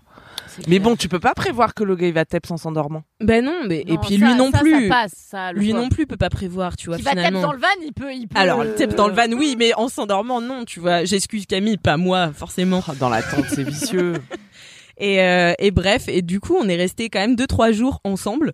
Mais 0.67 0.79
bon, 0.79 0.95
tu 0.95 1.07
peux 1.07 1.19
pas 1.19 1.33
prévoir 1.33 1.73
que 1.73 1.83
le 1.83 1.95
gars 1.95 2.07
il 2.07 2.13
va 2.13 2.25
teps 2.25 2.49
en 2.51 2.57
s'endormant. 2.57 3.03
Ben 3.19 3.43
non, 3.43 3.61
mais 3.67 3.83
et 3.87 3.93
Non, 3.93 3.97
puis 3.97 4.17
ça- 4.17 4.25
lui 4.25 4.35
non 4.35 4.51
ça, 4.51 4.59
plus. 4.59 4.83
Ça 4.87 4.89
passe, 4.89 5.13
ça, 5.15 5.53
le 5.53 5.59
lui 5.59 5.73
non 5.73 5.89
plus 5.89 6.07
peut 6.07 6.17
pas 6.17 6.29
prévoir, 6.29 6.75
tu 6.77 6.87
vois 6.87 6.97
Qui 6.97 7.03
va 7.03 7.13
taper 7.15 7.31
dans 7.31 7.51
le 7.53 7.59
van, 7.59 7.67
il 7.85 7.93
peut. 7.93 8.13
Il 8.13 8.27
peut 8.27 8.39
Alors, 8.39 8.61
euh, 8.61 8.73
tape 8.75 8.95
dans 8.95 9.07
le 9.07 9.13
van, 9.13 9.31
oui, 9.33 9.55
mais 9.57 9.73
en 9.75 9.87
s'endormant, 9.89 10.41
non, 10.41 10.65
tu 10.65 10.79
vois. 10.79 11.05
J'excuse 11.05 11.45
Camille, 11.45 11.77
pas 11.77 11.97
moi, 11.97 12.31
forcément. 12.33 12.81
Oh, 12.87 12.91
Dans 12.99 13.09
la 13.09 13.21
tente, 13.21 13.45
c'est 13.49 13.63
vicieux. 13.63 14.13
Et, 14.99 15.21
euh, 15.21 15.53
et 15.59 15.69
bref, 15.69 16.05
et 16.07 16.23
du 16.23 16.39
coup, 16.39 16.55
on 16.59 16.67
est 16.67 16.75
resté 16.75 17.09
quand 17.09 17.19
même 17.19 17.35
deux 17.35 17.45
trois 17.45 17.71
jours 17.71 17.99
ensemble. 18.03 18.53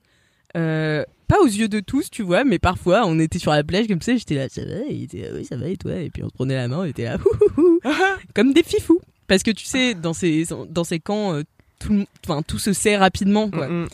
Euh, 0.57 1.03
pas 1.29 1.39
aux 1.41 1.47
yeux 1.47 1.69
de 1.69 1.79
tous, 1.79 2.09
tu 2.11 2.21
vois, 2.21 2.43
mais 2.43 2.59
parfois, 2.59 3.03
on 3.05 3.17
était 3.17 3.39
sur 3.39 3.51
la 3.51 3.63
plage 3.63 3.87
comme 3.87 4.01
ça, 4.01 4.13
j'étais 4.17 4.35
là, 4.35 4.49
ça 4.49 4.61
va, 4.65 4.81
il 4.89 5.03
était, 5.03 5.31
oui, 5.33 5.45
ça 5.45 5.55
va, 5.55 5.67
et 5.69 5.77
toi, 5.77 5.93
et 5.95 6.09
puis 6.09 6.21
on 6.21 6.27
se 6.27 6.33
prenait 6.33 6.55
la 6.55 6.67
main, 6.67 6.79
on 6.79 6.83
était 6.83 7.05
là, 7.05 7.17
ouh, 7.57 7.61
ouh, 7.61 7.63
ouh, 7.63 7.79
comme 8.35 8.51
des 8.51 8.61
fifous. 8.63 8.99
Parce 9.25 9.41
que 9.41 9.51
tu 9.51 9.63
sais, 9.65 9.93
dans 9.93 10.11
ces, 10.13 10.45
dans 10.69 10.83
ces 10.83 10.99
camps, 10.99 11.33
euh, 11.33 11.43
tout, 11.83 12.05
enfin, 12.25 12.41
tout 12.41 12.59
se 12.59 12.73
sait 12.73 12.97
rapidement, 12.97 13.49
quoi. 13.49 13.67
Mm. 13.67 13.87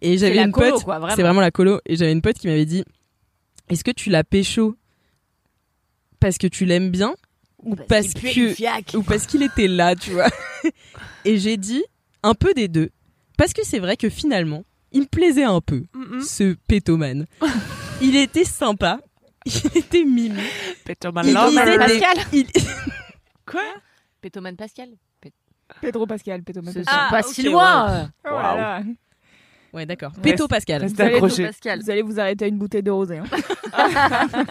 Et 0.00 0.18
j'avais 0.18 0.34
la 0.36 0.42
une 0.44 0.52
colo, 0.52 0.78
pote, 0.80 1.10
c'est 1.16 1.22
vraiment 1.22 1.40
la 1.40 1.50
colo, 1.50 1.80
et 1.86 1.96
j'avais 1.96 2.12
une 2.12 2.22
pote 2.22 2.38
qui 2.38 2.46
m'avait 2.46 2.66
dit, 2.66 2.84
est-ce 3.68 3.82
que 3.84 3.90
tu 3.90 4.10
l'as 4.10 4.24
pécho 4.24 4.76
parce 6.20 6.38
que 6.38 6.46
tu 6.46 6.64
l'aimes 6.64 6.90
bien 6.90 7.14
ou 7.62 7.74
parce 7.76 8.12
que 8.14 8.96
ou 8.96 9.02
parce 9.02 9.26
qu'il 9.26 9.42
était 9.42 9.68
là, 9.68 9.94
tu 9.96 10.10
vois? 10.12 10.28
Et 11.24 11.38
j'ai 11.38 11.56
dit 11.56 11.82
un 12.22 12.34
peu 12.34 12.54
des 12.54 12.68
deux. 12.68 12.90
Parce 13.36 13.52
que 13.52 13.64
c'est 13.64 13.78
vrai 13.78 13.96
que 13.96 14.08
finalement, 14.08 14.64
il 14.92 15.02
me 15.02 15.06
plaisait 15.06 15.44
un 15.44 15.60
peu, 15.60 15.84
Mm, 15.94 16.20
ce 16.22 16.54
pétomane. 16.66 17.26
il 18.00 18.16
était 18.16 18.44
sympa, 18.44 19.00
il 19.46 19.76
était 19.78 20.04
mimi. 20.04 20.40
Pétoman 20.84 21.26
Il 21.26 21.34
Lover. 21.34 21.50
disait 21.50 21.72
des- 21.72 21.78
Pascal. 22.00 22.26
il- 22.32 22.46
Quoi? 23.46 23.62
Pétoman 24.20 24.56
Pascal. 24.56 24.88
Pedro 25.80 26.06
Pascal, 26.06 26.42
Pedro 26.42 26.62
Pascal. 26.62 26.84
Ah, 26.86 27.08
pas 27.10 27.20
ok, 27.20 27.26
si 27.34 27.42
loin. 27.42 28.10
Oh 28.24 28.30
là 28.30 28.56
là. 28.56 28.82
Ouais, 29.72 29.84
d'accord. 29.86 30.12
Péto 30.22 30.48
Pascal. 30.48 30.86
Vous 30.86 31.00
allez-. 31.00 31.20
Pascal. 31.20 31.80
Vous 31.82 31.90
allez 31.90 32.02
vous 32.02 32.18
arrêter 32.18 32.46
à 32.46 32.48
une 32.48 32.58
bouteille 32.58 32.82
de 32.82 32.90
rosé. 32.90 33.18
Hein. 33.18 33.26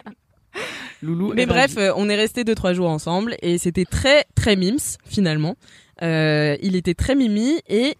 Loulou. 1.01 1.33
Mais 1.35 1.45
bref, 1.45 1.75
euh, 1.77 1.91
on 1.95 2.09
est 2.09 2.15
resté 2.15 2.43
deux 2.43 2.55
trois 2.55 2.73
jours 2.73 2.89
ensemble 2.89 3.35
et 3.41 3.57
c'était 3.57 3.85
très 3.85 4.25
très 4.35 4.55
mims 4.55 4.97
finalement. 5.05 5.55
Euh, 6.01 6.55
il 6.61 6.75
était 6.75 6.93
très 6.95 7.15
mimi 7.15 7.61
et 7.67 7.95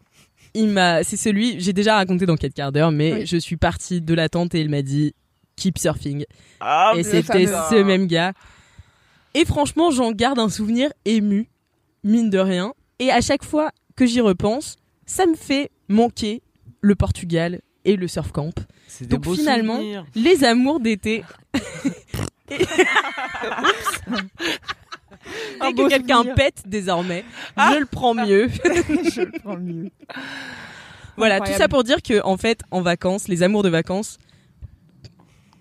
il 0.54 0.70
m'a, 0.70 1.04
c'est 1.04 1.18
celui, 1.18 1.60
j'ai 1.60 1.74
déjà 1.74 1.96
raconté 1.96 2.26
dans 2.26 2.36
4 2.36 2.54
quarts 2.54 2.72
d'heure, 2.72 2.92
mais 2.92 3.14
Oui. 3.14 3.26
je 3.28 3.38
suis 3.38 3.58
partie 3.58 4.02
de 4.02 4.14
la 4.16 4.30
tente 4.30 4.56
et 4.56 4.62
il 4.62 4.70
m'a 4.70 4.82
dit 4.82 5.14
keep 5.56 5.78
surfing. 5.78 6.26
Ah, 6.60 6.94
et 6.96 7.04
c'était 7.04 7.46
ce 7.46 7.84
même 7.84 8.08
gars. 8.08 8.34
Et 9.36 9.46
franchement, 9.46 9.92
j'en 9.92 10.12
garde 10.12 10.40
un 10.40 10.50
souvenir 10.50 10.92
ému, 11.06 11.50
mine 12.04 12.30
de 12.32 12.40
rien. 12.40 12.74
Et 13.00 13.12
à 13.12 13.22
chaque 13.22 13.44
fois 13.44 13.72
que 13.96 14.06
j'y 14.06 14.22
repense, 14.22 14.76
ça 15.06 15.26
me 15.26 15.36
fait 15.36 15.72
manquer 15.88 16.42
le 16.82 16.96
Portugal 16.96 17.62
et 17.86 17.96
le 17.96 18.08
surf 18.08 18.32
camp. 18.32 18.54
donc 19.02 19.26
finalement, 19.36 19.76
souvenirs. 19.78 20.06
Les 20.16 20.44
amours 20.44 20.80
d'été. 20.80 21.24
Et- 22.50 22.58
Dès 25.62 25.74
que 25.74 25.90
quelqu'un 25.90 26.24
pète 26.36 26.64
désormais, 26.66 27.26
Ah. 27.56 27.72
je 27.74 27.80
le 27.80 27.86
prends 27.86 28.14
mieux. 28.14 28.48
Je 29.14 29.22
le 29.22 29.32
prends 29.40 29.58
mieux. 29.58 29.90
voilà, 31.18 31.36
Incroyable. 31.36 31.46
tout 31.58 31.58
ça 31.64 31.68
pour 31.68 31.84
dire 31.84 32.02
que 32.02 32.22
en 32.24 32.38
fait, 32.38 32.62
en 32.72 32.82
vacances, 32.82 33.28
les 33.28 33.44
amours 33.44 33.64
de 33.64 33.70
vacances, 33.70 34.18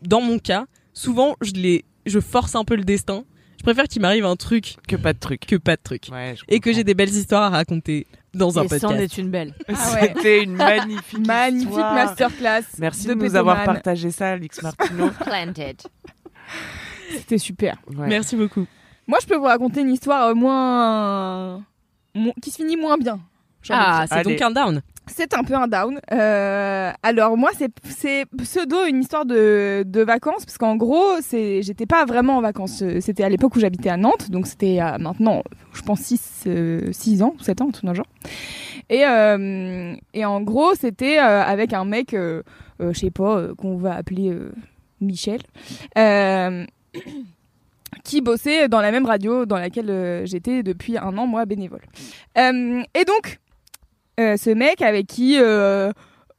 dans 0.02 0.20
mon 0.20 0.38
cas, 0.38 0.66
souvent 0.92 1.34
je 1.40 1.52
les, 1.52 1.84
je 2.04 2.20
force 2.20 2.54
un 2.54 2.64
peu 2.64 2.76
le 2.76 2.84
destin. 2.84 3.24
Je 3.58 3.62
préfère 3.62 3.84
qu'il 3.84 4.02
m'arrive 4.02 4.24
un 4.24 4.36
truc 4.36 4.76
Que 4.86 4.96
pas 4.96 5.12
de 5.12 5.18
truc. 5.18 5.46
que 5.46 5.56
pas 5.56 5.76
de 5.76 5.82
truc. 5.82 6.04
Ouais, 6.12 6.34
Et 6.48 6.60
que 6.60 6.72
j'ai 6.72 6.84
des 6.84 6.94
belles 6.94 7.08
histoires 7.14 7.42
à 7.44 7.48
raconter 7.50 8.06
dans 8.34 8.58
un 8.58 8.64
Et 8.64 8.68
c'en 8.68 8.88
podcast. 8.88 9.00
est 9.00 9.18
une 9.18 9.30
belle. 9.30 9.54
Ah 9.68 9.94
ouais. 9.94 10.12
C'était 10.14 10.42
une 10.44 10.54
magnifique 10.56 11.18
Magnifique 11.26 11.68
histoire. 11.70 11.94
masterclass. 11.94 12.62
Merci 12.78 13.06
de 13.06 13.14
de, 13.14 13.24
nous 13.24 13.34
avoir 13.36 13.64
partagé 13.64 14.10
ça, 14.10 14.32
Alix 14.32 14.62
Martino. 14.62 15.10
Planted. 15.24 15.80
C'était 17.12 17.38
super. 17.38 17.76
Ouais. 17.88 18.06
Merci 18.08 18.36
beaucoup. 18.36 18.66
Moi, 19.06 19.18
je 19.22 19.26
peux 19.26 19.36
vous 19.36 19.44
raconter 19.44 19.80
une 19.80 19.92
histoire 19.92 20.28
euh, 20.28 20.34
moins... 20.34 21.64
qui 22.42 22.50
se 22.50 22.56
finit 22.56 22.76
moins 22.76 22.98
bien. 22.98 23.20
Ah, 23.70 24.04
c'est 24.08 24.22
donc 24.22 24.40
un 24.40 24.50
down. 24.50 24.82
C'est 25.08 25.34
un 25.34 25.44
peu 25.44 25.54
un 25.54 25.68
down. 25.68 26.00
Euh, 26.12 26.90
alors 27.02 27.36
moi, 27.36 27.50
c'est 27.56 28.24
pseudo 28.36 28.84
une 28.86 29.00
histoire 29.00 29.24
de, 29.24 29.84
de 29.86 30.00
vacances 30.02 30.44
parce 30.44 30.58
qu'en 30.58 30.76
gros, 30.76 31.20
c'est 31.22 31.62
j'étais 31.62 31.86
pas 31.86 32.04
vraiment 32.04 32.38
en 32.38 32.40
vacances. 32.40 32.82
Euh, 32.82 33.00
C'était 33.00 33.22
à 33.24 33.28
l'époque 33.28 33.54
où 33.56 33.60
j'habitais 33.60 33.88
à 33.88 33.96
Nantes, 33.96 34.30
donc 34.30 34.46
c'était 34.46 34.80
euh, 34.80 34.98
maintenant, 34.98 35.42
je 35.72 35.82
pense 35.82 36.00
6 36.00 36.48
six 36.92 37.22
ans, 37.22 37.34
7 37.40 37.60
ans, 37.60 37.70
tout 37.70 37.86
dans 37.86 37.94
genre. 37.94 38.06
Et 38.90 39.04
euh, 39.06 39.94
et 40.12 40.24
en 40.24 40.40
gros, 40.42 40.74
c'était 40.74 41.18
euh, 41.18 41.42
avec 41.42 41.72
un 41.72 41.84
mec, 41.84 42.12
euh, 42.12 42.42
euh, 42.80 42.92
je 42.92 42.98
sais 42.98 43.10
pas, 43.10 43.36
euh, 43.38 43.54
qu'on 43.54 43.76
va 43.76 43.94
appeler 43.94 44.30
euh, 44.30 44.52
Michel. 45.00 45.40
Euh, 45.98 46.64
qui 48.04 48.20
bossait 48.20 48.68
dans 48.68 48.80
la 48.80 48.90
même 48.92 49.06
radio 49.06 49.46
dans 49.46 49.58
laquelle 49.58 49.90
euh, 49.90 50.26
j'étais 50.26 50.62
depuis 50.62 50.98
un 50.98 51.16
an, 51.18 51.26
moi, 51.26 51.44
bénévole. 51.46 51.82
Euh, 52.38 52.82
et 52.94 53.04
donc, 53.04 53.24
euh, 53.34 53.45
ce 54.18 54.50
mec 54.50 54.82
avec 54.82 55.06
qui 55.06 55.38
euh, 55.38 55.92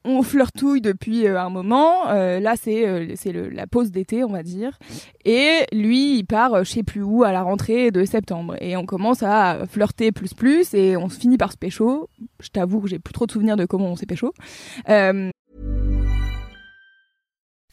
on 0.03 0.23
flirtouille 0.23 0.81
depuis 0.81 1.27
euh, 1.27 1.39
un 1.39 1.49
moment. 1.49 2.07
euh, 2.09 2.39
là, 2.39 2.55
c'est 2.55 2.87
euh, 2.87 3.13
c'est 3.15 3.33
la 3.33 3.67
pause 3.67 3.91
d'été, 3.91 4.23
on 4.23 4.31
va 4.31 4.41
dire. 4.41 4.79
Et 5.25 5.65
lui, 5.73 6.17
il 6.17 6.23
part, 6.23 6.53
euh, 6.53 6.63
je 6.63 6.71
sais 6.71 6.83
plus 6.83 7.01
où, 7.01 7.23
à 7.23 7.31
la 7.31 7.41
rentrée 7.41 7.91
de 7.91 8.05
septembre. 8.05 8.55
Et 8.61 8.77
on 8.77 8.85
commence 8.85 9.21
à 9.21 9.65
flirter 9.69 10.11
plus 10.11 10.33
plus, 10.33 10.73
et 10.73 10.95
on 10.95 11.09
finit 11.09 11.37
par 11.37 11.51
se 11.51 11.57
pécho. 11.57 12.09
Je 12.39 12.49
t'avoue 12.49 12.79
que 12.81 12.87
j'ai 12.87 12.99
plus 12.99 13.13
trop 13.13 13.25
de 13.25 13.31
souvenirs 13.31 13.57
de 13.57 13.65
comment 13.65 13.87
on 13.87 13.95
s'est 13.95 14.05
pécho. 14.05 14.33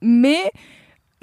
Mais 0.00 0.52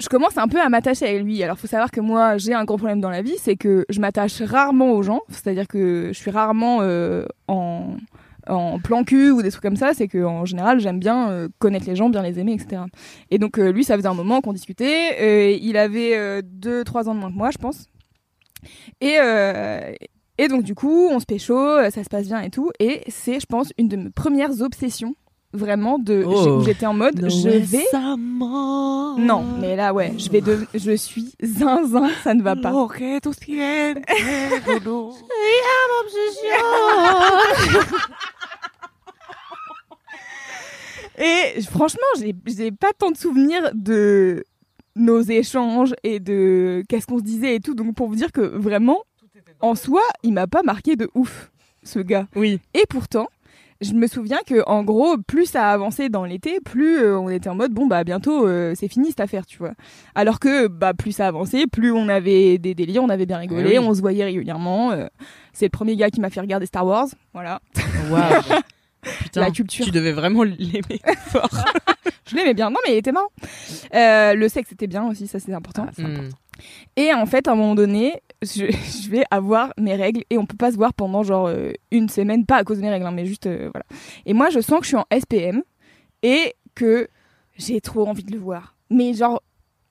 je 0.00 0.08
commence 0.08 0.36
un 0.36 0.48
peu 0.48 0.60
à 0.60 0.68
m'attacher 0.68 1.06
avec 1.06 1.22
lui. 1.22 1.42
Alors, 1.42 1.58
faut 1.58 1.66
savoir 1.66 1.90
que 1.90 2.00
moi, 2.00 2.36
j'ai 2.36 2.52
un 2.52 2.64
gros 2.64 2.76
problème 2.76 3.00
dans 3.00 3.10
la 3.10 3.22
vie, 3.22 3.36
c'est 3.38 3.56
que 3.56 3.84
je 3.88 4.00
m'attache 4.00 4.42
rarement 4.42 4.92
aux 4.92 5.02
gens. 5.02 5.20
C'est-à-dire 5.28 5.68
que 5.68 6.08
je 6.12 6.18
suis 6.18 6.30
rarement 6.30 6.78
euh, 6.82 7.24
en, 7.46 7.96
en 8.48 8.80
plan 8.80 9.04
cul 9.04 9.30
ou 9.30 9.42
des 9.42 9.50
trucs 9.50 9.62
comme 9.62 9.76
ça. 9.76 9.94
C'est 9.94 10.08
que 10.08 10.24
en 10.24 10.44
général, 10.44 10.80
j'aime 10.80 10.98
bien 10.98 11.30
euh, 11.30 11.48
connaître 11.58 11.86
les 11.86 11.94
gens, 11.94 12.08
bien 12.08 12.22
les 12.22 12.38
aimer, 12.40 12.54
etc. 12.54 12.82
Et 13.30 13.38
donc, 13.38 13.58
euh, 13.58 13.70
lui, 13.70 13.84
ça 13.84 13.96
faisait 13.96 14.08
un 14.08 14.14
moment 14.14 14.40
qu'on 14.40 14.52
discutait. 14.52 15.56
Il 15.58 15.76
avait 15.76 16.42
2-3 16.42 17.08
ans 17.08 17.14
de 17.14 17.20
moins 17.20 17.30
que 17.30 17.36
moi, 17.36 17.50
je 17.50 17.58
pense. 17.58 17.86
Et, 19.00 19.16
et 20.38 20.48
donc, 20.48 20.64
du 20.64 20.74
coup, 20.74 21.08
on 21.10 21.20
se 21.20 21.26
pécho, 21.26 21.56
ça 21.90 22.02
se 22.02 22.08
passe 22.08 22.26
bien 22.26 22.40
et 22.40 22.50
tout. 22.50 22.70
Et 22.80 23.02
c'est, 23.08 23.38
je 23.38 23.46
pense, 23.46 23.72
une 23.78 23.88
de 23.88 23.96
mes 23.96 24.10
premières 24.10 24.60
obsessions. 24.60 25.14
Vraiment, 25.54 25.98
de, 26.00 26.24
Oh. 26.26 26.58
où 26.58 26.64
j'étais 26.64 26.84
en 26.84 26.94
mode, 26.94 27.28
je 27.30 27.48
vais 27.48 27.84
non, 29.18 29.44
mais 29.60 29.76
là, 29.76 29.94
ouais, 29.94 30.12
je 30.18 30.28
vais 30.28 30.40
de... 30.40 30.66
je 30.74 30.96
suis 30.96 31.32
zinzin, 31.40 32.10
ça 32.24 32.34
ne 32.34 32.42
va 32.42 32.56
pas. 32.56 32.72
Et 41.16 41.62
franchement, 41.62 42.00
j'ai 42.18 42.34
j'ai 42.46 42.72
pas 42.72 42.90
tant 42.98 43.12
de 43.12 43.16
souvenirs 43.16 43.70
de 43.72 44.44
nos 44.96 45.20
échanges 45.20 45.94
et 46.02 46.18
de 46.18 46.82
qu'est-ce 46.88 47.06
qu'on 47.06 47.18
se 47.18 47.22
disait 47.24 47.54
et 47.56 47.60
tout. 47.60 47.74
Donc 47.74 47.94
pour 47.94 48.08
vous 48.08 48.16
dire 48.16 48.32
que 48.32 48.40
vraiment, 48.40 49.04
en 49.60 49.76
soi, 49.76 50.02
il 50.24 50.32
m'a 50.32 50.48
pas 50.48 50.62
marqué 50.64 50.96
de 50.96 51.08
ouf, 51.14 51.52
ce 51.84 52.00
gars. 52.00 52.26
Oui. 52.34 52.58
Et 52.74 52.84
pourtant, 52.88 53.28
je 53.84 53.94
me 53.94 54.06
souviens 54.06 54.38
que 54.46 54.62
en 54.66 54.82
gros, 54.82 55.16
plus 55.18 55.46
ça 55.46 55.70
avançait 55.70 56.08
dans 56.08 56.24
l'été, 56.24 56.58
plus 56.64 56.98
euh, 56.98 57.18
on 57.18 57.28
était 57.28 57.48
en 57.48 57.54
mode 57.54 57.72
bon 57.72 57.86
bah 57.86 58.02
bientôt 58.04 58.46
euh, 58.46 58.72
c'est 58.74 58.88
fini 58.88 59.08
cette 59.10 59.20
affaire, 59.20 59.46
tu 59.46 59.58
vois. 59.58 59.72
Alors 60.14 60.40
que 60.40 60.66
bah 60.68 60.94
plus 60.94 61.12
ça 61.12 61.26
avançait, 61.28 61.66
plus 61.66 61.92
on 61.92 62.08
avait 62.08 62.58
des 62.58 62.74
délires, 62.74 63.02
on 63.02 63.08
avait 63.08 63.26
bien 63.26 63.38
rigolé, 63.38 63.70
Eh 63.74 63.78
oui. 63.78 63.84
on 63.86 63.94
se 63.94 64.00
voyait 64.00 64.24
régulièrement. 64.24 64.90
euh, 64.92 65.06
c'est 65.52 65.66
le 65.66 65.70
premier 65.70 65.94
gars 65.96 66.10
qui 66.10 66.20
m'a 66.20 66.30
fait 66.30 66.40
regarder 66.40 66.66
Star 66.66 66.84
Wars, 66.86 67.06
voilà. 67.32 67.60
Waouh. 68.10 68.42
Putain, 69.20 69.40
La 69.42 69.50
culture. 69.50 69.84
tu 69.84 69.90
devais 69.90 70.12
vraiment 70.12 70.42
l'aimer 70.44 71.00
fort. 71.26 71.50
Je 72.26 72.34
l'aimais 72.36 72.54
bien, 72.54 72.70
non 72.70 72.78
mais 72.86 72.94
il 72.94 72.96
était 72.98 73.12
marrant. 73.12 73.28
Le 73.92 74.46
sexe 74.48 74.72
était 74.72 74.86
bien 74.86 75.06
aussi, 75.06 75.26
ça 75.26 75.38
c'est 75.38 75.52
important. 75.52 75.86
Et 76.96 77.12
en 77.12 77.26
fait, 77.26 77.46
à 77.48 77.52
un 77.52 77.54
moment 77.54 77.74
donné, 77.74 78.14
je, 78.44 78.66
je 78.70 79.10
vais 79.10 79.24
avoir 79.30 79.72
mes 79.78 79.94
règles 79.94 80.22
et 80.30 80.38
on 80.38 80.46
peut 80.46 80.56
pas 80.56 80.70
se 80.72 80.76
voir 80.76 80.94
pendant 80.94 81.22
genre 81.22 81.46
euh, 81.46 81.72
une 81.90 82.08
semaine, 82.08 82.46
pas 82.46 82.56
à 82.56 82.64
cause 82.64 82.78
de 82.78 82.82
mes 82.82 82.90
règles, 82.90 83.06
hein, 83.06 83.10
mais 83.12 83.26
juste 83.26 83.46
euh, 83.46 83.70
voilà. 83.72 83.84
Et 84.26 84.32
moi, 84.34 84.50
je 84.50 84.60
sens 84.60 84.78
que 84.80 84.84
je 84.84 84.88
suis 84.88 84.96
en 84.96 85.06
SPM 85.16 85.62
et 86.22 86.54
que 86.74 87.08
j'ai 87.56 87.80
trop 87.80 88.06
envie 88.08 88.24
de 88.24 88.32
le 88.32 88.38
voir. 88.38 88.74
Mais 88.90 89.14
genre 89.14 89.42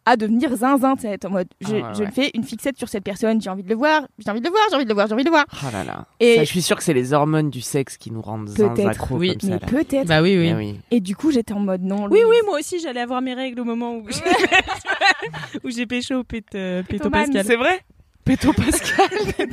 à 0.06 0.18
devenir 0.18 0.54
zinzin, 0.54 0.96
tu 0.98 1.04
sais, 1.04 1.26
en 1.26 1.30
mode, 1.30 1.48
je, 1.62 1.68
Ah 1.68 1.72
ouais, 1.72 1.84
je 1.94 2.00
ouais. 2.02 2.06
me 2.08 2.12
fais 2.12 2.30
une 2.34 2.44
fixette 2.44 2.78
sur 2.78 2.90
cette 2.90 3.06
personne, 3.06 3.40
j'ai 3.42 3.50
envie 3.50 3.64
de 3.64 3.70
le 3.70 3.76
voir, 3.76 4.06
j'ai 4.20 4.30
envie 4.30 4.42
de 4.42 4.46
le 4.46 4.52
voir, 4.52 4.62
j'ai 4.70 4.76
envie 4.76 4.84
de 4.84 4.90
le 4.90 4.94
voir, 4.96 5.08
j'ai 5.08 5.14
envie 5.14 5.24
de 5.24 5.30
le 5.30 5.34
voir. 5.34 5.46
Oh 5.64 5.68
là 5.72 5.86
là. 5.86 6.08
Et- 6.20 6.36
Ça, 6.36 6.44
je 6.44 6.50
suis 6.50 6.62
sûre 6.62 6.76
que 6.76 6.84
c'est 6.84 6.94
les 6.94 7.14
hormones 7.14 7.50
du 7.50 7.62
sexe 7.62 7.96
qui 7.96 8.12
nous 8.12 8.22
rendent 8.22 8.54
Peut-être, 8.54 8.76
zinzacro 8.76 9.16
oui, 9.16 9.38
comme 9.38 9.50
ça. 9.50 9.60
Mais 9.62 9.66
peut-être. 9.86 10.06
Bah 10.08 10.22
oui, 10.22 10.38
oui. 10.38 10.50
Eh 10.50 10.54
oui. 10.56 10.80
Et 10.92 11.00
du 11.00 11.16
coup, 11.16 11.32
j'étais 11.32 11.54
en 11.54 11.62
mode 11.62 11.84
non. 11.84 12.10
Oui, 12.12 12.20
oui, 12.28 12.36
moi 12.46 12.60
aussi, 12.60 12.82
j'allais 12.82 13.00
avoir 13.00 13.22
mes 13.22 13.34
règles 13.34 13.62
au 13.62 13.64
moment 13.64 13.96
où 13.96 14.04
j'ai, 15.70 15.86
pécho 15.86 16.16
au 16.16 16.24
pét, 16.26 16.44
euh, 16.56 16.84
péto 16.84 17.06
Pétoman, 17.06 17.26
Pascal. 17.28 17.46
C'est 17.46 17.56
vrai 17.56 17.80
Péto 18.26 18.54
Pascal. 18.54 19.10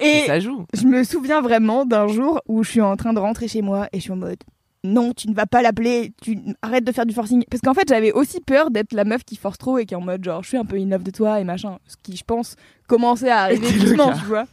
Et 0.00 0.24
ça 0.26 0.40
joue. 0.40 0.66
je 0.74 0.84
me 0.86 1.04
souviens 1.04 1.40
vraiment 1.40 1.84
d'un 1.84 2.08
jour 2.08 2.40
où 2.48 2.62
je 2.64 2.70
suis 2.70 2.80
en 2.80 2.96
train 2.96 3.12
de 3.12 3.18
rentrer 3.18 3.48
chez 3.48 3.62
moi 3.62 3.88
et 3.92 3.98
je 3.98 4.02
suis 4.02 4.12
en 4.12 4.16
mode 4.16 4.38
non, 4.84 5.12
tu 5.12 5.28
ne 5.28 5.34
vas 5.34 5.46
pas 5.46 5.62
l'appeler, 5.62 6.12
tu 6.20 6.36
arrête 6.60 6.82
de 6.82 6.90
faire 6.90 7.06
du 7.06 7.14
forcing. 7.14 7.44
Parce 7.48 7.60
qu'en 7.60 7.72
fait, 7.72 7.88
j'avais 7.88 8.10
aussi 8.10 8.40
peur 8.40 8.72
d'être 8.72 8.92
la 8.94 9.04
meuf 9.04 9.22
qui 9.22 9.36
force 9.36 9.56
trop 9.56 9.78
et 9.78 9.86
qui 9.86 9.94
est 9.94 9.96
en 9.96 10.00
mode 10.00 10.24
genre 10.24 10.42
je 10.42 10.48
suis 10.48 10.56
un 10.56 10.64
peu 10.64 10.76
in 10.76 10.86
love 10.86 11.04
de 11.04 11.12
toi 11.12 11.38
et 11.40 11.44
machin. 11.44 11.78
Ce 11.86 11.94
qui, 12.02 12.16
je 12.16 12.24
pense, 12.24 12.56
commençait 12.88 13.30
à 13.30 13.42
arriver 13.42 13.70
doucement, 13.78 14.12
tu 14.18 14.24
vois. 14.24 14.46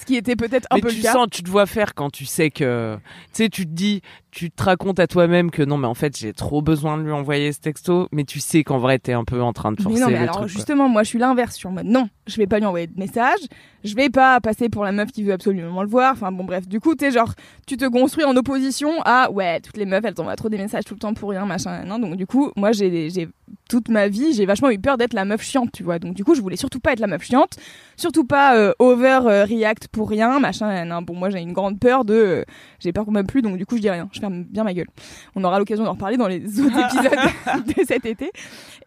Ce 0.00 0.04
qui 0.04 0.16
était 0.16 0.34
peut-être 0.34 0.66
un 0.70 0.76
Mais 0.76 0.80
peu 0.80 0.88
tu 0.90 0.96
le 0.96 1.02
cas. 1.02 1.12
sens, 1.12 1.28
tu 1.30 1.44
te 1.44 1.48
vois 1.48 1.66
faire 1.66 1.94
quand 1.94 2.10
tu 2.10 2.24
sais 2.26 2.50
que, 2.50 2.96
tu 3.26 3.30
sais, 3.34 3.48
tu 3.48 3.64
te 3.64 3.70
dis, 3.70 4.00
tu 4.32 4.50
te 4.50 4.62
racontes 4.62 4.98
à 4.98 5.06
toi-même 5.06 5.50
que 5.50 5.62
non, 5.62 5.76
mais 5.76 5.86
en 5.86 5.92
fait, 5.94 6.16
j'ai 6.18 6.32
trop 6.32 6.62
besoin 6.62 6.96
de 6.96 7.02
lui 7.02 7.12
envoyer 7.12 7.52
ce 7.52 7.60
texto, 7.60 8.08
mais 8.12 8.24
tu 8.24 8.40
sais 8.40 8.64
qu'en 8.64 8.78
vrai, 8.78 8.98
t'es 8.98 9.12
un 9.12 9.24
peu 9.24 9.42
en 9.42 9.52
train 9.52 9.72
de 9.72 9.76
Mais 9.78 9.84
forcer 9.84 10.00
non, 10.00 10.06
mais 10.06 10.14
le 10.14 10.22
alors 10.22 10.36
truc. 10.38 10.48
justement, 10.48 10.88
moi 10.88 11.02
je 11.02 11.08
suis 11.10 11.18
l'inverse. 11.18 11.52
Je 11.52 11.58
suis 11.58 11.68
en 11.68 11.72
mode 11.72 11.84
non, 11.86 12.08
je 12.26 12.36
vais 12.38 12.46
pas 12.46 12.58
lui 12.58 12.64
envoyer 12.64 12.86
de 12.86 12.98
message, 12.98 13.40
je 13.84 13.94
vais 13.94 14.08
pas 14.08 14.40
passer 14.40 14.70
pour 14.70 14.84
la 14.84 14.92
meuf 14.92 15.12
qui 15.12 15.22
veut 15.22 15.34
absolument 15.34 15.82
le 15.82 15.88
voir. 15.88 16.12
Enfin 16.14 16.32
bon, 16.32 16.44
bref, 16.44 16.66
du 16.66 16.80
coup, 16.80 16.94
t'es 16.94 17.10
genre, 17.10 17.34
tu 17.66 17.76
te 17.76 17.84
construis 17.86 18.24
en 18.24 18.34
opposition 18.34 18.90
à 19.04 19.30
ouais, 19.30 19.60
toutes 19.60 19.76
les 19.76 19.84
meufs 19.84 20.02
elles 20.04 20.14
t'envoient 20.14 20.34
trop 20.36 20.48
des 20.48 20.56
messages 20.58 20.84
tout 20.84 20.94
le 20.94 21.00
temps 21.00 21.12
pour 21.12 21.28
rien, 21.30 21.44
machin, 21.44 21.84
non. 21.84 21.98
Donc 21.98 22.16
du 22.16 22.26
coup, 22.26 22.50
moi 22.56 22.72
j'ai 22.72 23.10
j'ai- 23.10 23.28
toute 23.68 23.90
ma 23.90 24.08
vie, 24.08 24.32
j'ai 24.32 24.46
vachement 24.46 24.70
eu 24.70 24.78
peur 24.78 24.96
d'être 24.96 25.12
la 25.12 25.26
meuf 25.26 25.42
chiante, 25.42 25.70
tu 25.72 25.82
vois. 25.82 25.98
Donc 25.98 26.14
du 26.14 26.24
coup, 26.24 26.34
je 26.34 26.40
voulais 26.40 26.56
surtout 26.56 26.80
pas 26.80 26.92
être 26.94 27.00
la 27.00 27.06
meuf 27.06 27.22
chiante, 27.22 27.58
surtout 27.98 28.24
pas 28.24 28.56
euh, 28.56 28.72
over 28.78 29.20
euh, 29.26 29.44
react 29.44 29.88
pour 29.88 30.08
rien, 30.08 30.38
machin, 30.40 30.86
non. 30.86 31.02
Bon, 31.02 31.14
moi 31.14 31.28
j'ai 31.28 31.40
une 31.40 31.52
grande 31.52 31.78
peur 31.78 32.06
de, 32.06 32.14
euh, 32.14 32.44
j'ai 32.78 32.92
peur 32.94 33.04
qu'on 33.04 33.10
m'aime 33.12 33.26
plus, 33.26 33.42
donc 33.42 33.58
du 33.58 33.66
coup, 33.66 33.76
je 33.76 33.82
dis 33.82 33.90
rien, 33.90 34.08
je 34.12 34.21
ferme 34.22 34.44
bien 34.44 34.62
ma 34.64 34.72
gueule. 34.72 34.86
On 35.34 35.42
aura 35.44 35.58
l'occasion 35.58 35.84
d'en 35.84 35.92
reparler 35.92 36.16
dans 36.16 36.28
les 36.28 36.40
autres 36.60 36.78
épisodes 36.78 37.66
de 37.76 37.84
cet 37.86 38.06
été. 38.06 38.30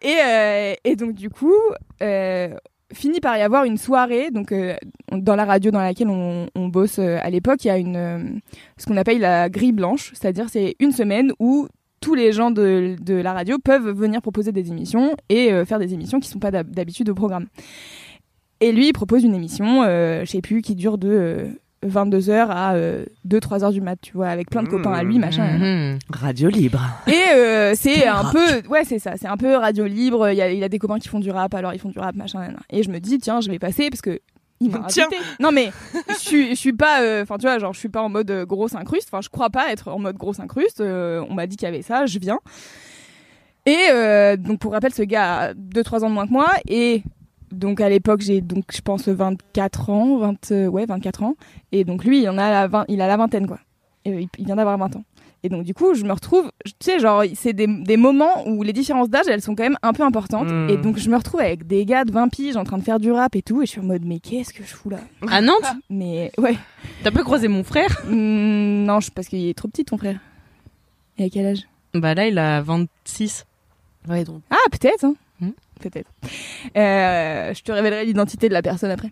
Et, 0.02 0.14
euh, 0.24 0.74
et 0.84 0.96
donc 0.96 1.12
du 1.12 1.28
coup, 1.30 1.54
euh, 2.02 2.54
finit 2.92 3.20
par 3.20 3.36
y 3.36 3.42
avoir 3.42 3.64
une 3.64 3.76
soirée. 3.76 4.30
Donc 4.30 4.50
euh, 4.52 4.74
dans 5.12 5.36
la 5.36 5.44
radio 5.44 5.70
dans 5.70 5.80
laquelle 5.80 6.08
on, 6.08 6.48
on 6.54 6.68
bosse 6.68 6.98
à 6.98 7.28
l'époque, 7.30 7.64
il 7.64 7.68
y 7.68 7.70
a 7.70 7.78
une 7.78 8.40
ce 8.78 8.86
qu'on 8.86 8.96
appelle 8.96 9.20
la 9.20 9.48
grille 9.50 9.72
blanche, 9.72 10.12
c'est-à-dire 10.14 10.48
c'est 10.48 10.74
une 10.80 10.92
semaine 10.92 11.32
où 11.38 11.68
tous 12.00 12.14
les 12.14 12.30
gens 12.32 12.50
de, 12.50 12.96
de 13.00 13.14
la 13.14 13.32
radio 13.32 13.58
peuvent 13.58 13.90
venir 13.90 14.20
proposer 14.22 14.52
des 14.52 14.68
émissions 14.70 15.16
et 15.28 15.50
faire 15.64 15.78
des 15.78 15.92
émissions 15.94 16.20
qui 16.20 16.28
sont 16.28 16.38
pas 16.38 16.50
d'hab- 16.50 16.70
d'habitude 16.70 17.08
au 17.08 17.14
programme. 17.14 17.46
Et 18.60 18.70
lui, 18.72 18.88
il 18.88 18.92
propose 18.92 19.24
une 19.24 19.34
émission, 19.34 19.82
je 19.84 20.24
sais 20.26 20.40
plus, 20.42 20.62
qui 20.62 20.74
dure 20.74 20.98
de 20.98 21.48
22h 21.84 22.46
à 22.48 22.74
2-3h 23.28 23.72
du 23.72 23.80
mat, 23.80 23.96
tu 24.00 24.12
vois, 24.14 24.28
avec 24.28 24.50
plein 24.50 24.62
de 24.62 24.68
copains 24.68 24.92
à 24.92 25.02
lui, 25.02 25.18
machin. 25.18 25.58
Mhm. 25.58 25.98
Radio 26.12 26.48
libre. 26.48 26.80
Et 27.06 27.34
euh, 27.34 27.74
c'est 27.76 28.06
un 28.06 28.22
rock. 28.22 28.32
peu, 28.32 28.68
ouais, 28.68 28.84
c'est 28.84 28.98
ça, 28.98 29.12
c'est 29.16 29.28
un 29.28 29.36
peu 29.36 29.56
radio 29.56 29.84
libre. 29.86 30.30
Il 30.30 30.36
y 30.36 30.42
a, 30.42 30.50
il 30.50 30.62
a 30.64 30.68
des 30.68 30.78
copains 30.78 30.98
qui 30.98 31.08
font 31.08 31.20
du 31.20 31.30
rap, 31.30 31.54
alors 31.54 31.74
ils 31.74 31.80
font 31.80 31.90
du 31.90 31.98
rap, 31.98 32.14
machin. 32.16 32.40
nan, 32.40 32.52
nan. 32.52 32.60
Et 32.70 32.82
je 32.82 32.90
me 32.90 32.98
dis, 32.98 33.18
tiens, 33.18 33.40
je 33.40 33.50
vais 33.50 33.58
passer 33.58 33.90
parce 33.90 34.02
que 34.02 34.20
il 34.60 34.70
m'a. 34.70 34.86
Non 35.40 35.52
mais 35.52 35.70
je 36.08 36.14
suis, 36.14 36.50
je 36.50 36.54
suis 36.54 36.72
pas, 36.72 37.02
euh, 37.02 37.22
enfin 37.22 37.36
tu 37.36 37.42
vois, 37.42 37.58
genre 37.58 37.74
je 37.74 37.78
suis 37.78 37.88
pas 37.88 38.02
en 38.02 38.08
mode 38.08 38.30
euh, 38.30 38.46
grosse 38.46 38.74
incruste. 38.74 39.08
Enfin, 39.12 39.20
je 39.20 39.28
crois 39.28 39.50
pas 39.50 39.70
être 39.70 39.88
en 39.88 39.98
mode 39.98 40.16
grosse 40.16 40.40
incruste. 40.40 40.80
Euh, 40.80 41.24
on 41.28 41.34
m'a 41.34 41.46
dit 41.46 41.56
qu'il 41.56 41.66
y 41.66 41.68
avait 41.68 41.82
ça, 41.82 42.06
je 42.06 42.18
viens. 42.18 42.38
Et 43.66 43.76
euh, 43.90 44.36
donc 44.36 44.60
pour 44.60 44.72
rappel, 44.72 44.94
ce 44.94 45.02
gars 45.02 45.38
a 45.38 45.52
2-3 45.54 46.04
ans 46.04 46.08
de 46.08 46.14
moins 46.14 46.26
que 46.26 46.32
moi 46.32 46.48
et 46.68 47.02
donc 47.52 47.80
à 47.80 47.88
l'époque 47.88 48.20
j'ai 48.20 48.40
donc 48.40 48.64
je 48.72 48.80
pense 48.80 49.08
24 49.08 49.90
ans, 49.90 50.18
20, 50.18 50.52
euh, 50.52 50.66
ouais 50.66 50.86
24 50.86 51.22
ans. 51.22 51.34
Et 51.72 51.84
donc 51.84 52.04
lui 52.04 52.22
il 52.22 52.28
en 52.28 52.38
a 52.38 52.50
la, 52.50 52.66
20 52.68 52.84
il 52.88 53.00
a 53.00 53.06
la 53.06 53.16
vingtaine 53.16 53.46
quoi. 53.46 53.58
Et, 54.04 54.12
euh, 54.12 54.20
il, 54.38 54.44
vient 54.44 54.56
d'avoir 54.56 54.78
20 54.78 54.96
ans. 54.96 55.04
Et 55.42 55.48
donc 55.48 55.64
du 55.64 55.74
coup 55.74 55.94
je 55.94 56.04
me 56.04 56.12
retrouve, 56.12 56.50
tu 56.64 56.72
sais 56.80 56.98
genre 56.98 57.22
c'est 57.34 57.52
des, 57.52 57.66
des 57.66 57.96
moments 57.96 58.46
où 58.48 58.62
les 58.62 58.72
différences 58.72 59.08
d'âge 59.10 59.26
elles 59.28 59.42
sont 59.42 59.54
quand 59.54 59.62
même 59.62 59.78
un 59.82 59.92
peu 59.92 60.02
importantes. 60.02 60.48
Mm. 60.50 60.70
Et 60.70 60.76
donc 60.76 60.98
je 60.98 61.08
me 61.08 61.16
retrouve 61.16 61.40
avec 61.40 61.66
des 61.66 61.84
gars 61.84 62.04
de 62.04 62.12
20 62.12 62.28
piges 62.28 62.56
en 62.56 62.64
train 62.64 62.78
de 62.78 62.82
faire 62.82 62.98
du 62.98 63.12
rap 63.12 63.36
et 63.36 63.42
tout. 63.42 63.62
Et 63.62 63.66
je 63.66 63.70
suis 63.72 63.80
en 63.80 63.84
mode 63.84 64.04
mais 64.04 64.18
qu'est-ce 64.18 64.52
que 64.52 64.64
je 64.64 64.74
fous 64.74 64.90
là? 64.90 64.98
À 65.30 65.40
Nantes? 65.40 65.72
Mais 65.90 66.32
ouais. 66.38 66.56
T'as 67.04 67.10
pas 67.10 67.22
croisé 67.22 67.48
mon 67.48 67.62
frère? 67.62 68.02
Mm, 68.06 68.84
non 68.84 68.98
parce 69.14 69.28
qu'il 69.28 69.46
est 69.46 69.54
trop 69.54 69.68
petit 69.68 69.84
ton 69.84 69.98
frère. 69.98 70.18
Et 71.18 71.24
à 71.24 71.28
quel 71.30 71.46
âge? 71.46 71.62
Bah 71.94 72.14
là, 72.14 72.26
il 72.28 72.38
a 72.38 72.60
26. 72.60 73.46
Ouais, 74.08 74.24
donc. 74.24 74.42
Ah, 74.50 74.56
peut-être. 74.70 75.04
hein. 75.04 75.14
Peut-être. 75.80 76.10
Euh, 76.76 77.52
je 77.54 77.62
te 77.62 77.70
révélerai 77.70 78.04
l'identité 78.06 78.48
de 78.48 78.54
la 78.54 78.62
personne 78.62 78.90
après. 78.90 79.10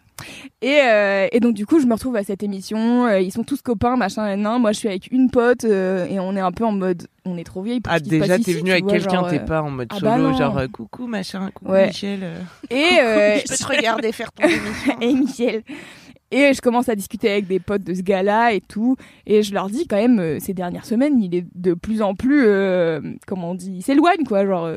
Et, 0.62 0.81
euh, 0.83 1.29
et 1.31 1.40
donc, 1.40 1.55
du 1.55 1.66
coup, 1.66 1.79
je 1.81 1.87
me 1.87 1.92
retrouve 1.92 2.16
à 2.16 2.24
cette 2.24 2.42
émission. 2.42 3.07
euh, 3.07 3.20
ils 3.20 3.33
sont 3.33 3.44
tous 3.44 3.61
copains, 3.61 3.96
machin, 3.96 4.37
non. 4.37 4.59
Moi, 4.59 4.72
je 4.72 4.79
suis 4.79 4.88
avec 4.88 5.11
une 5.12 5.31
pote 5.31 5.64
euh, 5.64 6.07
et 6.07 6.18
on 6.18 6.35
est 6.37 6.40
un 6.40 6.53
peu 6.53 6.64
en 6.64 6.72
mode. 6.72 7.07
On 7.27 7.37
est 7.37 7.44
trop 7.44 7.62
vieille 7.62 7.81
pour 7.81 7.92
Ah, 7.92 7.98
ce 7.98 8.05
déjà, 8.05 8.38
t'es 8.38 8.53
venu 8.55 8.70
avec 8.72 8.87
quelqu'un, 8.87 9.24
t'es 9.24 9.40
pas 9.40 9.62
en 9.62 9.70
mode 9.70 9.88
ah 9.90 9.98
solo, 9.98 10.31
bah 10.31 10.38
genre 10.38 10.61
coucou 10.72 11.07
machin, 11.07 11.50
coucou 11.55 11.70
Ouais. 11.72 11.87
Michel. 11.88 12.20
Et, 12.70 12.74
Je 12.74 13.48
peux 13.48 13.57
te 13.57 13.66
regarder 13.77 14.12
faire 14.12 14.33
ton 14.33 14.46
émission. 14.48 15.00
et 15.00 15.12
Michel. 15.14 15.62
Et 16.31 16.53
je 16.53 16.61
commence 16.61 16.88
à 16.88 16.94
discuter 16.96 17.31
avec 17.31 17.46
des 17.46 17.61
potes 17.61 17.85
de 17.85 17.94
ce 17.94 18.00
gars-là 18.03 18.53
et 18.55 18.61
tout. 18.61 18.96
Et 19.27 19.42
je 19.42 19.55
leur 19.55 19.68
dis 19.68 19.87
quand 19.87 19.96
même, 19.96 20.40
ces 20.40 20.53
dernières 20.55 20.85
semaines, 20.87 21.22
il 21.22 21.35
est 21.35 21.46
de 21.55 21.74
plus 21.74 22.03
en 22.03 22.14
plus, 22.14 22.42
comment 23.27 23.50
on 23.50 23.55
dit, 23.55 23.72
il 23.77 23.83
s'éloigne, 23.83 24.24
quoi. 24.27 24.44
Genre, 24.44 24.68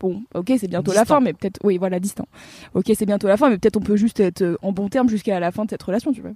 bon, 0.00 0.22
ok, 0.34 0.52
c'est 0.58 0.68
bientôt 0.68 0.92
la 0.92 1.04
fin, 1.04 1.20
mais 1.20 1.32
peut-être, 1.32 1.58
oui, 1.64 1.78
voilà, 1.78 1.98
distant. 2.00 2.26
Ok, 2.74 2.86
c'est 2.94 3.06
bientôt 3.06 3.26
la 3.28 3.36
fin, 3.36 3.50
mais 3.50 3.58
peut-être 3.58 3.76
on 3.76 3.80
peut 3.80 3.96
juste 3.96 4.20
être 4.20 4.42
euh, 4.42 4.56
en 4.62 4.72
bon 4.72 4.88
terme 4.88 5.08
jusqu'à 5.08 5.38
la 5.40 5.50
fin 5.52 5.64
de 5.64 5.70
cette 5.70 5.82
relation, 5.82 6.12
tu 6.12 6.20
vois. 6.20 6.32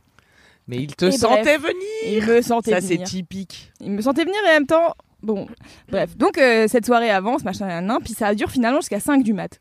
Mais 0.69 0.77
il 0.79 0.95
te 0.95 1.07
Et 1.07 1.13
sentait 1.13 1.59
bref. 1.59 1.63
venir. 1.63 2.21
Il 2.23 2.27
me 2.27 2.41
sentait 2.43 2.71
Ça, 2.71 2.81
c'est 2.81 2.95
venir. 2.95 3.07
typique. 3.09 3.73
Il 3.81 3.91
me 3.91 4.01
sentait 4.01 4.25
venir 4.25 4.37
et 4.47 4.51
en 4.51 4.53
même 4.53 4.67
temps, 4.67 4.95
bon, 5.23 5.47
bref. 5.91 6.17
Donc 6.17 6.39
euh, 6.39 6.67
cette 6.69 6.87
soirée 6.87 7.11
avance, 7.11 7.43
machin, 7.45 7.67
nan, 7.67 7.85
nan, 7.87 7.99
puis 8.03 8.13
ça 8.15 8.35
dure 8.35 8.51
finalement 8.51 8.81
jusqu'à 8.81 9.01
5 9.01 9.23
du 9.25 9.33
mat. 9.33 9.61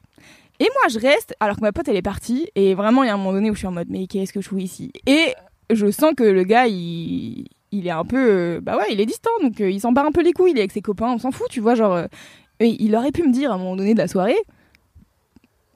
Et 0.59 0.65
moi 0.75 0.89
je 0.91 0.99
reste, 0.99 1.33
alors 1.39 1.55
que 1.55 1.61
ma 1.61 1.71
pote 1.71 1.87
elle 1.87 1.95
est 1.95 2.03
partie, 2.03 2.49
et 2.55 2.75
vraiment 2.75 3.01
il 3.03 3.07
y 3.07 3.09
a 3.09 3.15
un 3.15 3.17
moment 3.17 3.33
donné 3.33 3.49
où 3.49 3.53
je 3.55 3.59
suis 3.59 3.67
en 3.67 3.71
mode, 3.71 3.87
mais 3.89 4.05
qu'est-ce 4.05 4.31
que 4.31 4.41
je 4.41 4.47
fous 4.49 4.59
ici? 4.59 4.91
Et 5.07 5.33
je 5.71 5.89
sens 5.89 6.13
que 6.15 6.23
le 6.23 6.43
gars 6.43 6.67
il, 6.67 7.47
il 7.71 7.87
est 7.87 7.91
un 7.91 8.05
peu, 8.05 8.17
euh, 8.29 8.59
bah 8.61 8.77
ouais, 8.77 8.85
il 8.91 9.01
est 9.01 9.07
distant, 9.07 9.31
donc 9.41 9.59
euh, 9.59 9.71
il 9.71 9.79
s'en 9.79 9.91
bat 9.91 10.03
un 10.05 10.11
peu 10.11 10.21
les 10.21 10.33
couilles, 10.33 10.51
il 10.51 10.57
est 10.57 10.61
avec 10.61 10.71
ses 10.71 10.81
copains, 10.83 11.11
on 11.13 11.17
s'en 11.17 11.31
fout, 11.31 11.47
tu 11.49 11.61
vois, 11.61 11.73
genre. 11.73 11.93
euh, 11.95 12.05
et 12.61 12.75
il 12.79 12.95
aurait 12.95 13.11
pu 13.11 13.23
me 13.27 13.33
dire 13.33 13.51
à 13.51 13.55
un 13.55 13.57
moment 13.57 13.75
donné 13.75 13.93
de 13.93 13.99
la 13.99 14.07
soirée, 14.07 14.37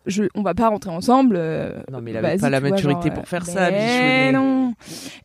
je, 0.08 0.24
on 0.36 0.44
va 0.44 0.54
pas 0.54 0.70
rentrer 0.70 0.92
ensemble. 0.92 1.36
euh, 1.36 1.72
Non, 1.92 2.00
mais 2.00 2.12
il 2.12 2.18
avait 2.18 2.38
pas 2.38 2.50
la 2.52 2.58
tu 2.60 2.68
vois, 2.68 2.70
maturité 2.76 3.08
genre, 3.10 3.14
pour 3.16 3.28
faire 3.28 3.42
euh, 3.42 3.52
ça, 3.52 3.72
mais 3.72 4.32
non. 4.32 4.74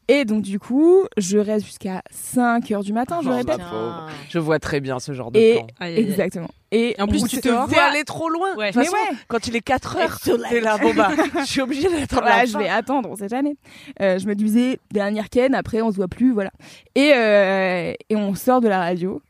Et 0.09 0.25
donc 0.25 0.40
du 0.40 0.59
coup, 0.59 1.03
je 1.18 1.37
reste 1.37 1.66
jusqu'à 1.66 2.01
5 2.11 2.70
heures 2.70 2.83
du 2.83 2.94
matin, 2.94 3.20
je 3.23 3.29
Oh, 3.29 3.37
répète. 3.37 3.59
Je 4.31 4.38
vois 4.38 4.59
très 4.59 4.81
bien 4.81 4.99
ce 4.99 5.12
genre 5.12 5.31
de 5.31 5.38
Et 5.38 5.53
plan. 5.57 5.66
Aïe, 5.81 5.92
aïe, 5.92 5.99
aïe. 5.99 6.11
exactement. 6.11 6.49
Et 6.73 6.96
En 6.99 7.07
plus, 7.07 7.25
tu 7.25 7.37
te 7.42 7.49
T'es 7.68 7.79
allé 7.79 8.05
trop 8.05 8.31
loin. 8.31 8.57
Ouais. 8.57 8.68
De 8.68 8.73
toute 8.73 8.77
Mais 8.77 8.85
façon, 8.87 8.96
ouais. 9.11 9.16
quand 9.29 9.46
il 9.49 9.57
est 9.57 9.61
4 9.61 9.96
heures, 9.99 10.18
t'es 10.49 10.61
là, 10.61 10.79
bon 10.83 10.94
bah, 10.94 11.11
je 11.40 11.44
suis 11.44 11.61
obligée 11.61 11.90
d'attendre 11.90 12.23
Ouais, 12.25 12.29
la 12.31 12.44
je 12.46 12.56
vais 12.56 12.69
attendre, 12.71 13.11
on 13.11 13.17
sait 13.17 13.29
jamais. 13.29 13.56
Euh, 14.00 14.19
je 14.19 14.27
me 14.27 14.35
disais, 14.35 14.79
dernière 14.92 15.29
ken, 15.29 15.54
après 15.54 15.83
on 15.83 15.90
se 15.90 15.96
voit 15.96 16.08
plus, 16.08 16.33
voilà. 16.33 16.52
Et, 16.94 17.13
euh, 17.15 17.92
et 18.08 18.17
on 18.17 18.35
sort 18.35 18.63
de 18.63 18.69
la 18.69 18.79
radio. 18.79 19.21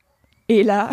Et 0.48 0.62
là, 0.62 0.90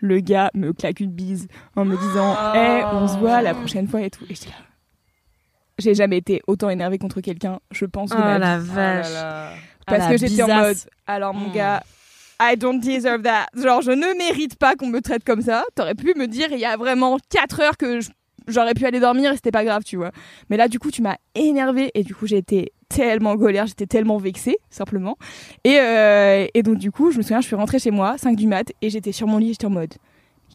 le 0.00 0.20
gars 0.20 0.50
me 0.54 0.72
claque 0.72 1.00
une 1.00 1.12
bise 1.12 1.48
en 1.76 1.84
me 1.84 1.96
disant. 1.96 2.36
Eh, 2.54 2.84
on 2.90 3.06
se 3.06 3.16
voit 3.16 3.42
la 3.42 3.54
prochaine 3.54 3.88
fois 3.88 4.02
et 4.02 4.10
tout. 4.10 4.24
Et 4.28 4.34
j'étais 4.34 4.50
là. 4.50 4.56
J'ai 5.78 5.94
jamais 5.94 6.18
été 6.18 6.42
autant 6.46 6.68
énervée 6.70 6.98
contre 6.98 7.20
quelqu'un, 7.20 7.58
je 7.72 7.86
pense, 7.86 8.10
de 8.10 8.16
Oh 8.16 8.24
ma 8.24 8.38
la 8.38 8.58
vie. 8.58 8.68
vache. 8.70 9.06
Parce 9.86 10.04
Ah, 10.04 10.06
que 10.08 10.12
la 10.12 10.16
j'étais 10.16 10.42
en 10.42 10.48
mode, 10.60 10.76
alors 11.06 11.34
mon 11.34 11.48
Mm. 11.48 11.52
gars, 11.52 11.82
I 12.40 12.56
don't 12.56 12.78
deserve 12.80 13.22
that. 13.22 13.46
Genre, 13.56 13.80
je 13.82 13.90
ne 13.90 14.16
mérite 14.18 14.56
pas 14.56 14.74
qu'on 14.76 14.88
me 14.88 15.00
traite 15.00 15.24
comme 15.24 15.40
ça. 15.42 15.64
T'aurais 15.74 15.94
pu 15.94 16.12
me 16.16 16.26
dire, 16.26 16.48
il 16.52 16.58
y 16.58 16.64
a 16.64 16.76
vraiment 16.76 17.18
4 17.30 17.60
heures 17.60 17.76
que 17.76 18.00
je 18.00 18.10
j'aurais 18.48 18.74
pu 18.74 18.84
aller 18.84 18.98
dormir 18.98 19.30
et 19.32 19.36
c'était 19.36 19.52
pas 19.52 19.64
grave, 19.64 19.82
tu 19.84 19.96
vois. 19.96 20.10
Mais 20.50 20.56
là, 20.56 20.66
du 20.66 20.80
coup, 20.80 20.90
tu 20.90 21.00
m'as 21.00 21.16
énervé 21.36 21.90
et 21.94 22.02
du 22.02 22.12
coup, 22.14 22.26
j'ai 22.26 22.38
été 22.38 22.72
tellement 22.94 23.30
en 23.30 23.38
colère, 23.38 23.66
j'étais 23.66 23.86
tellement 23.86 24.18
vexée, 24.18 24.58
simplement. 24.70 25.16
Et, 25.64 25.78
euh, 25.78 26.46
et 26.54 26.62
donc, 26.62 26.78
du 26.78 26.90
coup, 26.90 27.10
je 27.10 27.18
me 27.18 27.22
souviens, 27.22 27.40
je 27.40 27.46
suis 27.46 27.56
rentrée 27.56 27.78
chez 27.78 27.90
moi, 27.90 28.16
5 28.18 28.36
du 28.36 28.46
mat, 28.46 28.72
et 28.82 28.90
j'étais 28.90 29.12
sur 29.12 29.26
mon 29.26 29.38
lit, 29.38 29.48
j'étais 29.48 29.66
en 29.66 29.70
mode, 29.70 29.94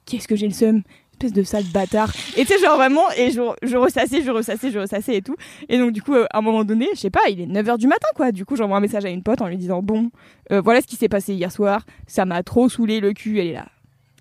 qu'est-ce 0.05 0.27
que 0.27 0.35
j'ai 0.35 0.47
le 0.47 0.53
seum? 0.53 0.81
Espèce 1.13 1.33
de 1.33 1.41
sale 1.41 1.63
bâtard. 1.73 2.13
Et 2.35 2.45
tu 2.45 2.53
sais, 2.53 2.59
genre 2.59 2.75
vraiment, 2.75 3.01
et 3.17 3.31
je, 3.31 3.41
je 3.63 3.75
ressassais, 3.75 4.21
je 4.21 4.29
ressassais, 4.29 4.69
je 4.69 4.77
ressassais 4.77 5.15
et 5.15 5.21
tout. 5.23 5.35
Et 5.67 5.79
donc, 5.79 5.91
du 5.91 6.03
coup, 6.03 6.13
euh, 6.13 6.27
à 6.29 6.37
un 6.37 6.41
moment 6.41 6.63
donné, 6.63 6.87
je 6.93 6.99
sais 6.99 7.09
pas, 7.09 7.21
il 7.27 7.41
est 7.41 7.47
9h 7.47 7.79
du 7.79 7.87
matin, 7.87 8.07
quoi. 8.15 8.31
Du 8.31 8.45
coup, 8.45 8.55
j'envoie 8.55 8.77
un 8.77 8.81
message 8.81 9.03
à 9.03 9.09
une 9.09 9.23
pote 9.23 9.41
en 9.41 9.47
lui 9.47 9.57
disant, 9.57 9.81
bon, 9.81 10.11
euh, 10.51 10.61
voilà 10.61 10.79
ce 10.79 10.85
qui 10.85 10.95
s'est 10.95 11.09
passé 11.09 11.33
hier 11.33 11.51
soir, 11.51 11.87
ça 12.05 12.25
m'a 12.25 12.43
trop 12.43 12.69
saoulé 12.69 12.99
le 12.99 13.13
cul, 13.13 13.39
elle 13.39 13.47
est 13.47 13.53
là. 13.53 13.65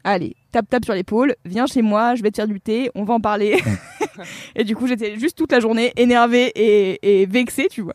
Allez, 0.05 0.37
tape, 0.53 0.71
tape 0.71 0.87
sur 0.87 0.95
l'épaule, 0.95 1.35
viens 1.45 1.67
chez 1.67 1.83
moi, 1.83 2.14
je 2.14 2.23
vais 2.23 2.31
te 2.31 2.37
faire 2.37 2.49
du 2.49 2.61
thé, 2.61 2.91
on 2.95 3.05
va 3.05 3.12
en 3.12 3.21
parler. 3.21 3.61
et 4.57 4.64
du 4.64 4.75
coup, 4.75 4.87
j'étais 4.87 5.19
juste 5.19 5.37
toute 5.37 5.53
la 5.53 5.61
journée 5.61 5.93
énervée 5.97 6.51
et, 6.55 7.21
et 7.21 7.27
vexée, 7.27 7.69
tu 7.71 7.83
vois. 7.83 7.95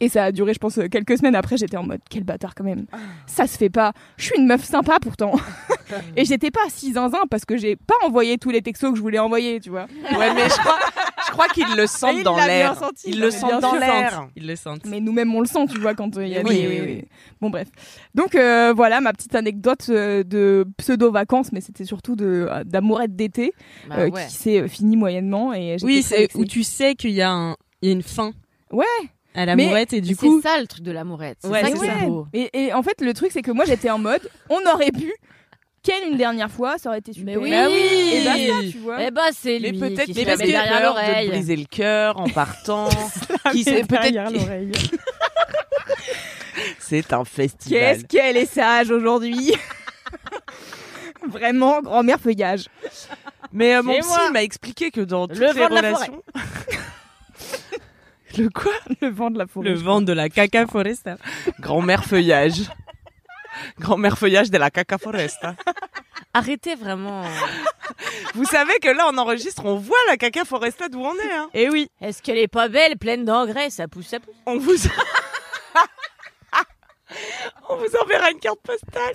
Et 0.00 0.08
ça 0.08 0.24
a 0.24 0.32
duré, 0.32 0.54
je 0.54 0.58
pense, 0.58 0.78
quelques 0.90 1.18
semaines 1.18 1.34
après, 1.34 1.56
j'étais 1.56 1.76
en 1.76 1.84
mode, 1.84 2.00
quel 2.10 2.24
bâtard 2.24 2.54
quand 2.54 2.64
même. 2.64 2.86
Ça 3.26 3.46
se 3.46 3.56
fait 3.56 3.70
pas. 3.70 3.92
Je 4.16 4.24
suis 4.26 4.34
une 4.38 4.46
meuf 4.46 4.64
sympa 4.64 4.98
pourtant. 5.00 5.32
et 6.16 6.24
j'étais 6.24 6.50
pas 6.50 6.60
si 6.68 6.92
zinzin 6.94 7.22
parce 7.30 7.44
que 7.44 7.56
j'ai 7.56 7.76
pas 7.76 7.94
envoyé 8.04 8.38
tous 8.38 8.50
les 8.50 8.62
textos 8.62 8.90
que 8.92 8.96
je 8.96 9.02
voulais 9.02 9.18
envoyer, 9.18 9.60
tu 9.60 9.70
vois. 9.70 9.86
Ouais, 10.16 10.34
mais 10.34 10.44
je 10.48 10.54
crois, 10.58 10.78
je 11.26 11.30
crois 11.32 11.48
qu'ils 11.48 11.76
le 11.76 11.86
sentent 11.86 12.16
il 12.16 12.22
dans 12.24 12.36
l'air. 12.36 12.74
Ils 13.04 13.20
le 13.20 13.30
sentent 13.30 13.50
bien 13.50 13.60
dans 13.60 13.74
l'air. 13.74 14.28
Ils 14.36 14.46
le 14.46 14.56
sentent. 14.56 14.84
Mais 14.86 15.00
nous-mêmes, 15.00 15.34
on 15.34 15.40
le 15.40 15.46
sent, 15.46 15.66
tu 15.70 15.78
vois, 15.78 15.94
quand 15.94 16.16
euh, 16.16 16.24
il 16.26 16.32
y 16.32 16.36
a 16.36 16.42
Oui, 16.42 16.54
des- 16.62 16.68
oui, 16.68 16.80
oui. 16.84 17.04
Bon, 17.40 17.50
bref. 17.50 17.68
Donc, 18.14 18.34
euh, 18.34 18.72
voilà 18.74 19.00
ma 19.00 19.12
petite 19.12 19.34
anecdote 19.34 19.86
euh, 19.90 20.22
de 20.24 20.66
pseudo-vacances, 20.78 21.52
mais 21.52 21.60
c'était 21.60 21.84
surtout 21.84 22.16
de, 22.16 22.46
euh, 22.50 22.64
d'amourette 22.64 23.14
d'été 23.16 23.52
Bah 23.88 23.96
euh, 23.98 24.08
ouais. 24.10 24.26
qui 24.26 24.34
s'est 24.34 24.60
euh, 24.60 24.68
finie 24.68 24.96
moyennement. 24.96 25.52
Et 25.52 25.76
Oui, 25.82 26.02
c'est 26.02 26.34
où 26.36 26.44
tu 26.44 26.62
sais 26.62 26.94
qu'il 26.94 27.10
y 27.12 27.22
a 27.22 27.30
un, 27.30 27.56
il 27.82 27.88
y 27.88 27.88
a 27.90 27.92
une 27.94 28.02
fin 28.02 28.32
Ouais. 28.70 28.84
À 29.34 29.46
la 29.46 29.56
Mais- 29.56 29.66
mourette 29.66 29.92
et 29.92 30.00
du 30.00 30.10
Mais 30.10 30.14
coup, 30.16 30.40
c'est 30.42 30.48
ça 30.48 30.60
le 30.60 30.66
truc 30.66 30.82
de 30.84 30.92
l'amourette. 30.92 31.38
C'est 31.40 31.48
Ouais, 31.48 31.60
ça 31.62 31.66
c'est 31.68 31.72
qui 31.78 31.84
est 31.84 31.88
ça. 32.00 32.06
beau. 32.06 32.26
Et, 32.32 32.50
et 32.66 32.72
en 32.74 32.82
fait, 32.82 33.00
le 33.00 33.12
truc, 33.14 33.30
c'est 33.32 33.42
que 33.42 33.50
moi, 33.50 33.64
j'étais 33.64 33.90
en 33.90 33.98
mode, 33.98 34.28
on 34.50 34.60
aurait 34.72 34.90
pu, 34.92 35.12
quelle 35.82 36.10
une 36.12 36.16
dernière 36.16 36.50
fois, 36.50 36.78
ça 36.78 36.90
aurait 36.90 36.98
été 37.00 37.12
super. 37.12 37.36
Mais 37.40 37.42
oui. 37.42 37.50
Bah 37.50 37.66
oui. 37.68 38.12
Et 38.14 38.24
basta, 38.24 38.70
tu 38.70 38.78
vois. 38.78 39.02
Eh 39.02 39.10
bah 39.10 39.22
c'est 39.32 39.58
Mais 39.60 39.70
lui 39.70 39.78
peut-être 39.78 40.04
qui 40.04 40.12
qu'il 40.14 40.28
avait 40.30 40.44
met 40.44 40.52
derrière 40.52 40.94
peur 40.94 40.94
de 40.94 41.28
briser 41.28 41.56
le 41.56 41.64
cœur 41.64 42.20
en 42.20 42.28
partant. 42.28 42.88
qui 43.52 43.58
Mais 43.58 43.62
sait 43.64 43.84
peut-être 43.84 44.02
derrière 44.02 44.28
qu'il- 44.28 44.36
l'oreille. 44.40 44.72
C'est 46.78 47.12
un 47.12 47.24
festival. 47.24 47.80
Qu'est-ce 47.80 48.04
qu'elle 48.04 48.36
est 48.36 48.46
sage 48.52 48.90
aujourd'hui 48.90 49.54
Vraiment, 51.28 51.80
grand-mère 51.80 52.20
feuillage. 52.20 52.66
Mais 53.52 53.74
euh, 53.76 53.82
mon 53.82 53.98
psy 53.98 54.18
m'a 54.32 54.42
expliqué 54.42 54.90
que 54.90 55.00
dans 55.00 55.26
toutes 55.28 55.38
Le 55.38 55.52
les 55.54 55.66
relations. 55.66 56.22
Le 58.38 58.48
quoi? 58.48 58.72
Le 59.00 59.08
vent 59.08 59.30
de 59.30 59.38
la 59.38 59.46
forêt. 59.46 59.68
le 59.68 59.74
vent 59.74 60.00
de 60.00 60.12
la 60.12 60.28
caca 60.28 60.66
foresta. 60.66 61.16
Grand-mère 61.60 62.04
feuillage. 62.04 62.62
Grand-mère 63.78 64.18
feuillage 64.18 64.50
de 64.50 64.58
la 64.58 64.70
caca 64.70 64.98
foresta. 64.98 65.54
Arrêtez 66.34 66.74
vraiment. 66.74 67.24
Vous 68.34 68.44
savez 68.44 68.78
que 68.80 68.88
là, 68.88 69.08
on 69.12 69.18
enregistre, 69.18 69.64
on 69.66 69.76
voit 69.76 69.96
la 70.08 70.16
caca 70.16 70.44
foresta 70.44 70.88
d'où 70.88 71.00
on 71.00 71.14
est. 71.14 71.32
Hein. 71.32 71.50
Et 71.52 71.68
oui. 71.68 71.90
Est-ce 72.00 72.22
qu'elle 72.22 72.38
est 72.38 72.48
pas 72.48 72.68
belle, 72.68 72.96
pleine 72.96 73.24
d'engrais? 73.24 73.70
Ça 73.70 73.88
pousse, 73.88 74.06
ça 74.06 74.20
pousse. 74.20 74.34
On 74.46 74.58
vous. 74.58 74.72
on 77.68 77.76
vous 77.76 77.96
enverra 78.02 78.30
une 78.30 78.40
carte 78.40 78.60
postale. 78.62 79.14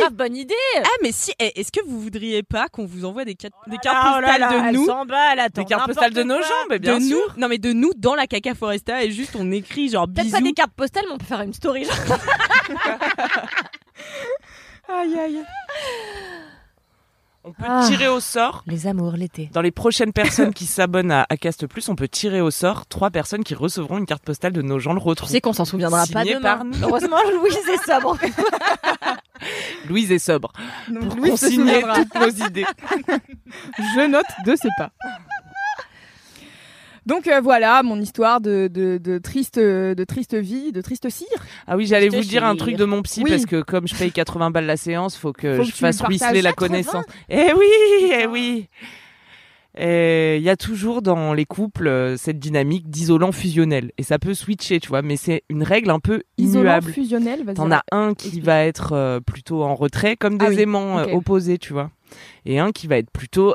Grave 0.00 0.12
bonne 0.14 0.36
idée. 0.36 0.54
Ah 0.82 0.88
mais 1.02 1.12
si, 1.12 1.32
eh, 1.38 1.58
est-ce 1.60 1.70
que 1.72 1.80
vous 1.86 2.00
voudriez 2.00 2.42
pas 2.42 2.68
qu'on 2.68 2.86
vous 2.86 3.04
envoie 3.04 3.24
des, 3.24 3.34
cat- 3.34 3.48
des 3.66 3.76
Ah, 3.76 3.80
cartes 3.82 4.06
oh 4.16 4.20
là 4.20 4.26
postales 4.28 4.40
là, 4.40 4.48
de 4.62 4.68
elle 4.68 4.74
nous 4.74 4.86
s'emballe, 4.86 5.38
attends, 5.38 5.60
Des 5.62 5.66
cartes 5.66 5.80
n'importe 5.88 5.94
postales 5.96 6.12
de 6.14 6.22
nos 6.22 6.38
quoi. 6.38 6.46
jambes, 6.68 6.78
bien 6.78 6.98
de 6.98 7.04
sûr. 7.04 7.18
nous, 7.36 7.40
non 7.40 7.48
mais 7.48 7.58
de 7.58 7.72
nous 7.72 7.92
dans 7.96 8.14
la 8.14 8.26
caca 8.26 8.54
foresta 8.54 9.02
et 9.04 9.10
juste 9.10 9.36
on 9.38 9.50
écrit 9.52 9.88
genre 9.90 10.06
Peut-être 10.06 10.24
bisous. 10.24 10.36
pas 10.36 10.42
des 10.42 10.52
cartes 10.52 10.72
postales, 10.72 11.04
mais 11.08 11.14
on 11.14 11.18
peut 11.18 11.26
faire 11.26 11.40
une 11.42 11.52
story. 11.52 11.84
genre. 11.84 11.94
Aïe, 14.88 15.18
aïe. 15.18 15.44
On 17.42 17.52
peut 17.52 17.64
Ah. 17.66 17.82
tirer 17.86 18.06
au 18.08 18.20
sort. 18.20 18.62
Les 18.66 18.86
amours, 18.86 19.12
l'été. 19.12 19.48
Dans 19.54 19.62
les 19.62 19.70
prochaines 19.70 20.12
personnes 20.12 20.52
qui 20.52 20.66
s'abonnent 20.66 21.10
à, 21.10 21.26
à 21.30 21.36
Cast 21.38 21.66
Plus, 21.66 21.88
on 21.88 21.96
peut 21.96 22.06
tirer 22.08 22.42
au 22.42 22.50
sort 22.50 22.84
trois 22.86 23.08
personnes 23.10 23.44
qui 23.44 23.54
recevront 23.54 23.96
une 23.96 24.04
carte 24.04 24.22
postale 24.22 24.52
de 24.52 24.60
nos 24.60 24.78
gens 24.78 24.92
le 24.92 25.00
Tu 25.00 25.06
retrouvent. 25.06 25.30
sais 25.30 25.40
qu'on 25.40 25.54
s'en 25.54 25.64
souviendra 25.64 26.00
pas 26.06 26.20
Signé 26.20 26.34
demain. 26.34 26.42
par 26.56 26.64
nous. 26.64 26.74
Heureusement, 26.82 27.16
Louise 27.40 27.56
est 27.72 27.90
sobre. 27.90 28.18
Louise 29.88 30.12
est 30.12 30.18
sobre. 30.18 30.52
Donc, 30.88 31.04
Pour 31.06 31.16
Louise 31.16 31.30
consigner 31.40 31.82
toutes 31.82 32.14
nos 32.14 32.46
idées. 32.46 32.66
Je 33.78 34.06
note 34.06 34.26
de 34.44 34.54
ce 34.56 34.68
pas. 34.76 34.90
Donc 37.06 37.26
euh, 37.26 37.40
voilà 37.40 37.82
mon 37.82 38.00
histoire 38.00 38.40
de, 38.40 38.68
de, 38.72 38.98
de 38.98 39.18
triste 39.18 39.58
de 39.58 40.04
triste 40.04 40.34
vie, 40.34 40.72
de 40.72 40.80
triste 40.80 41.08
cire. 41.08 41.26
Ah 41.66 41.76
oui, 41.76 41.86
j'allais 41.86 42.08
vous 42.08 42.20
dire 42.20 42.44
un 42.44 42.56
truc 42.56 42.76
de 42.76 42.84
mon 42.84 43.02
psy 43.02 43.22
Oui. 43.24 43.30
parce 43.30 43.46
que 43.46 43.62
comme 43.62 43.88
je 43.88 43.94
paye 43.94 44.12
80 44.12 44.50
balles 44.50 44.66
la 44.66 44.76
séance, 44.76 45.16
faut 45.16 45.32
que 45.32 45.56
Faut 45.56 45.64
je 45.64 45.72
que 45.72 45.76
fasse 45.78 46.00
ruisseler 46.02 46.42
la 46.42 46.50
80. 46.52 46.68
connaissance. 46.68 47.04
Eh 47.28 47.52
oui, 47.54 48.12
eh 48.12 48.26
oui. 48.26 48.68
Et 49.78 50.36
Il 50.38 50.42
y 50.42 50.50
a 50.50 50.56
toujours 50.56 51.00
dans 51.00 51.32
les 51.32 51.44
couples 51.44 51.86
euh, 51.86 52.16
cette 52.16 52.40
dynamique 52.40 52.90
d'isolant 52.90 53.30
fusionnel 53.30 53.92
et 53.98 54.02
ça 54.02 54.18
peut 54.18 54.34
switcher, 54.34 54.80
tu 54.80 54.88
vois, 54.88 55.00
mais 55.02 55.16
c'est 55.16 55.44
une 55.48 55.62
règle 55.62 55.90
un 55.90 56.00
peu 56.00 56.22
Isolant 56.38 56.62
immuable. 56.62 56.92
fusionnel, 56.92 57.44
vas-y. 57.44 57.54
T'en 57.54 57.70
as 57.70 57.82
un 57.92 58.14
qui 58.14 58.26
explique. 58.28 58.44
va 58.44 58.64
être 58.64 58.92
euh, 58.94 59.20
plutôt 59.20 59.62
en 59.62 59.76
retrait, 59.76 60.16
comme 60.16 60.38
des 60.38 60.46
Ah 60.46 60.48
oui, 60.50 60.60
aimants 60.60 61.02
opposés, 61.12 61.58
tu 61.58 61.72
vois. 61.72 61.90
Et 62.46 62.58
un 62.58 62.72
qui 62.72 62.86
va 62.86 62.96
être 62.96 63.10
plutôt 63.10 63.50
euh, 63.50 63.52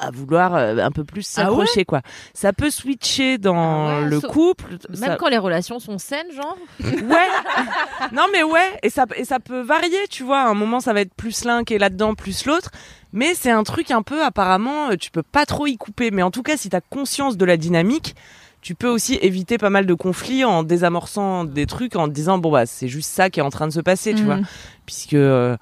à 0.00 0.10
vouloir 0.10 0.54
euh, 0.54 0.76
un 0.78 0.90
peu 0.90 1.04
plus 1.04 1.26
Ah 1.36 1.42
ouais 1.52 1.58
s'accrocher, 1.58 1.84
quoi. 1.84 2.00
Ça 2.34 2.52
peut 2.52 2.70
switcher 2.70 3.38
dans 3.38 3.88
Ah 3.88 4.00
ouais, 4.02 4.08
le 4.08 4.20
couple. 4.20 4.78
Même 4.88 4.96
ça- 4.98 5.16
quand 5.16 5.28
les 5.28 5.38
relations 5.38 5.78
sont 5.78 5.98
saines, 5.98 6.30
genre. 6.34 6.56
Ouais. 6.80 8.08
non 8.12 8.24
mais 8.32 8.42
ouais, 8.42 8.78
et 8.82 8.90
ça 8.90 9.06
et 9.16 9.24
ça 9.24 9.40
peut 9.40 9.60
varier, 9.60 10.06
tu 10.10 10.22
vois. 10.22 10.40
À 10.42 10.48
un 10.48 10.54
moment 10.54 10.80
ça 10.80 10.92
va 10.92 11.00
être 11.00 11.14
plus 11.14 11.44
l'un 11.44 11.64
qui 11.64 11.74
est 11.74 11.78
là-dedans, 11.78 12.14
plus 12.14 12.46
l'autre. 12.46 12.70
Mais 13.12 13.34
c'est 13.34 13.50
un 13.50 13.62
truc 13.62 13.90
un 13.90 14.02
peu 14.02 14.24
apparemment, 14.24 14.90
euh, 14.90 14.96
tu 14.96 15.10
peux 15.10 15.22
pas 15.22 15.44
trop 15.46 15.66
y 15.66 15.76
couper. 15.76 16.10
Mais 16.10 16.22
en 16.22 16.30
tout 16.30 16.42
cas, 16.42 16.56
si 16.56 16.70
t'as 16.70 16.80
conscience 16.80 17.36
de 17.36 17.44
la 17.44 17.56
dynamique, 17.58 18.14
tu 18.62 18.74
peux 18.74 18.88
aussi 18.88 19.18
éviter 19.20 19.58
pas 19.58 19.70
mal 19.70 19.86
de 19.86 19.94
conflits 19.94 20.44
en 20.44 20.62
désamorçant 20.62 21.44
des 21.44 21.66
trucs, 21.66 21.96
en 21.96 22.08
te 22.08 22.12
disant 22.14 22.38
bon 22.38 22.50
bah 22.50 22.64
c'est 22.64 22.88
juste 22.88 23.10
ça 23.10 23.28
qui 23.28 23.40
est 23.40 23.42
en 23.42 23.50
train 23.50 23.66
de 23.66 23.72
se 23.72 23.80
passer, 23.80 24.14
tu 24.14 24.20
Mhm. 24.22 24.26
vois. 24.26 24.38
Puisque 24.86 25.14
euh, 25.14 25.56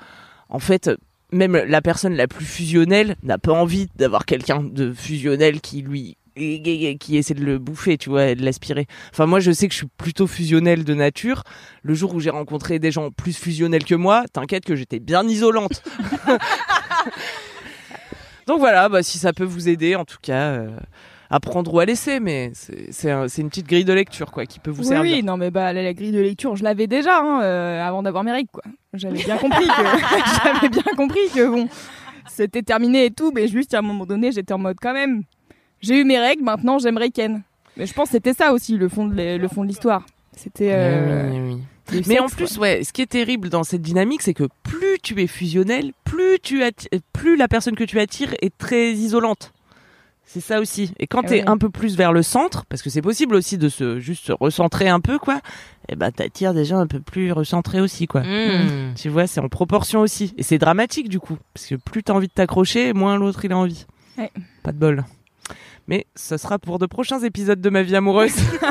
en 0.48 0.58
fait. 0.60 0.90
Même 1.32 1.56
la 1.56 1.80
personne 1.80 2.14
la 2.14 2.26
plus 2.26 2.44
fusionnelle 2.44 3.16
n'a 3.22 3.38
pas 3.38 3.52
envie 3.52 3.88
d'avoir 3.96 4.26
quelqu'un 4.26 4.62
de 4.62 4.92
fusionnel 4.92 5.60
qui 5.60 5.82
lui 5.82 6.16
qui 6.34 7.16
essaie 7.16 7.34
de 7.34 7.44
le 7.44 7.58
bouffer, 7.58 7.98
tu 7.98 8.08
vois, 8.08 8.28
et 8.28 8.34
de 8.34 8.44
l'aspirer. 8.44 8.86
Enfin, 9.12 9.26
moi, 9.26 9.40
je 9.40 9.50
sais 9.50 9.68
que 9.68 9.74
je 9.74 9.78
suis 9.78 9.88
plutôt 9.98 10.26
fusionnelle 10.26 10.84
de 10.84 10.94
nature. 10.94 11.42
Le 11.82 11.94
jour 11.94 12.14
où 12.14 12.20
j'ai 12.20 12.30
rencontré 12.30 12.78
des 12.78 12.90
gens 12.90 13.10
plus 13.10 13.36
fusionnels 13.36 13.84
que 13.84 13.94
moi, 13.94 14.24
t'inquiète 14.32 14.64
que 14.64 14.76
j'étais 14.76 15.00
bien 15.00 15.26
isolante. 15.26 15.82
Donc 18.46 18.58
voilà, 18.58 18.88
bah, 18.88 19.02
si 19.02 19.18
ça 19.18 19.32
peut 19.32 19.44
vous 19.44 19.68
aider, 19.68 19.96
en 19.96 20.04
tout 20.04 20.18
cas, 20.20 20.52
euh, 20.52 20.70
à 21.30 21.38
prendre 21.40 21.72
ou 21.72 21.78
à 21.78 21.84
laisser, 21.84 22.18
mais 22.20 22.50
c'est 22.54 22.92
c'est 22.92 23.10
un- 23.10 23.28
c'est 23.28 23.42
une 23.42 23.48
petite 23.48 23.66
grille 23.68 23.84
de 23.84 23.92
lecture, 23.92 24.30
quoi, 24.32 24.46
qui 24.46 24.58
peut 24.58 24.70
vous 24.70 24.82
Oui, 24.82 24.88
servir. 24.88 25.16
oui, 25.16 25.22
non 25.22 25.36
mais 25.36 25.50
bah 25.50 25.72
la, 25.72 25.82
la 25.82 25.94
grille 25.94 26.10
de 26.12 26.20
lecture, 26.20 26.56
je 26.56 26.64
l'avais 26.64 26.86
déjà 26.88 27.20
hein, 27.20 27.40
euh, 27.42 27.80
avant 27.86 28.02
d'avoir 28.02 28.24
mes 28.24 28.32
règles. 28.32 28.48
J'avais 28.94 29.22
bien 29.22 29.36
compris 29.38 29.66
que 29.66 29.72
j'avais 30.44 30.68
bien 30.68 30.92
compris 30.96 31.20
que 31.34 31.48
bon, 31.48 31.68
c'était 32.28 32.62
terminé 32.62 33.04
et 33.06 33.10
tout, 33.10 33.30
mais 33.34 33.46
juste 33.48 33.74
à 33.74 33.78
un 33.78 33.82
moment 33.82 34.06
donné, 34.06 34.32
j'étais 34.32 34.52
en 34.52 34.58
mode 34.58 34.76
quand 34.80 34.92
même. 34.92 35.22
J'ai 35.80 36.00
eu 36.00 36.04
mes 36.04 36.18
règles, 36.18 36.42
maintenant 36.42 36.78
j'aimerais 36.78 37.10
Ken. 37.10 37.42
Mais 37.76 37.86
je 37.86 37.94
pense 37.94 38.08
que 38.08 38.12
c'était 38.12 38.34
ça 38.34 38.52
aussi 38.52 38.76
le 38.76 38.88
fond 38.88 39.06
de 39.06 39.64
l'histoire. 39.66 40.04
C'était 40.36 40.70
euh, 40.72 41.28
Oui, 41.30 41.38
oui, 41.38 41.54
oui. 41.54 41.60
le 41.92 41.96
Mais 41.98 42.02
sexe, 42.16 42.20
en 42.22 42.26
plus, 42.28 42.52
quoi. 42.54 42.62
ouais, 42.62 42.84
ce 42.84 42.92
qui 42.92 43.02
est 43.02 43.06
terrible 43.06 43.48
dans 43.50 43.62
cette 43.64 43.82
dynamique, 43.82 44.22
c'est 44.22 44.34
que 44.34 44.48
plus 44.64 44.98
tu 45.02 45.20
es 45.22 45.26
fusionnel, 45.26 45.92
plus 46.04 46.38
tu 46.42 46.62
plus 47.12 47.36
la 47.36 47.46
personne 47.48 47.76
que 47.76 47.84
tu 47.84 48.00
attires 48.00 48.34
est 48.42 48.56
très 48.58 48.92
isolante. 48.92 49.52
C'est 50.32 50.40
ça 50.40 50.60
aussi. 50.60 50.92
Et 51.00 51.08
quand 51.08 51.22
Ah 51.24 51.28
tu 51.28 51.34
es 51.34 51.42
ouais. 51.42 51.48
un 51.48 51.58
peu 51.58 51.70
plus 51.70 51.96
vers 51.96 52.12
le 52.12 52.22
centre, 52.22 52.64
parce 52.66 52.82
que 52.82 52.90
c'est 52.90 53.02
possible 53.02 53.34
aussi 53.34 53.58
de 53.58 53.68
se 53.68 53.98
juste 53.98 54.26
se 54.26 54.32
recentrer 54.32 54.88
un 54.88 55.00
peu, 55.00 55.18
quoi. 55.18 55.40
Et 55.88 55.96
ben 55.96 56.12
t'attires 56.12 56.54
des 56.54 56.64
gens 56.64 56.78
un 56.78 56.86
peu 56.86 57.00
plus 57.00 57.32
recentrés 57.32 57.80
aussi, 57.80 58.06
quoi. 58.06 58.20
Mmh. 58.20 58.94
Tu 58.94 59.08
vois, 59.08 59.26
c'est 59.26 59.40
en 59.40 59.48
proportion 59.48 60.00
aussi. 60.00 60.32
Et 60.38 60.44
c'est 60.44 60.58
dramatique 60.58 61.08
du 61.08 61.18
coup, 61.18 61.36
parce 61.52 61.66
que 61.66 61.74
plus 61.74 62.04
t'as 62.04 62.12
envie 62.12 62.28
de 62.28 62.32
t'accrocher, 62.32 62.92
moins 62.92 63.16
l'autre 63.18 63.44
il 63.44 63.52
a 63.52 63.58
envie. 63.58 63.86
Ouais. 64.18 64.30
Pas 64.62 64.70
de 64.70 64.78
bol. 64.78 65.04
Mais 65.88 66.06
ce 66.14 66.36
sera 66.36 66.60
pour 66.60 66.78
de 66.78 66.86
prochains 66.86 67.18
épisodes 67.18 67.60
de 67.60 67.70
ma 67.70 67.82
vie 67.82 67.96
amoureuse. 67.96 68.36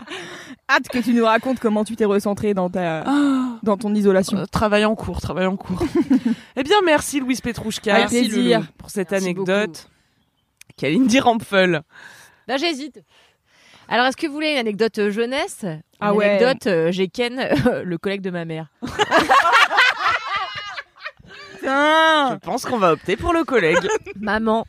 hâte 0.70 0.88
que 0.88 0.98
tu 0.98 1.12
nous 1.12 1.26
racontes 1.26 1.58
comment 1.58 1.84
tu 1.84 1.96
t'es 1.96 2.06
recentré 2.06 2.54
dans 2.54 2.70
ta 2.70 3.04
dans 3.62 3.76
ton 3.76 3.94
isolation. 3.94 4.38
Euh, 4.38 4.46
travail 4.46 4.86
en 4.86 4.94
cours, 4.94 5.20
travail 5.20 5.44
en 5.44 5.56
cours. 5.56 5.82
eh 6.56 6.62
bien, 6.62 6.76
merci 6.86 7.20
Louise 7.20 7.42
Petrouchka. 7.42 7.94
Avec 7.94 8.12
Merci, 8.12 8.28
plaisir. 8.30 8.60
Loulou, 8.60 8.70
pour 8.78 8.88
cette 8.88 9.10
Merci 9.10 9.26
anecdote. 9.26 9.90
Kalindi 10.80 11.20
Rampfel. 11.20 11.82
Là, 12.48 12.56
j'hésite. 12.56 13.02
Alors, 13.88 14.06
est-ce 14.06 14.16
que 14.16 14.26
vous 14.26 14.32
voulez 14.32 14.52
une 14.52 14.56
anecdote 14.56 14.98
euh, 14.98 15.10
jeunesse? 15.10 15.58
Une 15.64 15.82
Ah 16.00 16.14
ouais. 16.14 16.38
anecdote, 16.38 16.66
euh, 16.68 16.90
j'ai 16.90 17.08
Ken, 17.08 17.38
euh, 17.38 17.82
le 17.84 17.98
collègue 17.98 18.22
de 18.22 18.30
ma 18.30 18.46
mère. 18.46 18.68
Je 21.62 22.36
pense 22.38 22.64
qu'on 22.64 22.78
va 22.78 22.92
opter 22.92 23.16
pour 23.16 23.34
le 23.34 23.44
collègue. 23.44 23.86
Maman, 24.18 24.66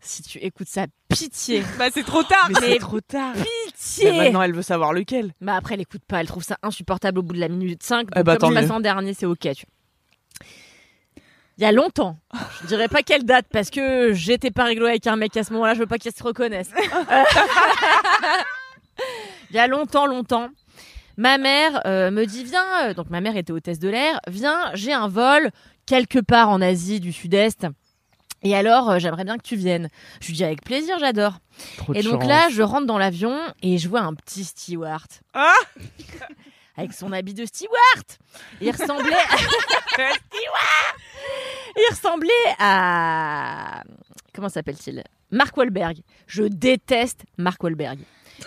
si 0.00 0.22
tu 0.22 0.38
écoutes 0.38 0.68
ça, 0.68 0.86
pitié. 1.08 1.62
Bah 1.78 1.86
c'est 1.92 2.02
trop 2.02 2.24
tard. 2.24 2.48
Mais 2.48 2.72
c'est 2.72 2.78
trop 2.78 3.00
tard. 3.00 3.34
Pitié. 3.34 4.10
Mais 4.10 4.18
maintenant, 4.24 4.42
elle 4.42 4.52
veut 4.54 4.62
savoir 4.62 4.92
lequel. 4.92 5.32
Bah 5.40 5.54
après, 5.54 5.74
elle 5.74 5.80
écoute 5.82 6.02
pas, 6.06 6.20
elle 6.20 6.26
trouve 6.26 6.42
ça 6.42 6.58
insupportable 6.62 7.20
au 7.20 7.22
bout 7.22 7.34
de 7.34 7.40
la 7.40 7.48
minute 7.48 7.82
5. 7.84 8.08
Eh 8.16 8.22
bah, 8.24 8.36
comme 8.36 8.50
je 8.50 8.54
tant 8.54 8.60
passe 8.60 8.68
mieux. 8.70 8.74
en 8.76 8.80
dernier, 8.80 9.14
c'est 9.14 9.26
ok. 9.26 9.38
tu 9.40 9.48
vois. 9.66 9.81
Il 11.58 11.62
y 11.62 11.66
a 11.66 11.72
longtemps, 11.72 12.18
je 12.62 12.66
dirais 12.66 12.88
pas 12.88 13.02
quelle 13.02 13.24
date 13.24 13.46
parce 13.52 13.68
que 13.70 14.12
j'étais 14.14 14.50
pas 14.50 14.64
rigolo 14.64 14.86
avec 14.86 15.06
un 15.06 15.16
mec 15.16 15.36
à 15.36 15.44
ce 15.44 15.52
moment-là, 15.52 15.74
je 15.74 15.80
veux 15.80 15.86
pas 15.86 15.98
qu'il 15.98 16.10
se 16.12 16.22
reconnaisse. 16.22 16.70
Il 19.50 19.56
y 19.56 19.58
a 19.58 19.66
longtemps, 19.66 20.06
longtemps, 20.06 20.48
ma 21.16 21.36
mère 21.36 21.82
euh, 21.86 22.10
me 22.10 22.24
dit 22.24 22.44
viens, 22.44 22.64
euh, 22.84 22.94
donc 22.94 23.10
ma 23.10 23.20
mère 23.20 23.36
était 23.36 23.52
hôtesse 23.52 23.78
de 23.78 23.88
l'air, 23.88 24.18
viens, 24.28 24.70
j'ai 24.74 24.92
un 24.92 25.08
vol 25.08 25.50
quelque 25.84 26.20
part 26.20 26.48
en 26.48 26.62
Asie 26.62 27.00
du 27.00 27.12
Sud-Est. 27.12 27.66
Et 28.44 28.56
alors, 28.56 28.90
euh, 28.90 28.98
j'aimerais 28.98 29.24
bien 29.24 29.36
que 29.36 29.42
tu 29.42 29.56
viennes. 29.56 29.88
Je 30.20 30.28
lui 30.28 30.34
dis 30.34 30.44
avec 30.44 30.62
plaisir, 30.64 30.98
j'adore. 30.98 31.34
Et 31.94 32.02
donc 32.02 32.22
chance. 32.22 32.28
là, 32.28 32.48
je 32.50 32.62
rentre 32.62 32.86
dans 32.86 32.98
l'avion 32.98 33.38
et 33.62 33.78
je 33.78 33.88
vois 33.88 34.00
un 34.00 34.14
petit 34.14 34.44
steward. 34.44 35.06
Ah 35.32 35.54
Avec 36.76 36.92
son 36.92 37.12
habit 37.12 37.34
de 37.34 37.44
steward. 37.44 38.04
Il 38.60 38.70
ressemblait. 38.70 39.12
Steward 39.92 40.96
Il 41.76 41.86
ressemblait 41.90 42.54
à. 42.58 43.82
Comment 44.34 44.48
s'appelle-t-il? 44.48 45.02
Mark 45.30 45.56
Wahlberg. 45.56 45.98
Je 46.26 46.44
déteste 46.44 47.24
Mark 47.38 47.62
Wahlberg. 47.62 47.98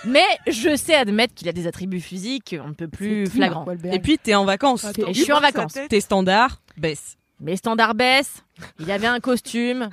Mais 0.06 0.26
je 0.48 0.76
sais 0.76 0.96
admettre 0.96 1.34
qu'il 1.36 1.48
a 1.48 1.52
des 1.54 1.68
attributs 1.68 2.02
physiques 2.02 2.54
un 2.54 2.74
peu 2.74 2.88
plus 2.88 3.28
flagrants. 3.28 3.66
Et 3.92 4.00
puis 4.00 4.18
t'es 4.18 4.36
en 4.36 4.46
vacances. 4.46 4.86
Et 4.98 5.14
je 5.14 5.22
suis 5.24 5.32
en 5.34 5.40
vacances. 5.40 5.78
Tes 5.90 6.02
standards 6.02 6.60
baissent. 6.78 7.18
Mes 7.40 7.58
standards 7.58 7.96
baissent. 7.96 8.44
Il 8.80 8.90
avait 8.92 9.08
un 9.08 9.20
costume. 9.20 9.90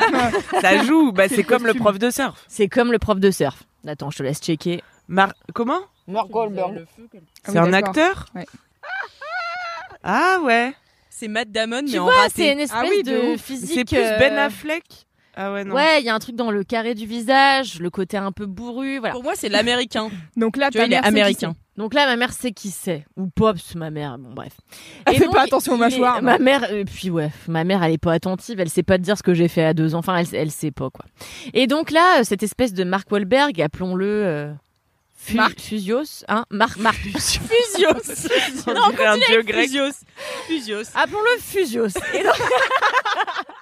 Ça 0.60 0.82
joue. 0.84 1.12
Bah, 1.12 1.28
c'est 1.28 1.44
comme 1.44 1.66
le 1.66 1.74
prof 1.74 1.98
de 1.98 2.10
surf. 2.10 2.44
C'est 2.48 2.68
comme 2.68 2.92
le 2.92 2.98
prof 2.98 3.18
de 3.20 3.30
surf. 3.30 3.62
Attends, 3.86 4.10
je 4.10 4.18
te 4.18 4.22
laisse 4.22 4.38
checker. 4.40 4.82
Mar- 5.08 5.34
Comment? 5.54 5.80
Mark 6.06 6.34
Wahlberg. 6.34 6.84
C'est 7.44 7.56
un 7.58 7.72
acteur 7.72 8.26
Ouais. 8.34 8.44
Ah 10.02 10.38
ouais. 10.42 10.74
C'est 11.08 11.28
Matt 11.28 11.50
Damon 11.50 11.82
mais 11.82 11.90
Tu 11.90 11.98
en 11.98 12.04
vois, 12.04 12.14
raté. 12.14 12.32
c'est 12.36 12.52
une 12.52 12.60
espèce 12.60 12.80
Ah 12.82 12.88
oui, 12.90 13.02
de 13.02 13.36
physique. 13.36 13.70
C'est 13.74 13.84
plus 13.84 14.18
Ben 14.18 14.34
euh, 14.34 14.46
Affleck. 14.46 14.84
Ah 15.36 15.52
ouais 15.52 15.64
non. 15.64 15.74
Ouais, 15.74 16.00
il 16.00 16.04
y 16.04 16.08
a 16.08 16.14
un 16.14 16.18
truc 16.18 16.36
dans 16.36 16.50
le 16.50 16.62
carré 16.62 16.94
du 16.94 17.06
visage, 17.06 17.80
le 17.80 17.90
côté 17.90 18.16
un 18.16 18.30
peu 18.30 18.46
bourru, 18.46 18.98
voilà. 18.98 19.14
Pour 19.14 19.22
moi 19.24 19.32
c'est 19.34 19.48
l'américain. 19.48 20.10
Donc 20.36 20.56
là, 20.56 20.70
Tu 20.70 20.78
vois, 20.78 20.86
il 20.86 20.92
est 20.92 20.96
américain. 20.96 21.54
Donc 21.76 21.92
là, 21.92 22.06
ma 22.06 22.14
mère 22.14 22.32
sait 22.32 22.52
qui 22.52 22.70
c'est, 22.70 23.04
ou 23.16 23.26
Pops, 23.26 23.74
ma 23.74 23.90
mère, 23.90 24.16
bon 24.16 24.32
bref. 24.32 24.52
Elle 25.06 25.14
Et 25.14 25.18
fait 25.18 25.24
donc, 25.24 25.34
pas 25.34 25.42
attention 25.42 25.72
aux 25.72 25.76
mâchoires. 25.76 26.22
Ma 26.22 26.38
mère, 26.38 26.70
et 26.70 26.84
puis 26.84 27.10
ouais, 27.10 27.30
ma 27.48 27.64
mère, 27.64 27.82
elle 27.82 27.92
est 27.92 27.98
pas 27.98 28.12
attentive, 28.12 28.60
elle 28.60 28.68
sait 28.68 28.84
pas 28.84 28.96
te 28.96 29.02
dire 29.02 29.18
ce 29.18 29.24
que 29.24 29.34
j'ai 29.34 29.48
fait 29.48 29.64
à 29.64 29.74
deux 29.74 29.96
ans, 29.96 29.98
enfin, 29.98 30.16
elle, 30.16 30.26
elle 30.34 30.50
sait 30.52 30.70
pas 30.70 30.90
quoi. 30.90 31.04
Et 31.52 31.66
donc 31.66 31.90
là, 31.90 32.20
euh, 32.20 32.22
cette 32.22 32.44
espèce 32.44 32.72
de 32.74 32.84
Mark 32.84 33.10
Wahlberg, 33.10 33.60
appelons-le 33.60 34.06
euh, 34.06 34.52
Fu- 35.24 35.36
Marc. 35.36 35.60
Fusios, 35.60 36.24
hein, 36.28 36.44
Marc, 36.50 36.76
Marc, 36.78 36.96
Fusios. 37.02 38.26
On 38.66 38.90
dirait 38.90 39.06
un 39.06 39.16
dieu 39.18 39.42
grec. 39.42 39.64
Fusios. 39.68 39.92
Fusios. 40.46 40.82
appelons-le 40.94 41.40
Fusios. 41.40 41.88
Et 42.12 42.22
donc... 42.22 42.34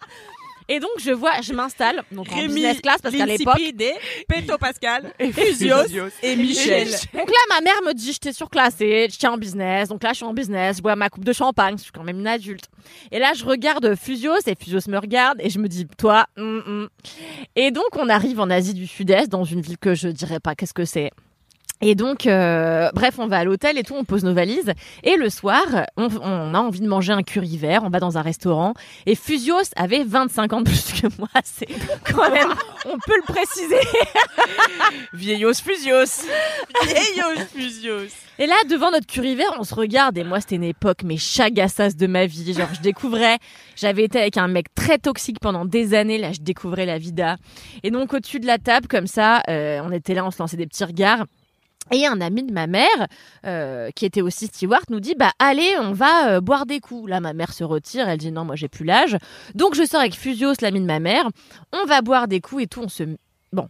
Et 0.69 0.79
donc 0.81 0.91
je 1.01 1.11
vois, 1.11 1.41
je 1.43 1.53
m'installe 1.53 2.03
donc 2.13 2.31
en 2.33 2.37
business 2.47 2.81
class 2.81 3.03
parce 3.03 3.15
qu'à 3.15 3.27
l'époque 3.27 3.59
Linsipide, 3.59 3.93
Peto 4.29 4.57
Pascal, 4.59 5.13
Et 5.19 5.33
Fusios 5.33 5.83
et 6.23 6.37
Michel. 6.37 6.89
Donc 7.13 7.29
là, 7.29 7.37
ma 7.51 7.61
mère 7.61 7.83
me 7.85 7.93
dit, 7.93 8.13
j'étais 8.13 8.33
surclassée, 8.33 9.09
je 9.13 9.19
tiens 9.19 9.33
en 9.33 9.37
business. 9.39 9.89
Donc 9.89 10.03
là, 10.03 10.11
je 10.11 10.17
suis 10.19 10.25
en 10.25 10.33
business, 10.33 10.77
je 10.79 10.83
bois 10.83 10.97
ma 10.97 11.11
coupe 11.11 11.25
de 11.25 11.33
champagne, 11.33 11.77
je 11.77 11.83
suis 11.83 11.93
quand 11.93 12.05
même 12.05 12.21
une 12.21 12.27
adulte. 12.29 12.67
Et 13.11 13.19
là, 13.19 13.33
je 13.35 13.45
regarde 13.45 13.97
Fusios 13.97 14.39
et 14.47 14.55
Fusios 14.55 14.89
me 14.89 14.99
regarde 14.99 15.39
et 15.43 15.51
je 15.51 15.59
me 15.59 15.69
dis, 15.69 15.87
toi, 15.99 16.27
hum, 16.39 16.63
hum. 16.67 16.89
Et 17.57 17.71
donc, 17.73 17.95
on 17.97 18.09
arrive 18.09 18.41
en 18.41 18.49
Asie 18.49 18.73
du 18.73 18.87
Sud-Est, 18.87 19.29
dans 19.29 19.45
une 19.45 19.61
ville 19.61 19.79
que 19.79 19.95
je 19.95 20.09
dirais 20.09 20.41
pas 20.41 20.55
qu'est-ce 20.55 20.75
que 20.75 20.85
c'est. 20.85 21.11
Et 21.85 21.97
donc, 21.97 22.27
euh, 22.27 22.91
bref, 22.95 23.19
on 23.19 23.27
va 23.27 23.39
à 23.39 23.45
l'hôtel 23.45 23.77
et 23.77 23.83
tout, 23.83 23.95
on 23.95 24.05
pose 24.05 24.23
nos 24.23 24.33
valises. 24.33 24.73
Et 25.03 25.17
le 25.17 25.29
soir, 25.29 25.65
on, 25.97 26.09
on 26.23 26.55
a 26.55 26.59
envie 26.59 26.81
de 26.81 26.87
manger 26.87 27.13
un 27.13 27.25
curry 27.25 27.57
vert, 27.57 27.83
on 27.85 27.91
va 27.91 27.99
dans 27.99 28.19
un 28.19 28.23
restaurant. 28.23 28.73
Et 29.07 29.17
Fusios 29.17 29.73
avait 29.75 30.05
25 30.05 30.53
ans 30.53 30.61
de 30.61 30.69
plus 30.69 31.01
que 31.01 31.09
moi, 31.19 31.29
c'est 31.45 31.67
quand 32.05 32.31
même, 32.31 32.51
on 32.87 32.99
peut 33.05 33.17
le 33.17 33.25
préciser. 33.25 33.81
Vieillos 35.13 35.55
Fusios. 35.55 36.25
Vieillos 36.85 37.47
Fusios. 37.53 38.13
Et 38.39 38.47
là, 38.47 38.55
devant 38.71 38.91
notre 38.91 39.07
curry 39.07 39.35
vert, 39.35 39.53
on 39.59 39.65
se 39.65 39.75
regarde. 39.75 40.17
Et 40.17 40.25
moi, 40.25 40.41
c'était 40.41 40.57
une 40.57 40.65
époque, 40.65 41.03
mais 41.05 41.17
chagassas 41.17 41.95
de 41.95 42.07
ma 42.07 42.27
vie. 42.27 42.55
Genre, 42.55 42.69
je 42.73 42.81
découvrais, 42.81 43.39
j'avais 43.77 44.05
été 44.05 44.21
avec 44.21 44.37
un 44.37 44.49
mec 44.49 44.73
très 44.75 44.99
toxique 44.99 45.39
pendant 45.41 45.65
des 45.65 45.95
années. 45.95 46.19
Là, 46.19 46.33
je 46.33 46.41
découvrais 46.41 46.87
la 46.87 46.99
vida. 46.99 47.37
Et 47.83 47.91
donc, 47.91 48.15
au-dessus 48.15 48.41
de 48.41 48.47
la 48.47 48.59
table, 48.59 48.87
comme 48.89 49.07
ça, 49.07 49.43
euh, 49.51 49.81
on 49.85 49.93
était 49.93 50.15
là, 50.15 50.25
on 50.25 50.31
se 50.31 50.39
lançait 50.39 50.57
des 50.57 50.67
petits 50.67 50.85
regards. 50.85 51.27
Et 51.91 52.07
un 52.07 52.21
ami 52.21 52.43
de 52.45 52.53
ma 52.53 52.67
mère, 52.67 52.87
euh, 53.45 53.91
qui 53.91 54.07
était 54.07 54.23
aussi 54.23 54.47
steward, 54.47 54.85
nous 54.89 55.01
dit 55.01 55.15
bah 55.15 55.33
allez, 55.39 55.75
on 55.79 55.93
va 55.93 56.31
euh, 56.31 56.41
boire 56.41 56.65
des 56.65 56.81
coups. 56.81 57.11
Là, 57.11 57.21
ma 57.21 57.33
mère 57.33 57.53
se 57.53 57.65
retire, 57.65 58.09
elle 58.09 58.19
dit 58.19 58.33
non, 58.33 58.45
moi 58.45 58.57
j'ai 58.57 58.69
plus 58.69 58.85
l'âge. 58.85 59.17
Donc 59.55 59.75
je 59.75 59.85
sors 59.85 60.01
avec 60.01 60.15
Fusios, 60.15 60.55
l'ami 60.63 60.81
de 60.81 60.87
ma 60.87 61.01
mère. 61.01 61.29
On 61.73 61.85
va 61.85 62.01
boire 62.01 62.29
des 62.29 62.41
coups 62.41 62.63
et 62.63 62.67
tout. 62.67 62.83
On 62.83 62.89
se 62.89 63.03
bon, 63.53 63.69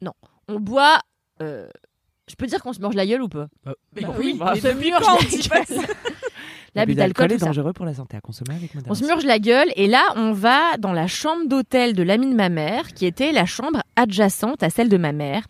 non, 0.00 0.12
on 0.48 0.58
boit. 0.58 1.00
euh, 1.42 1.68
je 2.28 2.36
peux 2.36 2.46
dire 2.46 2.62
qu'on 2.62 2.72
se 2.72 2.80
mange 2.80 2.94
la 2.94 3.06
gueule 3.06 3.22
ou 3.22 3.28
pas? 3.28 3.48
Bah 3.64 3.74
oui, 4.18 4.38
on 4.40 5.00
quand 5.00 5.18
dit 5.28 5.48
pas 5.48 5.64
gueule. 5.64 5.80
L'abus 6.74 6.94
d'alcool, 6.94 7.32
est 7.32 7.38
dangereux 7.38 7.72
pour 7.72 7.84
la 7.84 7.94
santé 7.94 8.16
à 8.16 8.20
consommer 8.20 8.54
avec 8.54 8.70
On 8.74 8.78
se 8.94 9.02
modération. 9.02 9.06
murge 9.06 9.24
la 9.24 9.38
gueule 9.38 9.68
et 9.76 9.86
là, 9.86 10.02
on 10.16 10.32
va 10.32 10.76
dans 10.78 10.92
la 10.92 11.06
chambre 11.06 11.46
d'hôtel 11.46 11.94
de 11.94 12.02
l'ami 12.02 12.28
de 12.30 12.34
ma 12.34 12.48
mère, 12.48 12.88
qui 12.94 13.06
était 13.06 13.32
la 13.32 13.44
chambre 13.46 13.82
adjacente 13.96 14.62
à 14.62 14.70
celle 14.70 14.88
de 14.88 14.96
ma 14.96 15.12
mère. 15.12 15.44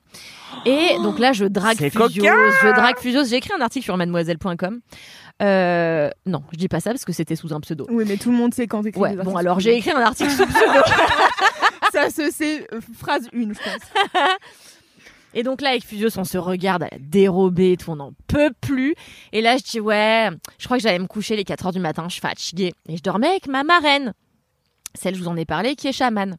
Et 0.66 0.96
donc 1.02 1.18
là, 1.18 1.32
je 1.32 1.44
drague 1.44 1.76
c'est 1.78 1.90
Fusios, 1.90 2.24
je 2.24 2.74
drague 2.74 2.98
Fusios. 2.98 3.24
J'ai 3.24 3.36
écrit 3.36 3.52
un 3.56 3.60
article 3.60 3.84
sur 3.84 3.96
mademoiselle.com. 3.96 4.80
Euh, 5.42 6.10
non, 6.26 6.42
je 6.52 6.58
dis 6.58 6.68
pas 6.68 6.80
ça 6.80 6.90
parce 6.90 7.04
que 7.04 7.12
c'était 7.12 7.36
sous 7.36 7.54
un 7.54 7.60
pseudo. 7.60 7.86
Oui, 7.90 8.04
mais 8.06 8.16
tout 8.16 8.30
le 8.30 8.36
monde 8.36 8.52
sait 8.52 8.66
quand 8.66 8.82
t'écris 8.82 9.00
Ouais, 9.00 9.16
bon 9.16 9.36
alors 9.36 9.58
j'ai 9.60 9.76
écrit 9.76 9.90
un 9.90 10.00
article 10.00 10.30
sous 10.36 10.46
pseudo. 10.46 10.80
Ça 11.92 12.10
se 12.10 12.30
sait, 12.30 12.66
euh, 12.72 12.80
phrase 12.98 13.28
1, 13.34 13.40
je 13.40 13.46
pense. 13.46 13.54
Et 15.34 15.42
donc 15.42 15.60
là, 15.60 15.70
avec 15.70 15.84
Fusios, 15.84 16.18
on 16.18 16.24
se 16.24 16.38
regarde 16.38 16.82
à 16.82 16.88
la 16.90 16.98
dérobée 16.98 17.72
et 17.72 17.76
tout, 17.76 17.92
on 17.92 17.96
n'en 17.96 18.12
peut 18.26 18.50
plus. 18.60 18.94
Et 19.32 19.40
là, 19.40 19.56
je 19.56 19.62
dis, 19.62 19.80
ouais, 19.80 20.28
je 20.58 20.64
crois 20.64 20.76
que 20.76 20.82
j'allais 20.82 20.98
me 20.98 21.06
coucher 21.06 21.36
les 21.36 21.44
4 21.44 21.66
heures 21.66 21.72
du 21.72 21.78
matin, 21.80 22.04
je 22.08 22.12
suis 22.14 22.20
fatiguée. 22.20 22.72
Et 22.88 22.96
je 22.96 23.02
dormais 23.02 23.28
avec 23.28 23.46
ma 23.46 23.62
marraine, 23.62 24.12
celle 24.94 25.14
je 25.14 25.20
vous 25.20 25.28
en 25.28 25.36
ai 25.36 25.44
parlé, 25.44 25.76
qui 25.76 25.86
est 25.88 25.92
chamane. 25.92 26.36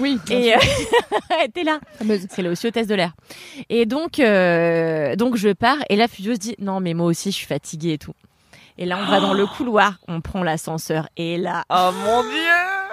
Oui, 0.00 0.18
Et 0.30 0.54
euh, 0.54 0.58
était 1.44 1.64
là. 1.64 1.80
C'est 2.30 2.42
là 2.42 2.50
aussi 2.50 2.66
hôtesse 2.66 2.86
de 2.86 2.94
l'air. 2.94 3.12
Et 3.68 3.86
donc, 3.86 4.18
euh, 4.18 5.14
donc 5.16 5.36
je 5.36 5.50
pars. 5.50 5.78
Et 5.88 5.96
là, 5.96 6.08
Fusios 6.08 6.34
dit, 6.34 6.56
non, 6.58 6.80
mais 6.80 6.94
moi 6.94 7.06
aussi, 7.06 7.30
je 7.30 7.36
suis 7.36 7.46
fatiguée 7.46 7.92
et 7.92 7.98
tout. 7.98 8.14
Et 8.78 8.86
là, 8.86 8.98
on 9.00 9.10
va 9.10 9.20
dans 9.20 9.34
le 9.34 9.46
couloir, 9.56 9.98
on 10.08 10.22
prend 10.22 10.42
l'ascenseur. 10.42 11.08
Et 11.16 11.36
là, 11.36 11.64
Oh 11.70 11.90
mon 11.92 12.22
dieu 12.22 12.40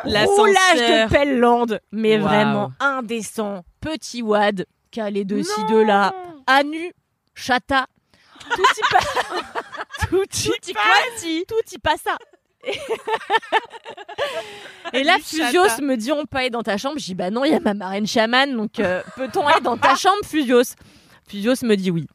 roulage 0.03 0.55
L'ascenseur. 0.75 1.07
de 1.07 1.13
Pellande, 1.13 1.79
mais 1.91 2.17
vraiment 2.17 2.71
indécent. 2.79 3.63
Petit 3.81 4.21
wad, 4.21 4.65
calé 4.91 5.25
de 5.25 5.41
ci, 5.41 5.65
de 5.69 5.77
là, 5.77 6.13
à 6.45 6.63
nu, 6.63 6.91
chata, 7.35 7.87
tout 8.55 8.61
y 8.61 8.93
passe. 8.93 10.09
tout 10.09 10.23
y 10.67 10.73
passe. 10.73 11.25
Tout 11.47 11.73
y 11.75 11.77
passe. 11.79 12.05
Et 14.93 15.03
là, 15.03 15.17
Fusios 15.21 15.81
me 15.81 15.95
dit 15.95 16.11
on 16.11 16.25
peut 16.25 16.37
aller 16.37 16.49
dans 16.49 16.63
ta 16.63 16.77
chambre. 16.77 16.97
Je 16.99 17.05
dis 17.05 17.15
bah 17.15 17.29
non, 17.29 17.45
il 17.45 17.51
y 17.51 17.55
a 17.55 17.59
ma 17.59 17.73
marraine 17.73 18.07
chamane, 18.07 18.55
donc 18.55 18.79
euh, 18.79 19.01
peut-on 19.15 19.45
aller 19.47 19.61
dans 19.61 19.77
ta 19.77 19.95
chambre, 19.95 20.23
Fusios 20.25 20.75
Fusios 21.27 21.63
me 21.63 21.75
dit 21.75 21.91
oui. 21.91 22.07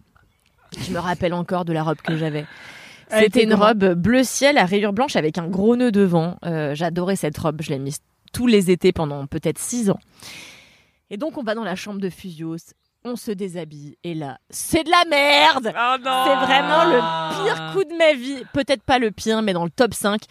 Je 0.80 0.92
me 0.92 0.98
rappelle 0.98 1.34
encore 1.34 1.64
de 1.64 1.72
la 1.72 1.82
robe 1.82 1.98
que 1.98 2.16
j'avais. 2.16 2.46
C'était 3.10 3.26
était 3.26 3.44
une 3.44 3.52
robe 3.52 3.92
bleu 3.92 4.24
ciel 4.24 4.56
à 4.56 4.64
rayures 4.64 4.94
blanches 4.94 5.16
avec 5.16 5.36
un 5.36 5.46
gros 5.46 5.76
nœud 5.76 5.92
devant. 5.92 6.38
Euh, 6.46 6.74
J'adorais 6.74 7.16
cette 7.16 7.36
robe. 7.36 7.60
Je 7.60 7.68
l'ai 7.68 7.78
mise 7.78 7.98
tous 8.32 8.46
les 8.46 8.70
étés 8.70 8.92
pendant 8.92 9.26
peut-être 9.26 9.58
six 9.58 9.90
ans. 9.90 9.98
Et 11.12 11.18
donc, 11.18 11.36
on 11.36 11.42
va 11.42 11.54
dans 11.54 11.62
la 11.62 11.76
chambre 11.76 12.00
de 12.00 12.08
Fusios. 12.08 12.72
On 13.04 13.16
se 13.16 13.30
déshabille. 13.30 13.98
Et 14.02 14.14
là, 14.14 14.38
c'est 14.48 14.82
de 14.82 14.90
la 14.90 15.04
merde 15.04 15.66
Oh 15.76 15.96
C'est 16.00 16.46
vraiment 16.46 16.84
le 16.86 17.44
pire 17.44 17.72
coup 17.74 17.84
de 17.84 17.94
ma 17.98 18.14
vie. 18.14 18.42
Peut-être 18.54 18.82
pas 18.82 18.98
le 18.98 19.10
pire, 19.10 19.42
mais 19.42 19.52
dans 19.52 19.64
le 19.64 19.70
top 19.70 19.92
5. 19.92 20.22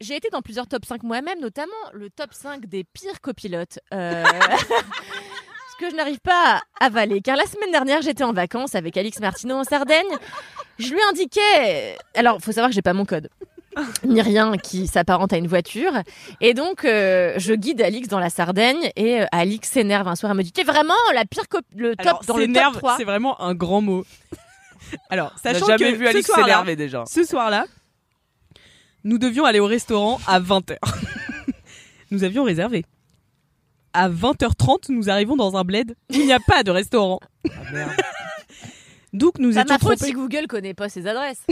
J'ai 0.00 0.14
été 0.14 0.28
dans 0.30 0.40
plusieurs 0.40 0.68
top 0.68 0.84
5 0.84 1.02
moi-même, 1.02 1.40
notamment 1.40 1.72
le 1.92 2.10
top 2.10 2.32
5 2.32 2.66
des 2.66 2.84
pires 2.84 3.20
copilotes. 3.20 3.80
Euh, 3.92 4.22
Ce 4.24 5.76
que 5.80 5.90
je 5.90 5.96
n'arrive 5.96 6.20
pas 6.20 6.60
à 6.78 6.84
avaler. 6.84 7.20
Car 7.20 7.36
la 7.36 7.46
semaine 7.46 7.72
dernière, 7.72 8.00
j'étais 8.00 8.22
en 8.22 8.32
vacances 8.32 8.76
avec 8.76 8.96
Alix 8.96 9.18
Martineau 9.18 9.56
en 9.56 9.64
Sardaigne. 9.64 10.06
Je 10.78 10.92
lui 10.92 11.00
indiquais. 11.10 11.98
Alors, 12.14 12.40
faut 12.40 12.52
savoir 12.52 12.68
que 12.68 12.74
j'ai 12.76 12.82
pas 12.82 12.92
mon 12.92 13.04
code. 13.04 13.28
Ni 14.04 14.20
rien 14.22 14.56
qui 14.56 14.86
s'apparente 14.86 15.32
à 15.32 15.36
une 15.36 15.46
voiture. 15.46 15.92
Et 16.40 16.54
donc, 16.54 16.84
euh, 16.84 17.34
je 17.36 17.54
guide 17.54 17.80
Alix 17.82 18.08
dans 18.08 18.18
la 18.18 18.30
Sardaigne 18.30 18.90
et 18.96 19.20
euh, 19.22 19.26
Alix 19.32 19.70
s'énerve 19.70 20.08
un 20.08 20.16
soir. 20.16 20.32
Elle 20.32 20.38
me 20.38 20.42
dit 20.42 20.52
T'es 20.52 20.64
vraiment 20.64 20.94
la 21.14 21.24
pire 21.24 21.48
cop- 21.48 21.64
le 21.76 21.94
top 21.96 22.06
Alors, 22.06 22.24
dans 22.26 22.36
le 22.36 22.46
top 22.46 22.54
s'énerve, 22.54 22.76
3. 22.78 22.96
c'est 22.96 23.04
vraiment 23.04 23.40
un 23.40 23.54
grand 23.54 23.80
mot. 23.80 24.04
Alors, 25.10 25.32
J'ai 25.44 25.52
sachant 25.54 25.66
jamais 25.66 25.92
que 25.92 25.96
vu 25.98 26.04
ce 26.04 26.10
Alix 26.10 26.26
soir-là- 26.26 26.44
s'énerver 26.44 26.76
déjà. 26.76 27.04
Ce 27.06 27.24
soir-là, 27.24 27.66
Nous 29.04 29.18
devions 29.18 29.44
aller 29.44 29.60
au 29.60 29.66
restaurant 29.66 30.18
à 30.26 30.40
20h. 30.40 30.76
nous 32.10 32.24
avions 32.24 32.42
réservé. 32.44 32.84
À 33.92 34.08
20h30, 34.10 34.90
nous 34.90 35.08
arrivons 35.08 35.36
dans 35.36 35.56
un 35.56 35.62
bled 35.64 35.92
où 36.10 36.14
il 36.14 36.26
n'y 36.26 36.32
a 36.32 36.40
pas 36.40 36.62
de 36.62 36.70
restaurant. 36.70 37.20
Ah, 37.48 37.52
merde. 37.72 37.90
Donc 39.14 39.38
nous 39.38 39.52
Ça 39.52 39.62
étions 39.62 39.74
m'a 39.74 39.78
faute 39.78 39.96
trompés. 39.96 40.04
si 40.06 40.12
Google 40.12 40.46
connaît 40.48 40.74
pas 40.74 40.88
ses 40.90 41.06
adresses. 41.06 41.42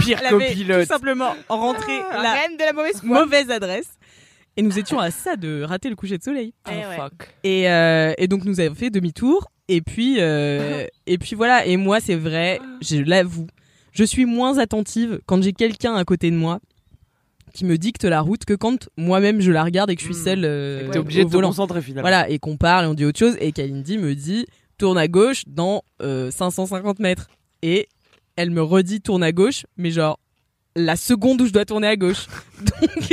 Pire 0.00 0.18
Elle 0.20 0.34
avait 0.34 0.48
copilote. 0.48 0.80
tout 0.82 0.86
simplement 0.92 1.34
rentré 1.48 1.98
La 2.12 2.22
la 2.22 2.32
reine 2.34 2.56
de 2.56 2.64
la 2.64 2.72
mauvaise 2.72 3.00
foi. 3.00 3.20
mauvaise 3.24 3.50
adresse. 3.50 3.88
Et 4.56 4.62
nous 4.62 4.78
étions 4.78 4.98
à 4.98 5.10
ça 5.10 5.36
de 5.36 5.62
rater 5.62 5.88
le 5.88 5.96
coucher 5.96 6.18
de 6.18 6.22
soleil. 6.22 6.52
Eh 6.70 6.82
fuck. 6.96 7.30
Et, 7.42 7.70
euh, 7.70 8.12
et 8.18 8.28
donc 8.28 8.44
nous 8.44 8.60
avons 8.60 8.74
fait 8.74 8.90
demi-tour. 8.90 9.48
Et 9.68 9.80
puis, 9.80 10.16
euh, 10.18 10.86
et 11.06 11.16
puis 11.18 11.34
voilà. 11.36 11.64
Et 11.64 11.76
moi, 11.78 12.00
c'est 12.00 12.16
vrai, 12.16 12.60
je 12.82 12.96
l'avoue, 12.98 13.46
je 13.92 14.04
suis 14.04 14.26
moins 14.26 14.58
attentive 14.58 15.20
quand 15.26 15.42
j'ai 15.42 15.52
quelqu'un 15.54 15.94
à 15.94 16.04
côté 16.04 16.30
de 16.30 16.36
moi 16.36 16.58
qui 17.54 17.64
me 17.64 17.76
dicte 17.78 18.04
la 18.04 18.20
route 18.22 18.44
que 18.46 18.54
quand 18.54 18.88
moi-même 18.96 19.40
je 19.40 19.50
la 19.52 19.62
regarde 19.64 19.90
et 19.90 19.94
que 19.96 20.00
je 20.02 20.06
suis 20.06 20.14
Hmm. 20.14 20.24
seule 20.24 20.44
euh, 20.44 20.90
T'es 20.90 20.98
obligé 20.98 21.20
au 21.20 21.24
de 21.24 21.28
te 21.30 21.34
volant. 21.34 21.48
concentrer 21.48 21.80
finalement. 21.82 22.02
Voilà, 22.02 22.28
et 22.30 22.38
qu'on 22.38 22.56
parle 22.56 22.84
et 22.84 22.88
on 22.88 22.94
dit 22.94 23.04
autre 23.04 23.18
chose. 23.18 23.36
Et 23.40 23.52
Kalindi 23.52 23.96
me 23.98 24.14
dit 24.14 24.46
tourne 24.78 24.98
à 24.98 25.06
gauche 25.08 25.44
dans 25.46 25.82
euh, 26.02 26.30
550 26.30 26.98
mètres. 26.98 27.28
Et 27.62 27.88
elle 28.36 28.50
me 28.50 28.62
redit 28.62 29.00
tourne 29.00 29.22
à 29.22 29.32
gauche, 29.32 29.66
mais 29.76 29.90
genre 29.90 30.18
la 30.76 30.96
seconde 30.96 31.40
où 31.42 31.46
je 31.46 31.52
dois 31.52 31.64
tourner 31.64 31.86
à 31.88 31.96
gauche. 31.96 32.26
Donc, 32.60 33.12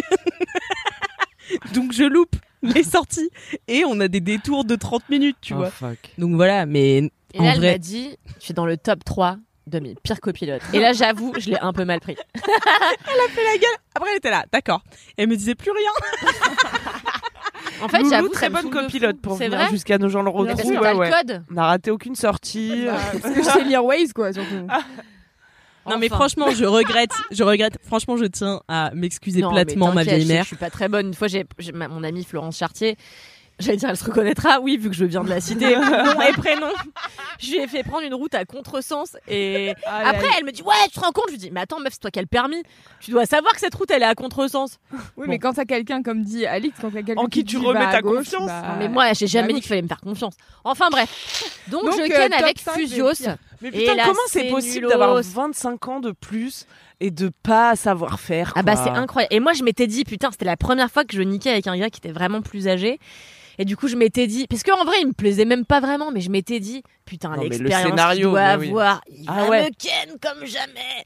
Donc 1.73 1.91
je 1.93 2.03
loupe 2.03 2.35
les 2.61 2.83
sorties. 2.83 3.29
Et 3.67 3.83
on 3.85 3.99
a 3.99 4.07
des 4.07 4.21
détours 4.21 4.65
de 4.65 4.75
30 4.75 5.09
minutes, 5.09 5.37
tu 5.41 5.53
Oh, 5.53 5.57
vois. 5.57 5.71
fuck. 5.71 5.97
Donc 6.17 6.35
voilà, 6.35 6.65
mais 6.65 6.97
Et 7.33 7.39
en 7.39 7.43
là, 7.43 7.51
elle 7.53 7.57
vrai. 7.59 7.71
m'a 7.73 7.77
dit, 7.77 8.17
je 8.39 8.45
suis 8.45 8.53
dans 8.53 8.65
le 8.65 8.77
top 8.77 9.03
3 9.03 9.37
de 9.67 9.79
mes 9.79 9.95
pires 10.03 10.19
copilotes. 10.19 10.61
Et 10.73 10.79
là, 10.79 10.93
j'avoue, 10.93 11.33
je 11.37 11.49
l'ai 11.51 11.59
un 11.59 11.73
peu 11.73 11.85
mal 11.85 11.99
pris. 11.99 12.15
Après, 13.95 14.09
elle 14.11 14.17
était 14.17 14.31
là, 14.31 14.45
d'accord. 14.51 14.81
Elle 15.17 15.27
me 15.29 15.35
disait 15.37 15.55
plus 15.55 15.71
rien. 15.71 16.31
En 17.81 17.87
fait, 17.87 17.97
Loulou, 17.99 18.09
j'avoue, 18.09 18.27
très 18.29 18.49
bonne 18.49 18.69
copilote 18.69 19.19
pour 19.21 19.37
C'est 19.37 19.45
venir 19.45 19.59
vrai 19.59 19.69
jusqu'à 19.69 19.97
nos 19.97 20.09
gens 20.09 20.21
le 20.21 20.31
que 20.31 20.37
Ouais, 20.79 20.93
ouais. 20.93 21.09
le 21.09 21.15
code 21.15 21.43
On 21.49 21.53
n'a 21.53 21.65
raté 21.65 21.91
aucune 21.91 22.15
sortie. 22.15 22.85
Bah, 22.85 22.93
parce 23.21 23.33
que 23.35 23.43
je 23.43 23.49
sais 23.49 23.63
lire 23.63 23.83
Waze, 23.85 24.13
quoi, 24.13 24.33
surtout. 24.33 24.67
Non 25.89 25.97
mais 25.97 26.09
franchement, 26.09 26.51
je 26.51 26.65
regrette, 26.65 27.09
je 27.31 27.43
regrette. 27.43 27.79
Franchement, 27.83 28.15
je 28.15 28.25
tiens 28.25 28.61
à 28.67 28.91
m'excuser 28.93 29.41
Non, 29.41 29.49
platement, 29.51 29.91
ma 29.91 30.03
vieille 30.03 30.27
mère. 30.27 30.43
Je 30.43 30.49
suis 30.49 30.55
pas 30.55 30.69
très 30.69 30.87
bonne. 30.87 31.07
Une 31.07 31.13
fois, 31.15 31.27
j'ai 31.27 31.45
j'ai 31.57 31.71
ma- 31.71 31.87
mon 31.87 32.03
amie 32.03 32.23
Florence 32.23 32.57
Chartier. 32.57 32.95
J'allais 33.59 33.77
dire, 33.77 33.89
elle 33.89 33.97
se 33.97 34.05
reconnaîtra, 34.05 34.59
oui, 34.61 34.77
vu 34.77 34.89
que 34.89 34.95
je 34.95 35.03
viens 35.05 35.21
de 35.23 35.29
la 35.29 35.41
cité. 35.41 35.75
nom 35.75 36.21
et 36.21 36.31
prénom. 36.33 36.71
Je 37.39 37.51
lui 37.51 37.57
ai 37.59 37.67
fait 37.67 37.83
prendre 37.83 38.03
une 38.05 38.13
route 38.13 38.33
à 38.33 38.45
contresens. 38.45 39.17
Et 39.27 39.73
après, 39.85 40.27
elle 40.37 40.45
me 40.45 40.51
dit, 40.51 40.61
ouais, 40.61 40.73
tu 40.85 40.91
te 40.91 40.99
rends 41.01 41.11
compte? 41.11 41.25
Je 41.27 41.31
lui 41.33 41.37
dis, 41.39 41.51
mais 41.51 41.61
attends, 41.61 41.79
meuf, 41.79 41.93
c'est 41.93 41.99
toi 41.99 42.09
qui 42.11 42.19
as 42.19 42.21
le 42.21 42.27
permis. 42.27 42.63
Tu 43.01 43.11
dois 43.11 43.25
savoir 43.25 43.53
que 43.53 43.59
cette 43.59 43.75
route, 43.75 43.91
elle 43.91 44.01
est 44.01 44.05
à 44.05 44.15
contresens. 44.15 44.79
Oui, 45.17 45.25
mais 45.27 45.39
quand 45.39 45.53
t'as 45.53 45.65
quelqu'un, 45.65 46.01
comme 46.03 46.23
dit 46.23 46.45
Alix, 46.45 46.77
quand 46.79 46.89
t'as 46.89 47.01
quelqu'un 47.03 47.21
En 47.21 47.25
qui 47.25 47.43
tu 47.43 47.57
dit, 47.57 47.65
remets 47.65 47.79
à 47.85 47.91
ta 47.91 48.01
gauche, 48.01 48.17
confiance. 48.19 48.47
bah, 48.47 48.63
Non, 48.69 48.75
mais 48.79 48.87
moi, 48.87 49.11
j'ai 49.13 49.27
jamais 49.27 49.49
bah, 49.49 49.53
dit 49.55 49.59
qu'il 49.61 49.69
fallait 49.69 49.81
me 49.81 49.87
faire 49.87 50.01
confiance. 50.01 50.35
Enfin, 50.63 50.87
bref. 50.89 51.59
Donc, 51.67 51.83
Donc, 51.83 51.95
je 51.97 52.01
euh, 52.03 52.07
ken 52.07 52.33
avec 52.33 52.59
5 52.59 52.73
Fusios. 52.75 53.11
Mais 53.61 53.69
Et 53.69 53.71
putain, 53.71 53.95
là, 53.95 54.03
comment 54.05 54.19
c'est 54.27 54.45
possible 54.49 54.87
d'avoir 54.87 55.21
25 55.21 55.87
ans 55.89 55.99
de 55.99 56.11
plus 56.11 56.65
et 57.01 57.11
de 57.11 57.29
pas 57.43 57.75
savoir 57.75 58.19
faire 58.21 58.53
Ah 58.55 58.63
bah 58.63 58.75
quoi? 58.75 58.83
c'est 58.85 58.89
incroyable. 58.89 59.33
Et 59.33 59.39
moi 59.39 59.53
je 59.53 59.63
m'étais 59.63 59.87
dit 59.87 60.03
putain 60.03 60.31
c'était 60.31 60.43
la 60.45 60.57
première 60.57 60.91
fois 60.91 61.05
que 61.05 61.13
je 61.15 61.21
niquais 61.21 61.49
avec 61.51 61.65
un 61.67 61.77
gars 61.77 61.89
qui 61.89 61.99
était 61.99 62.11
vraiment 62.11 62.41
plus 62.41 62.67
âgé. 62.67 62.99
Et 63.59 63.65
du 63.65 63.77
coup 63.77 63.87
je 63.87 63.95
m'étais 63.95 64.25
dit 64.25 64.47
parce 64.47 64.63
qu'en 64.63 64.83
vrai 64.85 64.95
il 65.01 65.07
me 65.09 65.13
plaisait 65.13 65.45
même 65.45 65.65
pas 65.65 65.79
vraiment 65.79 66.11
mais 66.11 66.21
je 66.21 66.31
m'étais 66.31 66.59
dit 66.59 66.81
putain 67.05 67.31
mais 67.37 67.43
le 67.43 67.49
l'expérience 67.49 68.13
qu'il 68.15 68.23
doit 68.23 68.57
oui. 68.57 68.69
avoir 68.69 69.01
il 69.11 69.25
Ah 69.27 69.43
va 69.43 69.49
ouais. 69.49 69.63
me 69.65 69.69
ken 69.77 70.17
comme 70.19 70.45
jamais. 70.47 71.03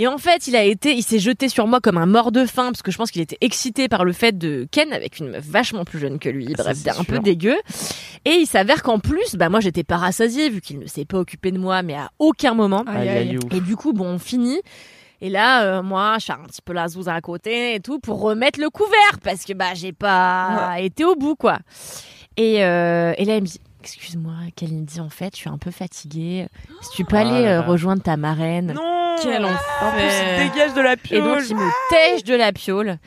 Et 0.00 0.06
en 0.06 0.16
fait, 0.16 0.46
il 0.46 0.54
a 0.54 0.62
été, 0.62 0.92
il 0.94 1.02
s'est 1.02 1.18
jeté 1.18 1.48
sur 1.48 1.66
moi 1.66 1.80
comme 1.80 1.98
un 1.98 2.06
mort 2.06 2.30
de 2.30 2.46
faim 2.46 2.66
parce 2.66 2.82
que 2.82 2.92
je 2.92 2.96
pense 2.96 3.10
qu'il 3.10 3.20
était 3.20 3.36
excité 3.40 3.88
par 3.88 4.04
le 4.04 4.12
fait 4.12 4.38
de 4.38 4.68
ken 4.70 4.92
avec 4.92 5.18
une 5.18 5.28
meuf 5.28 5.44
vachement 5.44 5.84
plus 5.84 5.98
jeune 5.98 6.20
que 6.20 6.28
lui. 6.28 6.54
Ah, 6.56 6.62
ça, 6.62 6.72
Bref, 6.92 7.00
un 7.00 7.02
peu 7.02 7.18
dégueu. 7.18 7.56
Et 8.24 8.30
il 8.34 8.46
s'avère 8.46 8.84
qu'en 8.84 9.00
plus, 9.00 9.34
bah 9.34 9.48
moi 9.48 9.58
j'étais 9.58 9.82
pas 9.82 9.96
rassasiée 9.96 10.50
vu 10.50 10.60
qu'il 10.60 10.78
ne 10.78 10.86
s'est 10.86 11.04
pas 11.04 11.18
occupé 11.18 11.50
de 11.50 11.58
moi, 11.58 11.82
mais 11.82 11.94
à 11.94 12.10
aucun 12.20 12.54
moment. 12.54 12.84
Aïe, 12.86 13.08
aïe. 13.08 13.38
ouf. 13.38 13.52
Et 13.52 13.60
du 13.60 13.74
coup, 13.74 13.92
bon, 13.92 14.06
on 14.06 14.18
finit. 14.20 14.60
Et 15.20 15.30
là, 15.30 15.64
euh, 15.64 15.82
moi, 15.82 16.16
je 16.20 16.26
fais 16.26 16.32
un 16.32 16.44
petit 16.46 16.62
peu 16.62 16.72
la 16.72 16.88
zouze 16.88 17.08
à 17.08 17.20
côté 17.20 17.74
et 17.74 17.80
tout 17.80 17.98
pour 17.98 18.20
remettre 18.20 18.60
le 18.60 18.70
couvert 18.70 19.18
parce 19.24 19.44
que 19.44 19.52
bah 19.52 19.74
j'ai 19.74 19.92
pas 19.92 20.76
été 20.78 21.04
au 21.04 21.16
bout 21.16 21.34
quoi. 21.34 21.58
Et, 22.36 22.64
euh, 22.64 23.12
et 23.18 23.24
là, 23.24 23.34
il 23.36 23.42
me 23.42 23.46
dit, 23.46 23.60
excuse-moi, 23.82 24.32
Kalindi, 24.54 25.00
en 25.00 25.08
fait, 25.10 25.34
je 25.34 25.40
suis 25.40 25.48
un 25.50 25.58
peu 25.58 25.72
fatiguée. 25.72 26.46
Si 26.82 26.90
tu 26.94 27.04
peux 27.04 27.16
Ah 27.16 27.20
aller 27.20 27.46
euh, 27.46 27.60
rejoindre 27.62 28.00
ta 28.02 28.16
marraine. 28.16 28.74
Non 28.74 29.16
Quel 29.20 29.44
En 29.44 29.48
plus, 29.48 29.56
enfer. 30.06 30.40
il 30.44 30.50
dégage 30.52 30.74
de 30.74 30.80
la 30.80 30.92
Et 30.92 30.96
piole. 30.96 31.24
donc, 31.24 31.42
il 31.50 31.56
me 31.56 31.68
tèche 31.90 32.22
de 32.22 32.34
la 32.36 32.52
piole. 32.52 32.98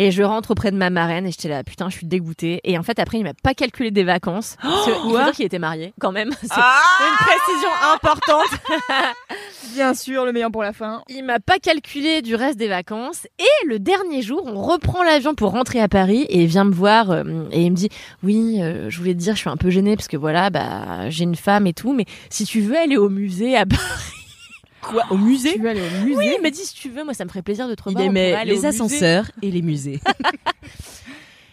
Et 0.00 0.12
je 0.12 0.22
rentre 0.22 0.52
auprès 0.52 0.70
de 0.70 0.76
ma 0.76 0.90
marraine 0.90 1.26
et 1.26 1.32
j'étais 1.32 1.48
là, 1.48 1.64
putain, 1.64 1.90
je 1.90 1.96
suis 1.96 2.06
dégoûtée. 2.06 2.60
Et 2.62 2.78
en 2.78 2.84
fait, 2.84 3.00
après, 3.00 3.18
il 3.18 3.24
m'a 3.24 3.34
pas 3.34 3.52
calculé 3.52 3.90
des 3.90 4.04
vacances. 4.04 4.56
Parce 4.62 4.86
que 4.86 4.90
il 4.90 5.10
faut 5.10 5.18
dire 5.18 5.32
qu'il 5.32 5.44
était 5.44 5.58
marié, 5.58 5.92
quand 6.00 6.12
même. 6.12 6.30
C'est 6.40 6.48
Ah 6.52 6.80
une 7.00 7.26
précision 7.26 7.68
importante. 7.92 8.60
Bien 9.74 9.94
sûr, 9.94 10.24
le 10.24 10.32
meilleur 10.32 10.52
pour 10.52 10.62
la 10.62 10.72
fin. 10.72 11.02
Il 11.08 11.24
m'a 11.24 11.40
pas 11.40 11.58
calculé 11.58 12.22
du 12.22 12.36
reste 12.36 12.58
des 12.58 12.68
vacances. 12.68 13.26
Et 13.40 13.66
le 13.66 13.80
dernier 13.80 14.22
jour, 14.22 14.44
on 14.46 14.62
reprend 14.62 15.02
l'avion 15.02 15.34
pour 15.34 15.50
rentrer 15.50 15.80
à 15.80 15.88
Paris 15.88 16.22
et 16.28 16.42
il 16.42 16.46
vient 16.46 16.64
me 16.64 16.72
voir 16.72 17.10
euh, 17.10 17.24
et 17.50 17.62
il 17.62 17.72
me 17.72 17.76
dit 17.76 17.88
oui, 18.22 18.58
euh, 18.60 18.90
je 18.90 18.98
voulais 18.98 19.14
te 19.14 19.18
dire, 19.18 19.34
je 19.34 19.40
suis 19.40 19.50
un 19.50 19.56
peu 19.56 19.68
gênée 19.70 19.96
parce 19.96 20.06
que 20.08 20.16
voilà, 20.16 20.50
bah 20.50 21.10
j'ai 21.10 21.24
une 21.24 21.34
femme 21.34 21.66
et 21.66 21.74
tout, 21.74 21.92
mais 21.92 22.04
si 22.30 22.44
tu 22.44 22.60
veux 22.60 22.78
aller 22.78 22.96
au 22.96 23.08
musée 23.08 23.56
à 23.56 23.66
Paris, 23.66 24.17
Quoi 24.88 25.04
Au 25.10 25.16
musée 25.16 25.52
Tu 25.54 25.60
veux 25.60 25.68
aller 25.68 25.80
au 25.80 26.04
musée 26.04 26.16
oui, 26.16 26.32
il 26.36 26.42
m'a 26.42 26.50
dit 26.50 26.64
si 26.64 26.74
tu 26.74 26.88
veux, 26.88 27.04
moi 27.04 27.14
ça 27.14 27.24
me 27.24 27.28
ferait 27.28 27.42
plaisir 27.42 27.68
de 27.68 27.74
te 27.74 27.82
revoir. 27.82 28.04
aimait 28.04 28.44
les 28.44 28.64
ascenseurs 28.66 29.30
et 29.42 29.50
les 29.50 29.62
musées. 29.62 30.00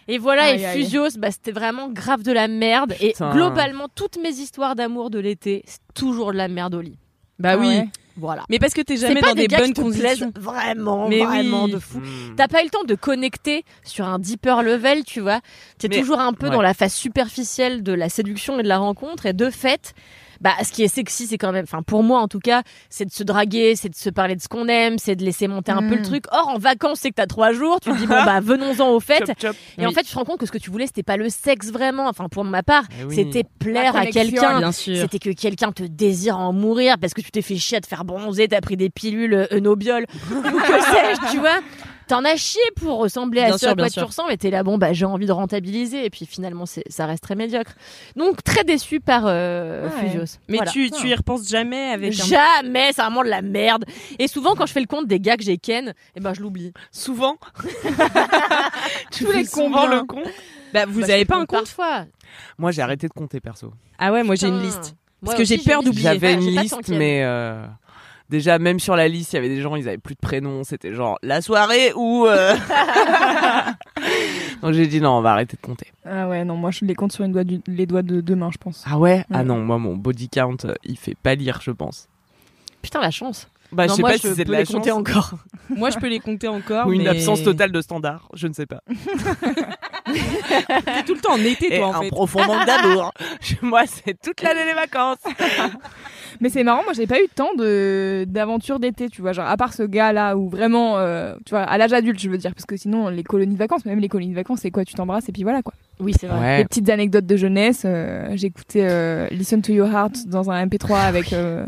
Et 0.08 0.18
voilà, 0.18 0.44
Aïe, 0.44 0.62
et. 0.62 0.68
Fusios, 0.68 1.18
bah, 1.18 1.32
c'était 1.32 1.50
vraiment 1.50 1.88
grave 1.88 2.22
de 2.22 2.30
la 2.30 2.46
merde. 2.46 2.94
Putain. 2.98 3.30
Et 3.30 3.34
globalement, 3.34 3.88
toutes 3.92 4.18
mes 4.22 4.30
histoires 4.30 4.76
d'amour 4.76 5.10
de 5.10 5.18
l'été, 5.18 5.64
c'est 5.66 5.80
toujours 5.94 6.30
de 6.32 6.36
la 6.36 6.46
merde 6.46 6.76
au 6.76 6.80
lit. 6.80 6.96
Bah 7.40 7.50
Ah 7.54 7.58
oui. 7.58 7.66
ouais. 7.66 7.88
Voilà. 8.16 8.44
Mais 8.48 8.58
parce 8.58 8.72
que 8.72 8.80
t'es 8.80 8.96
jamais 8.96 9.20
dans 9.20 9.34
des, 9.34 9.46
bonnes 9.48 9.74
conditions. 9.74 10.32
vraiment, 10.36 11.08
Mais 11.08 11.22
vraiment 11.24 11.64
oui. 11.64 11.72
de 11.72 11.78
fou. 11.78 11.98
Hmm. 11.98 12.34
T'as 12.36 12.48
pas 12.48 12.62
eu 12.62 12.64
le 12.64 12.70
temps 12.70 12.84
de 12.84 12.94
connecter 12.94 13.64
sur 13.84 14.06
un 14.06 14.18
deeper 14.18 14.62
level, 14.62 15.04
tu 15.04 15.20
vois. 15.20 15.40
T'es 15.76 15.88
Mais- 15.88 15.98
toujours 15.98 16.20
un 16.20 16.32
peu 16.32 16.46
ouais. 16.46 16.52
dans 16.52 16.62
la 16.62 16.72
phase 16.72 16.94
superficielle 16.94 17.82
de 17.82 17.92
la 17.92 18.08
séduction 18.08 18.58
et 18.58 18.62
de 18.62 18.68
la 18.68 18.78
rencontre. 18.78 19.26
Et 19.26 19.32
de 19.34 19.50
fait, 19.50 19.92
bah, 20.40 20.52
ce 20.62 20.72
qui 20.72 20.82
est 20.82 20.88
sexy, 20.88 21.26
c'est 21.26 21.38
quand 21.38 21.52
même, 21.52 21.64
enfin, 21.64 21.82
pour 21.82 22.02
moi 22.02 22.20
en 22.20 22.28
tout 22.28 22.40
cas, 22.40 22.62
c'est 22.90 23.04
de 23.04 23.12
se 23.12 23.22
draguer, 23.22 23.76
c'est 23.76 23.88
de 23.88 23.94
se 23.94 24.10
parler 24.10 24.36
de 24.36 24.40
ce 24.40 24.48
qu'on 24.48 24.68
aime, 24.68 24.98
c'est 24.98 25.16
de 25.16 25.24
laisser 25.24 25.48
monter 25.48 25.72
un 25.72 25.88
peu 25.88 25.96
le 25.96 26.02
truc. 26.02 26.24
Or, 26.32 26.48
en 26.48 26.58
vacances, 26.58 27.00
c'est 27.00 27.10
que 27.10 27.14
t'as 27.16 27.26
trois 27.26 27.52
jours, 27.52 27.80
tu 27.80 27.90
te 27.90 27.96
dis, 27.96 28.06
bon, 28.06 28.24
bah, 28.24 28.40
venons-en 28.42 28.88
au 28.90 29.00
fait. 29.00 29.24
Chop, 29.26 29.38
chop. 29.40 29.56
Et 29.78 29.86
en 29.86 29.92
fait, 29.92 30.02
tu 30.02 30.10
te 30.12 30.14
rends 30.18 30.24
compte 30.24 30.40
que 30.40 30.46
ce 30.46 30.52
que 30.52 30.58
tu 30.58 30.70
voulais, 30.70 30.86
c'était 30.86 31.02
pas 31.02 31.16
le 31.16 31.28
sexe 31.28 31.70
vraiment. 31.70 32.08
Enfin, 32.08 32.28
pour 32.28 32.44
ma 32.44 32.62
part, 32.62 32.84
Eh 33.00 33.04
oui. 33.04 33.14
c'était 33.14 33.44
plaire 33.58 33.94
La 33.94 34.00
à 34.00 34.06
quelqu'un. 34.06 34.72
C'était 34.72 35.18
que 35.18 35.30
quelqu'un 35.30 35.72
te 35.72 35.82
désire 35.82 36.38
en 36.38 36.52
mourir 36.52 36.96
parce 37.00 37.14
que 37.14 37.20
tu 37.20 37.30
t'es 37.30 37.42
fait 37.42 37.56
chier 37.56 37.78
à 37.78 37.80
te 37.80 37.86
faire 37.86 38.04
bronzer, 38.04 38.48
t'as 38.48 38.60
pris 38.60 38.76
des 38.76 38.90
pilules 38.90 39.34
euh, 39.34 39.60
ou 39.66 39.76
que 39.76 39.82
sais-je, 40.82 41.30
tu 41.32 41.38
vois. 41.38 41.58
T'en 42.08 42.24
as 42.24 42.36
chié 42.36 42.60
pour 42.76 42.98
ressembler 42.98 43.40
à 43.40 43.46
Bien 43.46 43.52
ce 43.54 43.58
sûr, 43.58 43.68
à 43.70 43.74
quoi 43.74 43.86
tu 43.86 43.94
sûr. 43.94 44.06
ressembles 44.06 44.30
et 44.32 44.36
t'es 44.38 44.50
là, 44.50 44.62
bon, 44.62 44.78
bah, 44.78 44.92
j'ai 44.92 45.04
envie 45.06 45.26
de 45.26 45.32
rentabiliser 45.32 46.04
et 46.04 46.10
puis 46.10 46.24
finalement, 46.24 46.64
c'est- 46.64 46.84
ça 46.88 47.04
reste 47.06 47.22
très 47.24 47.34
médiocre. 47.34 47.72
Donc, 48.14 48.44
très 48.44 48.62
déçu 48.62 49.00
par 49.00 49.24
euh, 49.26 49.88
Ouais. 49.88 50.24
Mais 50.48 50.56
Voilà. 50.58 50.70
tu, 50.70 50.90
tu 50.92 51.08
y 51.08 51.14
repenses 51.14 51.48
jamais 51.48 51.90
avec 51.90 52.12
un... 52.20 52.24
Jamais, 52.24 52.92
c'est 52.92 53.02
vraiment 53.02 53.24
de 53.24 53.28
la 53.28 53.42
merde. 53.42 53.84
Et 54.20 54.28
souvent, 54.28 54.54
quand 54.54 54.66
je 54.66 54.72
fais 54.72 54.80
le 54.80 54.86
compte 54.86 55.06
des 55.08 55.18
gars 55.18 55.36
que 55.36 55.42
j'ai 55.42 55.58
ken, 55.58 55.94
eh 56.14 56.20
ben, 56.20 56.32
je 56.32 56.42
l'oublie. 56.42 56.72
Souvent. 56.92 57.36
tu 59.10 59.24
Tous 59.24 59.32
les 59.32 59.44
souvent 59.44 59.86
le 59.86 60.02
con. 60.04 60.22
Bah, 60.72 60.84
vous 60.86 61.00
Bah, 61.00 61.06
avez 61.12 61.24
pas 61.24 61.36
un 61.36 61.38
compte 61.40 61.48
compte? 61.48 61.58
parfois. 61.76 62.04
Moi, 62.58 62.70
j'ai 62.70 62.82
arrêté 62.82 63.08
de 63.08 63.12
compter 63.12 63.40
perso. 63.40 63.72
Ah 63.98 64.12
ouais, 64.12 64.22
moi 64.22 64.34
j'ai 64.34 64.48
une 64.48 64.60
liste. 64.60 64.94
Moi 65.22 65.34
que 65.34 65.44
j'ai 65.44 65.58
peur 65.58 65.82
d'oublier. 65.82 66.02
J'avais 66.02 66.34
une 66.34 66.40
liste, 66.60 66.88
mais 66.88 67.22
euh, 67.24 67.64
déjà, 68.28 68.58
même 68.58 68.80
sur 68.80 68.96
la 68.96 69.08
liste, 69.08 69.32
il 69.32 69.36
y 69.36 69.38
avait 69.38 69.48
des 69.48 69.60
gens, 69.60 69.76
ils 69.76 69.88
avaient 69.88 69.98
plus 69.98 70.14
de 70.14 70.20
prénoms. 70.20 70.64
C'était 70.64 70.94
genre 70.94 71.18
la 71.22 71.40
soirée 71.42 71.92
ou. 71.94 72.26
euh, 72.26 72.54
Donc 74.62 74.72
j'ai 74.72 74.86
dit 74.86 75.00
non, 75.00 75.18
on 75.18 75.20
va 75.20 75.32
arrêter 75.32 75.56
de 75.56 75.62
compter. 75.66 75.86
Ah 76.04 76.28
ouais, 76.28 76.44
non, 76.44 76.56
moi 76.56 76.70
je 76.70 76.84
les 76.84 76.94
compte 76.94 77.12
sur 77.12 77.24
une 77.24 77.32
doigt 77.32 77.44
du- 77.44 77.60
les 77.66 77.86
doigts 77.86 78.02
de 78.02 78.20
deux 78.20 78.36
mains, 78.36 78.50
je 78.52 78.58
pense. 78.58 78.84
Ah 78.90 78.98
ouais? 78.98 79.24
Ah 79.32 79.44
non, 79.44 79.58
moi, 79.58 79.78
mon 79.78 79.96
body 79.96 80.28
count, 80.28 80.56
euh, 80.64 80.74
il 80.84 80.96
fait 80.96 81.16
pas 81.20 81.34
lire, 81.34 81.60
je 81.62 81.70
pense. 81.70 82.08
Putain, 82.82 83.00
la 83.00 83.10
chance. 83.10 83.48
Bah, 83.72 83.86
Non, 83.86 83.92
je 83.92 83.96
sais 83.96 84.02
moi, 84.02 84.10
pas 84.10 84.16
je 84.16 84.22
si 84.28 84.34
c'est 84.36 84.44
de 84.44 84.52
la 84.52 84.60
les 84.60 84.66
compter 84.66 84.90
chance 84.90 84.98
encore. 85.00 85.34
Moi, 85.70 85.90
je 85.90 85.98
peux 85.98 86.06
les 86.06 86.20
compter 86.20 86.46
encore. 86.46 86.86
ou 86.86 86.92
une 86.92 87.02
mais- 87.02 87.08
absence 87.08 87.42
totale 87.42 87.72
de 87.72 87.80
standard, 87.80 88.28
je 88.32 88.46
ne 88.46 88.52
sais 88.52 88.66
pas. 88.66 88.80
T'es 90.06 91.02
tout 91.04 91.14
le 91.14 91.20
temps 91.20 91.32
en 91.32 91.38
été, 91.44 91.74
Et 91.74 91.78
toi, 91.78 91.88
en 91.88 91.94
un 91.94 92.02
fait. 92.02 92.10
profond 92.10 92.44
manque 92.46 92.64
d'amour. 92.64 93.12
moi, 93.62 93.82
c'est 93.86 94.16
toute 94.22 94.40
l'année 94.42 94.66
les 94.66 94.74
vacances. 94.74 95.18
Mais 96.40 96.48
c'est 96.48 96.64
marrant, 96.64 96.82
moi 96.84 96.92
j'ai 96.92 97.06
pas 97.06 97.20
eu 97.20 97.28
tant 97.34 97.54
de 97.54 98.24
d'aventures 98.28 98.78
d'été, 98.78 99.08
tu 99.08 99.22
vois, 99.22 99.32
genre 99.32 99.46
à 99.46 99.56
part 99.56 99.72
ce 99.72 99.82
gars 99.82 100.12
là 100.12 100.36
où 100.36 100.48
vraiment, 100.48 100.98
euh, 100.98 101.34
tu 101.44 101.50
vois, 101.50 101.62
à 101.62 101.78
l'âge 101.78 101.92
adulte, 101.92 102.18
je 102.18 102.28
veux 102.28 102.38
dire, 102.38 102.54
parce 102.54 102.66
que 102.66 102.76
sinon 102.76 103.08
les 103.08 103.22
colonies 103.22 103.54
de 103.54 103.58
vacances, 103.58 103.84
même 103.84 104.00
les 104.00 104.08
colonies 104.08 104.30
de 104.30 104.36
vacances, 104.36 104.60
c'est 104.62 104.70
quoi, 104.70 104.84
tu 104.84 104.94
t'embrasses 104.94 105.28
et 105.28 105.32
puis 105.32 105.42
voilà 105.42 105.62
quoi. 105.62 105.74
Oui, 105.98 106.12
c'est 106.18 106.26
vrai. 106.26 106.38
Ouais. 106.38 106.58
Les 106.58 106.64
petites 106.64 106.88
anecdotes 106.90 107.26
de 107.26 107.36
jeunesse, 107.36 107.82
euh, 107.84 108.30
j'écoutais 108.34 108.86
euh, 108.88 109.28
Listen 109.30 109.62
to 109.62 109.72
Your 109.72 109.88
Heart 109.88 110.26
dans 110.26 110.50
un 110.50 110.66
MP3 110.66 111.00
avec 111.00 111.32
euh, 111.32 111.64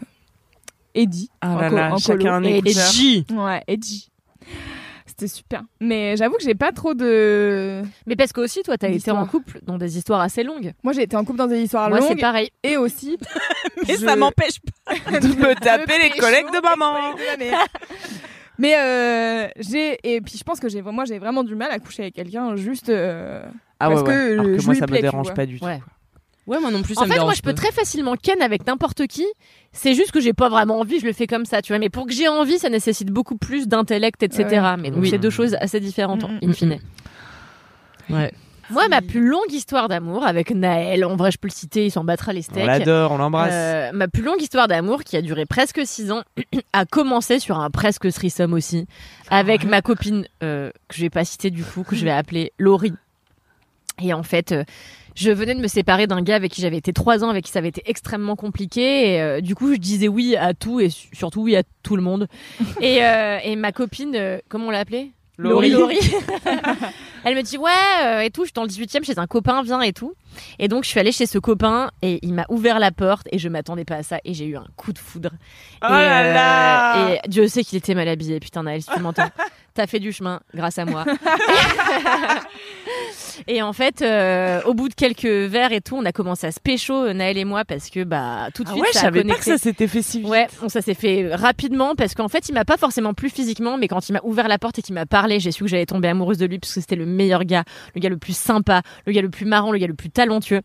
Eddie. 0.95 1.31
Ah 1.41 1.53
en 1.53 1.61
là 1.61 1.71
là, 1.71 1.95
en 1.95 1.99
chacun 1.99 2.35
un 2.35 2.43
écouteur. 2.43 2.91
Ouais, 3.33 3.63
Eddie. 3.67 4.11
C'était 5.19 5.35
super. 5.35 5.63
Mais 5.81 6.17
j'avoue 6.17 6.37
que 6.37 6.45
j'ai 6.45 6.55
pas 6.55 6.71
trop 6.71 6.95
de. 6.95 7.83
Mais 8.07 8.15
parce 8.15 8.33
que 8.33 8.41
aussi, 8.41 8.63
toi, 8.63 8.79
t'as 8.79 8.89
été 8.89 9.11
en 9.11 9.27
couple 9.27 9.59
dans 9.65 9.77
des 9.77 9.99
histoires 9.99 10.21
assez 10.21 10.45
longues. 10.45 10.73
Moi, 10.85 10.93
j'ai 10.93 11.03
été 11.03 11.17
en 11.17 11.25
couple 11.25 11.39
dans 11.39 11.49
des 11.49 11.61
histoires 11.61 11.89
Moi, 11.89 12.01
c'est 12.03 12.11
longues 12.11 12.21
pareil. 12.21 12.51
et 12.63 12.77
aussi. 12.77 13.19
Mais 13.89 13.95
je- 13.97 14.05
ça 14.07 14.15
m'empêche 14.15 14.61
pas. 14.61 14.95
de 15.19 15.27
me 15.27 15.55
taper 15.61 15.99
les 16.03 16.11
collègues 16.11 16.47
de 16.53 16.63
maman. 16.63 17.17
Mais 18.61 18.75
euh, 18.77 19.49
j'ai 19.59 19.99
et 20.03 20.21
puis 20.21 20.37
je 20.37 20.43
pense 20.45 20.59
que 20.59 20.69
j'ai 20.69 20.83
moi 20.83 21.05
j'ai 21.05 21.19
vraiment 21.21 21.45
du 21.45 21.55
mal 21.55 21.71
à 21.71 21.79
coucher 21.79 22.03
avec 22.03 22.15
quelqu'un 22.15 22.57
juste 22.57 22.89
euh, 22.89 23.43
Ah 23.79 23.89
Parce 23.89 24.03
ouais. 24.03 24.07
que 24.09 24.33
Alors 24.33 24.45
que 24.47 24.59
je 24.59 24.65
moi, 24.67 24.75
lui 24.75 24.81
ça 24.81 24.87
plais, 24.87 24.97
me 24.99 25.03
dérange 25.03 25.33
pas 25.35 25.47
du 25.47 25.61
tout. 25.61 25.65
Ouais. 25.65 25.81
Ouais, 26.49 26.59
moi 26.61 26.71
non 26.71 26.83
plus, 26.83 26.95
ça 26.95 27.03
En 27.03 27.07
me 27.07 27.13
fait, 27.13 27.21
moi, 27.21 27.35
je 27.35 27.43
peux 27.43 27.53
très 27.55 27.71
facilement 27.73 28.17
ken 28.17 28.41
avec 28.43 28.67
n'importe 28.67 29.07
qui. 29.07 29.25
C'est 29.73 29.95
juste 29.95 30.11
que 30.13 30.21
j'ai 30.21 30.33
pas 30.33 30.49
vraiment 30.49 30.81
envie, 30.81 30.99
je 30.99 31.07
le 31.07 31.13
fais 31.13 31.27
comme 31.27 31.45
ça, 31.45 31.61
tu 31.63 31.73
vois. 31.73 31.79
Mais 31.79 31.91
pour 31.91 32.07
que 32.07 32.13
j'ai 32.13 32.27
envie, 32.27 32.59
ça 32.59 32.71
nécessite 32.71 33.11
beaucoup 33.11 33.37
plus 33.37 33.69
d'intellect, 33.69 34.23
etc. 34.23 34.45
Ouais. 34.49 34.77
Mais 34.79 34.91
donc, 34.91 35.03
Oui. 35.03 35.11
c'est 35.11 35.19
deux 35.19 35.31
choses 35.31 35.55
assez 35.61 35.79
différentes, 35.79 36.23
Mm, 36.25 36.39
in 36.49 36.53
fine. 36.55 36.79
Ouais. 38.11 38.33
Moi, 38.71 38.87
ma 38.89 39.01
plus 39.01 39.27
longue 39.27 39.51
histoire 39.51 39.89
d'amour 39.89 40.27
avec 40.27 40.51
Naël, 40.51 41.05
en 41.05 41.17
vrai, 41.17 41.31
je 41.31 41.39
peux 41.39 41.49
le 41.49 41.53
citer, 41.53 41.87
il 41.87 41.91
s'en 41.91 42.05
battra 42.05 42.33
les 42.35 42.43
steaks. 42.43 42.63
On 42.63 42.67
l'adore, 42.67 43.13
on 43.13 43.17
l'embrasse. 43.19 43.51
Euh, 43.53 43.93
ma 43.93 44.09
plus 44.09 44.23
longue 44.23 44.43
histoire 44.43 44.69
d'amour, 44.69 45.05
qui 45.05 45.17
a 45.17 45.23
duré 45.23 45.47
presque 45.47 45.81
six 45.87 46.11
ans, 46.13 46.23
a 46.75 46.85
commencé 46.85 47.39
sur 47.39 47.59
un 47.59 47.71
presque 47.71 48.11
threesome 48.13 48.53
aussi, 48.53 48.87
avec 49.31 49.65
ma 49.65 49.81
copine, 49.81 50.27
euh, 50.43 50.71
que 50.89 50.97
je 50.97 51.01
vais 51.03 51.11
pas 51.11 51.25
citer 51.25 51.51
du 51.51 51.65
coup, 51.65 51.83
que 51.83 51.97
je 51.97 52.05
vais 52.05 52.11
appeler 52.11 52.53
Laurie. 52.59 52.93
Et 54.03 54.13
en 54.13 54.23
fait, 54.23 54.53
euh, 54.53 54.65
je 55.19 55.31
venais 55.33 55.55
de 55.55 55.61
me 55.61 55.67
séparer 55.67 56.07
d'un 56.07 56.23
gars 56.23 56.37
avec 56.37 56.53
qui 56.53 56.63
j'avais 56.63 56.77
été 56.77 56.93
trois 56.93 57.25
ans, 57.25 57.29
avec 57.29 57.45
qui 57.45 57.51
ça 57.51 57.59
avait 57.59 57.69
été 57.69 57.83
extrêmement 57.87 58.37
compliqué. 58.37 59.15
Et 59.15 59.21
euh, 59.21 59.41
du 59.41 59.55
coup, 59.57 59.73
je 59.73 59.79
disais 59.79 60.07
oui 60.09 60.37
à 60.37 60.55
tout 60.55 60.79
et 60.81 60.91
su- 60.91 61.09
surtout 61.13 61.43
oui 61.43 61.57
à 61.57 61.63
tout 61.83 61.97
le 61.97 62.03
monde. 62.03 62.29
et, 62.81 63.05
euh, 63.05 63.39
et 63.43 63.57
ma 63.57 63.73
copine, 63.73 64.15
euh, 64.15 64.39
comment 64.49 64.69
on 64.69 64.71
l'a 64.71 64.79
appelée? 64.81 65.11
Laurie. 65.71 65.71
Elle 67.25 67.37
me 67.37 67.43
dit 67.43 67.59
ouais 67.59 67.71
euh, 68.05 68.21
et 68.21 68.31
tout, 68.31 68.43
je 68.43 68.47
suis 68.47 68.53
dans 68.55 68.63
le 68.65 68.69
18e 68.69 69.05
chez 69.05 69.19
un 69.19 69.27
copain, 69.29 69.63
viens 69.63 69.81
et 69.81 69.93
tout. 69.93 70.15
Et 70.59 70.67
donc 70.69 70.85
je 70.85 70.89
suis 70.89 70.99
allée 71.01 71.13
chez 71.13 71.27
ce 71.27 71.39
copain 71.39 71.91
et 72.03 72.19
il 72.23 72.35
m'a 72.35 72.45
ouvert 72.49 72.79
la 72.79 72.91
porte 72.91 73.29
et 73.31 73.39
je 73.39 73.49
m'attendais 73.49 73.85
pas 73.85 73.97
à 73.97 74.03
ça 74.03 74.19
et 74.25 74.35
j'ai 74.35 74.47
eu 74.47 74.57
un 74.57 74.67
coup 74.77 74.93
de 74.93 74.99
foudre. 74.99 75.31
Oh 75.83 75.87
et, 75.87 75.91
là 75.91 76.25
euh, 76.25 76.35
là 76.35 77.15
et 77.25 77.29
Dieu 77.29 77.47
sait 77.49 77.63
qu'il 77.65 77.79
était 77.79 77.95
mal 77.95 78.09
habillé, 78.09 78.41
putain 78.41 78.63
Naël, 78.65 78.83
si 78.83 78.89
tu 78.93 79.01
m'entends. 79.01 79.29
T'as 79.79 79.87
fait 79.87 80.01
du 80.01 80.13
chemin 80.13 80.41
grâce 80.53 80.77
à 80.79 80.85
moi. 80.85 81.05
et 83.47 83.63
en 83.63 83.73
fait, 83.73 84.03
euh, 84.03 84.61
au 84.65 84.75
bout 84.75 84.89
de 84.89 84.95
quelques 84.95 85.25
verres 85.25 85.71
et 85.71 85.81
tout, 85.81 85.95
on 85.95 86.05
a 86.05 86.11
commencé 86.11 86.49
à 86.49 86.51
se 86.51 86.59
pécho, 86.59 87.13
Naël 87.13 87.39
et 87.39 87.45
moi, 87.45 87.65
parce 87.65 87.89
que 87.89 88.03
bah 88.03 88.49
tout 88.53 88.65
de 88.65 88.71
Ah 88.71 88.73
suite 88.73 88.85
ouais, 88.85 88.93
ça 88.93 89.07
a 89.07 89.13
pas 89.13 89.23
que 89.23 89.45
ça 89.45 89.57
s'était 89.57 89.87
fait 89.87 90.03
si 90.03 90.19
vite. 90.19 90.29
Ouais, 90.29 90.49
ça 90.67 90.83
s'est 90.83 90.95
fait 90.95 91.33
rapidement 91.33 91.95
parce 91.95 92.17
qu'en 92.17 92.27
fait, 92.27 92.49
il 92.49 92.55
m'a 92.55 92.65
pas 92.65 92.77
forcément 92.77 93.15
plu 93.15 93.31
physiquement, 93.31 93.79
mais 93.79 93.87
quand 93.87 94.09
il 94.09 94.15
m'a 94.15 94.21
ouvert 94.25 94.49
la 94.49 94.59
porte 94.59 94.81
et 94.81 94.83
qu'il 94.83 94.97
m'a 94.97 95.07
parlé, 95.07 95.39
j'ai 95.39 95.53
su 95.53 95.63
que 95.63 95.71
j'allais 95.71 95.87
tomber 95.87 96.09
amoureuse 96.09 96.39
de 96.39 96.47
lui 96.47 96.59
parce 96.59 96.75
que 96.75 96.81
c'était 96.81 96.97
le 96.97 97.07
meilleur 97.07 97.45
gars, 97.45 97.63
le 97.95 98.01
gars 98.01 98.09
le 98.09 98.19
plus 98.19 98.37
sympa, 98.37 98.83
le 99.07 99.13
gars 99.13 99.23
le 99.23 99.31
plus 99.31 99.47
marrant, 99.47 99.71
le 99.71 99.79
gars 99.79 99.87
le 99.87 99.95
plus 99.95 100.11
talentueux. 100.11 100.63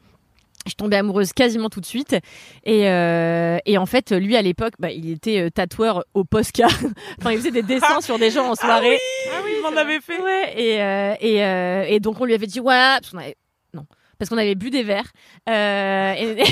Je 0.66 0.76
tombée 0.76 0.96
amoureuse 0.98 1.34
quasiment 1.34 1.70
tout 1.70 1.82
de 1.82 1.86
suite. 1.86 2.16
Et, 2.64 2.88
euh, 2.88 3.58
et 3.66 3.78
en 3.78 3.86
fait, 3.86 4.12
lui, 4.12 4.36
à 4.38 4.42
l'époque, 4.42 4.74
bah, 4.80 4.92
il 4.92 5.12
était 5.12 5.40
euh, 5.40 5.50
tatoueur 5.50 6.06
au 6.14 6.24
Posca. 6.24 6.68
enfin, 7.20 7.32
il 7.32 7.38
faisait 7.38 7.52
des 7.52 7.64
dessins 7.64 8.02
sur 8.02 8.18
des 8.18 8.32
gens 8.32 8.50
en 8.50 8.56
soirée. 8.56 8.98
Ah 9.32 9.42
oui, 9.44 9.52
il 9.58 9.62
m'en 9.62 9.76
avait 9.78 10.00
fait. 10.00 10.22
Ouais, 10.22 10.54
et, 10.58 10.82
euh, 10.82 11.16
et, 11.20 11.44
euh, 11.44 11.86
et 11.88 12.00
donc 12.00 12.22
on 12.22 12.26
lui 12.26 12.34
avait 12.34 12.48
dit, 12.48 12.60
voilà, 12.60 13.00
parce 13.02 13.12
qu'on 13.12 13.18
avait... 13.18 13.36
Non, 13.74 13.86
parce 14.18 14.30
qu'on 14.30 14.38
avait 14.38 14.56
bu 14.56 14.70
des 14.70 14.84
verres. 14.84 15.12
Euh, 15.50 16.14
et... 16.14 16.44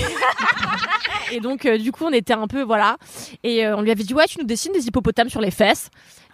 et 1.36 1.40
donc, 1.40 1.66
euh, 1.66 1.78
du 1.78 1.92
coup, 1.92 2.04
on 2.06 2.12
était 2.12 2.34
un 2.34 2.48
peu, 2.48 2.64
voilà. 2.64 2.98
Et 3.44 3.66
euh, 3.66 3.78
on 3.78 3.82
lui 3.82 3.92
avait 3.92 4.04
dit, 4.04 4.14
ouais, 4.14 4.26
tu 4.28 4.40
nous 4.40 4.46
dessines 4.46 4.74
des 4.74 4.88
hippopotames 4.88 5.30
sur 5.30 5.40
les 5.42 5.52
fesses. 5.52 5.90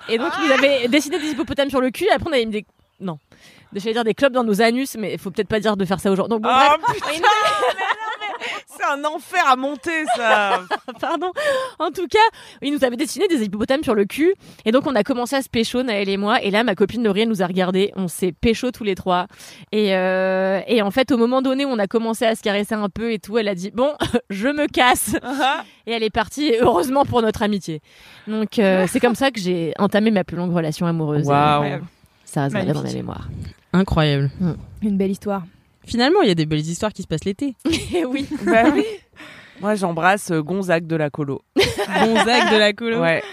Et 0.09 0.17
donc, 0.17 0.31
il 0.39 0.47
nous 0.47 0.53
avait 0.53 0.87
dessiné 0.87 1.19
des 1.19 1.29
hippopotames 1.31 1.69
sur 1.69 1.81
le 1.81 1.91
cul. 1.91 2.05
Et 2.05 2.11
après, 2.11 2.29
on 2.29 2.33
avait 2.33 2.45
mis 2.45 2.51
des... 2.51 2.65
Non. 2.99 3.19
J'allais 3.73 3.93
dire 3.93 4.03
des 4.03 4.13
clubs 4.13 4.33
dans 4.33 4.43
nos 4.43 4.61
anus, 4.61 4.95
mais 4.97 5.13
il 5.13 5.19
faut 5.19 5.29
peut-être 5.29 5.47
pas 5.49 5.59
dire 5.59 5.77
de 5.77 5.85
faire 5.85 5.99
ça 5.99 6.09
aujourd'hui. 6.11 6.31
Donc, 6.35 6.41
bon, 6.43 6.49
Ah, 6.51 6.77
bref. 6.81 6.95
putain, 6.95 7.07
mais 7.11 7.19
non, 7.19 7.27
mais 8.19 8.35
C'est 8.65 8.83
un 8.85 9.03
enfer 9.05 9.43
à 9.47 9.55
monter, 9.55 10.05
ça. 10.15 10.61
Pardon. 11.01 11.31
En 11.77 11.91
tout 11.91 12.07
cas, 12.07 12.17
il 12.61 12.73
nous 12.73 12.83
avait 12.83 12.95
dessiné 12.95 13.27
des 13.27 13.43
hippopotames 13.43 13.83
sur 13.83 13.93
le 13.93 14.05
cul. 14.05 14.33
Et 14.65 14.71
donc, 14.71 14.87
on 14.87 14.95
a 14.95 15.03
commencé 15.03 15.35
à 15.35 15.41
se 15.41 15.49
pécho, 15.49 15.83
Naël 15.83 16.07
et 16.09 16.17
moi. 16.17 16.41
Et 16.41 16.49
là, 16.49 16.63
ma 16.63 16.73
copine 16.75 17.03
Laurie, 17.03 17.21
elle 17.21 17.29
nous 17.29 17.43
a 17.43 17.47
regardés. 17.47 17.91
On 17.95 18.07
s'est 18.07 18.31
pécho 18.31 18.71
tous 18.71 18.83
les 18.83 18.95
trois. 18.95 19.27
Et, 19.71 19.95
euh, 19.95 20.61
et 20.67 20.81
en 20.81 20.89
fait, 20.91 21.11
au 21.11 21.17
moment 21.17 21.41
donné 21.41 21.65
où 21.65 21.69
on 21.69 21.79
a 21.79 21.87
commencé 21.87 22.25
à 22.25 22.35
se 22.35 22.41
caresser 22.41 22.73
un 22.75 22.89
peu 22.89 23.11
et 23.11 23.19
tout, 23.19 23.37
elle 23.37 23.47
a 23.47 23.55
dit, 23.55 23.71
bon, 23.71 23.93
je 24.31 24.47
me 24.47 24.67
casse. 24.67 25.15
Et 25.85 25.91
elle 25.91 26.03
est 26.03 26.09
partie, 26.09 26.53
heureusement 26.59 27.05
pour 27.05 27.21
notre 27.21 27.43
amitié. 27.43 27.81
Donc, 28.27 28.57
euh, 28.59 28.85
c'est 28.87 28.99
comme 28.99 29.15
ça 29.15 29.29
que 29.31 29.39
j'ai 29.39 29.73
entamé 29.77 30.09
ma 30.09 30.23
plus 30.23 30.37
longue 30.37 30.53
relation 30.53 30.85
amoureuse. 30.87 31.27
Waouh. 31.27 31.81
Ça 32.29 32.43
reste 32.43 32.55
dans 32.55 32.59
ma 32.65 32.73
Magnifique. 32.73 32.95
mémoire. 32.97 33.29
Incroyable. 33.73 34.29
Une 34.81 34.97
belle 34.97 35.11
histoire. 35.11 35.43
Finalement, 35.85 36.21
il 36.21 36.27
y 36.27 36.31
a 36.31 36.35
des 36.35 36.45
belles 36.45 36.59
histoires 36.59 36.91
qui 36.91 37.01
se 37.01 37.07
passent 37.07 37.23
l'été. 37.25 37.55
Et 37.95 38.05
oui. 38.05 38.27
Bah 38.45 38.63
oui. 38.73 38.83
Moi, 39.61 39.73
j'embrasse 39.73 40.29
euh, 40.29 40.41
Gonzague 40.43 40.85
de 40.85 40.95
la 40.95 41.09
colo. 41.09 41.41
Gonzague 41.55 42.51
de 42.53 42.57
la 42.59 42.73
colo. 42.73 43.01
Ouais. 43.01 43.23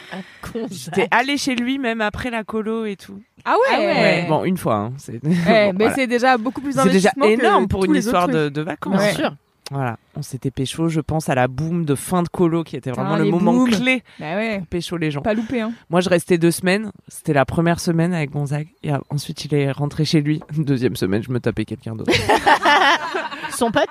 Con, 0.41 0.67
J'étais 0.71 1.07
allée 1.11 1.37
chez 1.37 1.55
lui 1.55 1.79
même 1.79 2.01
après 2.01 2.31
la 2.31 2.45
colo 2.45 2.87
et 2.87 2.97
tout. 2.97 3.21
Ah 3.45 3.57
ouais? 3.71 3.77
Ouais. 3.87 4.27
Bon, 4.29 4.45
une 4.45 4.57
fois. 4.57 4.77
Hein. 4.77 4.93
C'est 4.97 5.17
Eh, 5.17 5.19
Bon, 5.19 5.29
mais 5.29 5.73
voilà. 5.73 5.95
c'est 5.95 6.07
déjà 6.07 6.39
beaucoup 6.39 6.63
plus 6.63 6.73
C'est 6.73 6.89
déjà 6.89 7.11
que 7.11 7.27
énorme 7.29 7.69
pour 7.69 7.81
tous 7.81 7.87
une 7.89 7.93
les 7.95 8.09
autres 8.09 8.17
histoire 8.17 8.29
de, 8.29 8.49
de 8.49 8.61
vacances. 8.63 8.95
Bien 8.97 9.03
Ouais. 9.03 9.13
sûr. 9.15 9.37
Voilà, 9.71 9.97
on 10.15 10.21
s'était 10.23 10.51
pécho, 10.51 10.89
je 10.91 11.01
pense 11.01 11.31
à 11.31 11.35
la 11.35 11.49
boum 11.49 11.87
de 11.87 11.95
fin 11.95 12.23
de 12.23 12.29
colo 12.29 12.65
qui 12.65 12.77
était 12.77 12.91
vraiment 12.91 13.15
Ah, 13.15 13.19
le 13.19 13.25
moment 13.31 13.53
booms. 13.55 13.71
clé 13.71 14.03
Bah 14.21 14.37
ouais. 14.37 14.59
pour 14.59 14.67
pécho 14.67 14.97
les 14.99 15.11
gens. 15.11 15.23
Pas 15.23 15.33
loupé 15.33 15.63
hein. 15.63 15.73
Moi, 15.89 16.03
je 16.03 16.11
restais 16.11 16.37
deux 16.37 16.51
semaines. 16.51 16.93
C'était 17.09 17.33
la 17.33 17.47
première 17.47 17.81
semaine 17.81 18.13
avec 18.13 18.31
Gonzague. 18.31 18.69
Et 18.83 18.93
euh, 18.93 18.99
ensuite, 19.09 19.43
il 19.47 19.55
est 19.55 19.71
rentré 19.73 20.05
chez 20.05 20.21
lui. 20.21 20.41
Deuxième 20.57 20.97
semaine, 20.97 21.23
je 21.23 21.31
me 21.31 21.41
tapais 21.41 21.65
quelqu'un 21.65 21.97
d'autre. 21.97 22.13
Son 23.51 23.71
pote? 23.71 23.89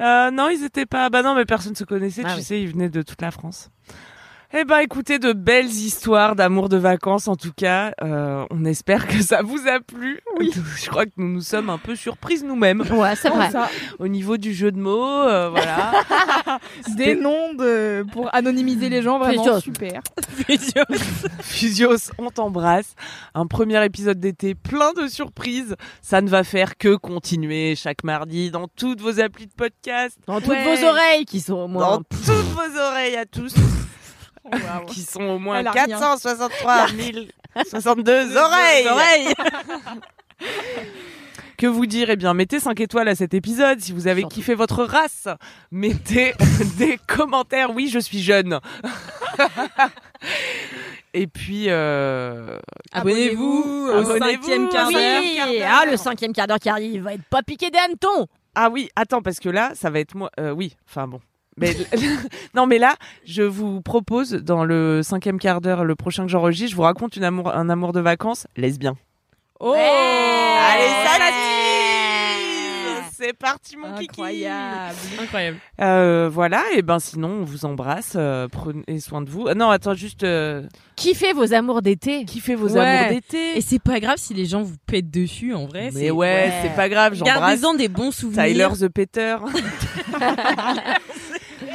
Euh, 0.00 0.30
non, 0.30 0.48
ils 0.50 0.64
étaient 0.64 0.86
pas. 0.86 1.08
Bah 1.08 1.22
non, 1.22 1.34
mais 1.34 1.44
personne 1.44 1.74
se 1.74 1.84
connaissait. 1.84 2.22
Ah 2.24 2.30
tu 2.32 2.36
oui. 2.38 2.42
sais, 2.42 2.60
ils 2.60 2.68
venaient 2.68 2.88
de 2.90 3.02
toute 3.02 3.22
la 3.22 3.30
France. 3.30 3.70
Eh 4.56 4.62
ben, 4.62 4.78
écoutez, 4.78 5.18
de 5.18 5.32
belles 5.32 5.66
histoires 5.66 6.36
d'amour 6.36 6.68
de 6.68 6.76
vacances, 6.76 7.26
en 7.26 7.34
tout 7.34 7.50
cas. 7.52 7.92
Euh, 8.04 8.44
on 8.50 8.64
espère 8.64 9.08
que 9.08 9.20
ça 9.20 9.42
vous 9.42 9.66
a 9.66 9.80
plu. 9.80 10.20
Oui. 10.38 10.52
Je 10.80 10.88
crois 10.88 11.06
que 11.06 11.10
nous 11.16 11.26
nous 11.26 11.40
sommes 11.40 11.70
un 11.70 11.78
peu 11.78 11.96
surprises 11.96 12.44
nous-mêmes. 12.44 12.82
Ouais, 12.92 13.16
c'est 13.16 13.30
vrai. 13.30 13.50
Ça, 13.50 13.68
Au 13.98 14.06
niveau 14.06 14.36
du 14.36 14.54
jeu 14.54 14.70
de 14.70 14.78
mots, 14.78 15.04
euh, 15.04 15.48
voilà. 15.50 16.04
des 16.96 17.16
noms 17.16 17.54
de 17.54 18.06
pour 18.12 18.32
anonymiser 18.32 18.88
les 18.90 19.02
gens 19.02 19.18
vraiment 19.18 19.58
super. 19.58 20.00
Fusios, 21.40 22.12
on 22.18 22.30
t'embrasse. 22.30 22.94
Un 23.34 23.48
premier 23.48 23.84
épisode 23.84 24.20
d'été 24.20 24.54
plein 24.54 24.92
de 24.92 25.08
surprises. 25.08 25.74
Ça 26.00 26.20
ne 26.20 26.28
va 26.28 26.44
faire 26.44 26.78
que 26.78 26.94
continuer 26.94 27.74
chaque 27.74 28.04
mardi 28.04 28.52
dans 28.52 28.68
toutes 28.68 29.00
vos 29.00 29.18
applis 29.18 29.46
de 29.48 29.52
podcast. 29.52 30.16
Dans 30.28 30.40
toutes 30.40 30.50
Ouais. 30.50 30.76
vos 30.76 30.86
oreilles 30.86 31.24
qui 31.24 31.40
sont 31.40 31.54
au 31.54 31.66
moins 31.66 31.96
Dans 31.96 32.02
toutes 32.04 32.20
vos 32.20 32.78
oreilles 32.78 33.16
à 33.16 33.26
tous. 33.26 33.52
Qui 34.88 35.00
sont 35.02 35.22
au 35.22 35.38
moins 35.38 35.58
Elle 35.60 35.66
a 35.68 35.72
rien. 35.72 35.86
463 35.86 36.86
062 37.70 38.36
oreilles. 38.36 38.88
Que 41.56 41.68
vous 41.68 41.86
dire? 41.86 42.10
Eh 42.10 42.16
bien, 42.16 42.34
mettez 42.34 42.58
5 42.58 42.78
étoiles 42.80 43.06
à 43.08 43.14
cet 43.14 43.32
épisode 43.32 43.78
si 43.80 43.92
vous 43.92 44.08
avez 44.08 44.22
Surtout. 44.22 44.34
kiffé 44.34 44.54
votre 44.56 44.82
race. 44.84 45.28
Mettez 45.70 46.34
des 46.78 46.98
commentaires. 47.06 47.70
Oui, 47.72 47.88
je 47.88 48.00
suis 48.00 48.20
jeune. 48.20 48.58
Et 51.14 51.28
puis, 51.28 51.66
euh, 51.68 52.58
Abonnez-vous 52.92 53.88
au 53.88 53.98
Abonnez-vous. 53.98 54.18
cinquième 54.42 54.68
quart 54.68 54.88
Oui, 54.88 54.94
d'heure. 54.94 55.22
quart 55.36 55.46
d'heure. 55.52 55.68
ah, 55.82 55.86
le 55.90 55.96
cinquième 55.96 56.32
quart 56.32 56.48
d'heure 56.48 56.58
qui 56.58 56.68
arrive, 56.68 56.94
il 56.94 57.02
va 57.02 57.14
être 57.14 57.24
pas 57.30 57.42
piqué 57.42 57.70
des 57.70 57.78
hannetons. 57.78 58.26
Ah 58.56 58.68
oui, 58.68 58.88
attends, 58.96 59.22
parce 59.22 59.38
que 59.38 59.48
là, 59.48 59.72
ça 59.74 59.90
va 59.90 60.00
être 60.00 60.16
moi. 60.16 60.30
euh, 60.40 60.50
oui, 60.50 60.76
enfin 60.88 61.06
bon. 61.06 61.20
Mais 61.56 61.74
non, 62.54 62.66
mais 62.66 62.78
là, 62.78 62.96
je 63.24 63.42
vous 63.42 63.80
propose 63.80 64.32
dans 64.32 64.64
le 64.64 65.02
cinquième 65.02 65.38
quart 65.38 65.60
d'heure, 65.60 65.84
le 65.84 65.94
prochain 65.94 66.24
que 66.24 66.30
j'enregistre, 66.30 66.70
je 66.72 66.76
vous 66.76 66.82
raconte 66.82 67.16
une 67.16 67.24
amour, 67.24 67.54
un 67.54 67.68
amour 67.70 67.92
de 67.92 68.00
vacances 68.00 68.46
lesbien. 68.56 68.94
Oh 69.60 69.72
Allez, 69.72 70.88
ça 71.04 71.18
tease 71.18 73.12
C'est 73.16 73.32
parti, 73.32 73.76
mon 73.76 73.92
kiki. 73.94 74.06
Incroyable. 74.10 74.96
Incroyable. 75.22 75.58
Euh, 75.80 76.28
voilà, 76.30 76.62
et 76.74 76.82
ben 76.82 76.98
sinon, 76.98 77.28
on 77.40 77.44
vous 77.44 77.64
embrasse. 77.64 78.14
euh, 78.16 78.48
prenez 78.48 78.98
soin 79.00 79.22
de 79.22 79.30
vous. 79.30 79.46
Ah 79.48 79.54
non, 79.54 79.70
attends, 79.70 79.94
juste 79.94 80.24
euh, 80.24 80.62
Kiffez 80.96 81.32
vos 81.32 81.54
amours 81.54 81.80
d'été. 81.82 82.24
kiffez 82.24 82.56
vos 82.56 82.74
Ouais. 82.74 82.80
amours 82.80 83.14
d'été. 83.14 83.56
Et 83.56 83.60
c'est 83.60 83.78
pas 83.82 84.00
grave 84.00 84.16
si 84.18 84.34
les 84.34 84.44
gens 84.46 84.62
vous 84.62 84.74
pètent 84.86 85.10
dessus, 85.10 85.54
en 85.54 85.66
vrai. 85.66 85.90
Mais 85.94 86.10
ouais, 86.10 86.52
c'est 86.62 86.74
pas 86.74 86.88
grave, 86.88 87.14
j'embrasse 87.14 87.38
Gardez-en 87.38 87.74
des 87.74 87.88
bons 87.88 88.10
souvenirs. 88.10 88.44
Tyler 88.44 88.68
the 88.86 88.88
Peter. 88.88 89.36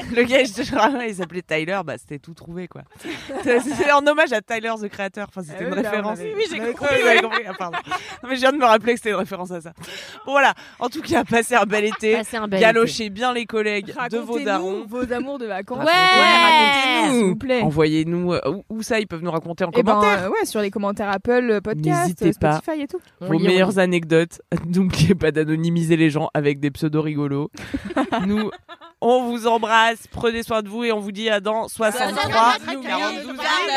le 0.15 0.23
gars, 0.23 0.43
je 0.43 0.53
te 0.53 0.61
jure, 0.63 0.79
il 1.07 1.15
s'appelait 1.15 1.41
Tyler, 1.41 1.79
bah 1.85 1.97
c'était 1.97 2.19
tout 2.19 2.33
trouvé 2.33 2.67
quoi. 2.67 2.83
C'était 3.43 3.91
en 3.91 4.05
hommage 4.05 4.31
à 4.33 4.41
Tyler 4.41 4.71
the 4.81 4.87
Creator, 4.89 5.27
enfin 5.29 5.41
c'était 5.43 5.63
Ah 5.65 5.67
une 5.67 5.73
référence. 5.73 6.19
Oui, 6.21 6.43
j'ai 6.49 6.59
compris. 6.59 6.87
Ah, 7.47 7.53
pardon. 7.57 7.77
Mais 8.27 8.35
je 8.35 8.41
viens 8.41 8.51
de 8.51 8.57
me 8.57 8.65
rappeler 8.65 8.93
que 8.93 8.99
c'était 8.99 9.09
une 9.11 9.15
référence 9.15 9.51
à 9.51 9.61
ça. 9.61 9.73
Bon 10.25 10.31
voilà, 10.31 10.53
en 10.79 10.89
tout 10.89 11.01
cas, 11.01 11.23
passez 11.23 11.55
un 11.55 11.65
bel 11.65 11.85
été, 11.85 12.13
Passez 12.13 12.37
un 12.37 12.47
bel 12.47 12.59
galochez 12.59 13.09
bien 13.09 13.33
les 13.33 13.45
collègues 13.45 13.93
de 14.11 14.17
vos 14.17 14.39
darons. 14.39 14.85
vos 14.87 15.11
amours 15.11 15.37
de 15.39 15.45
vacances. 15.45 15.85
Ouais. 15.85 15.91
racontez-nous, 15.91 17.13
s'il 17.19 17.25
vous 17.25 17.35
plaît. 17.35 17.61
Envoyez-nous 17.61 18.33
euh, 18.33 18.61
où, 18.69 18.81
ça, 18.83 18.99
ils 18.99 19.07
peuvent 19.07 19.23
nous 19.23 19.31
raconter 19.31 19.63
en 19.63 19.71
Eh 19.75 19.83
ben, 19.83 19.93
commentaire. 19.95 20.29
ouais, 20.31 20.45
sur 20.45 20.61
les 20.61 20.71
commentaires 20.71 21.09
Apple 21.09 21.47
euh, 21.51 21.61
Podcast. 21.61 22.31
Spotify 22.31 22.81
et 22.81 22.87
tout. 22.87 22.99
Vos 23.21 23.39
meilleures 23.39 23.79
anecdotes. 23.79 24.41
N'oubliez 24.67 25.15
pas 25.15 25.31
d'anonymiser 25.31 25.97
les 25.97 26.09
gens 26.09 26.29
avec 26.33 26.59
des 26.59 26.71
pseudos 26.71 27.03
rigolos. 27.03 27.49
Nous, 28.27 28.49
on 29.01 29.23
vous 29.23 29.47
embrasse, 29.47 29.99
prenez 30.11 30.43
soin 30.43 30.61
de 30.61 30.69
vous 30.69 30.83
et 30.83 30.91
on 30.91 30.99
vous 30.99 31.11
dit 31.11 31.29
à 31.29 31.39
dans 31.39 31.67
63 31.67 32.13
Nous, 32.73 32.81
42 32.83 32.83
quart 32.83 33.35
quart 33.37 33.65
d'heure. 33.67 33.75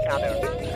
quart 0.04 0.75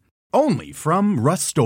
Only 0.33 0.71
from 0.71 1.19
Rust 1.19 1.57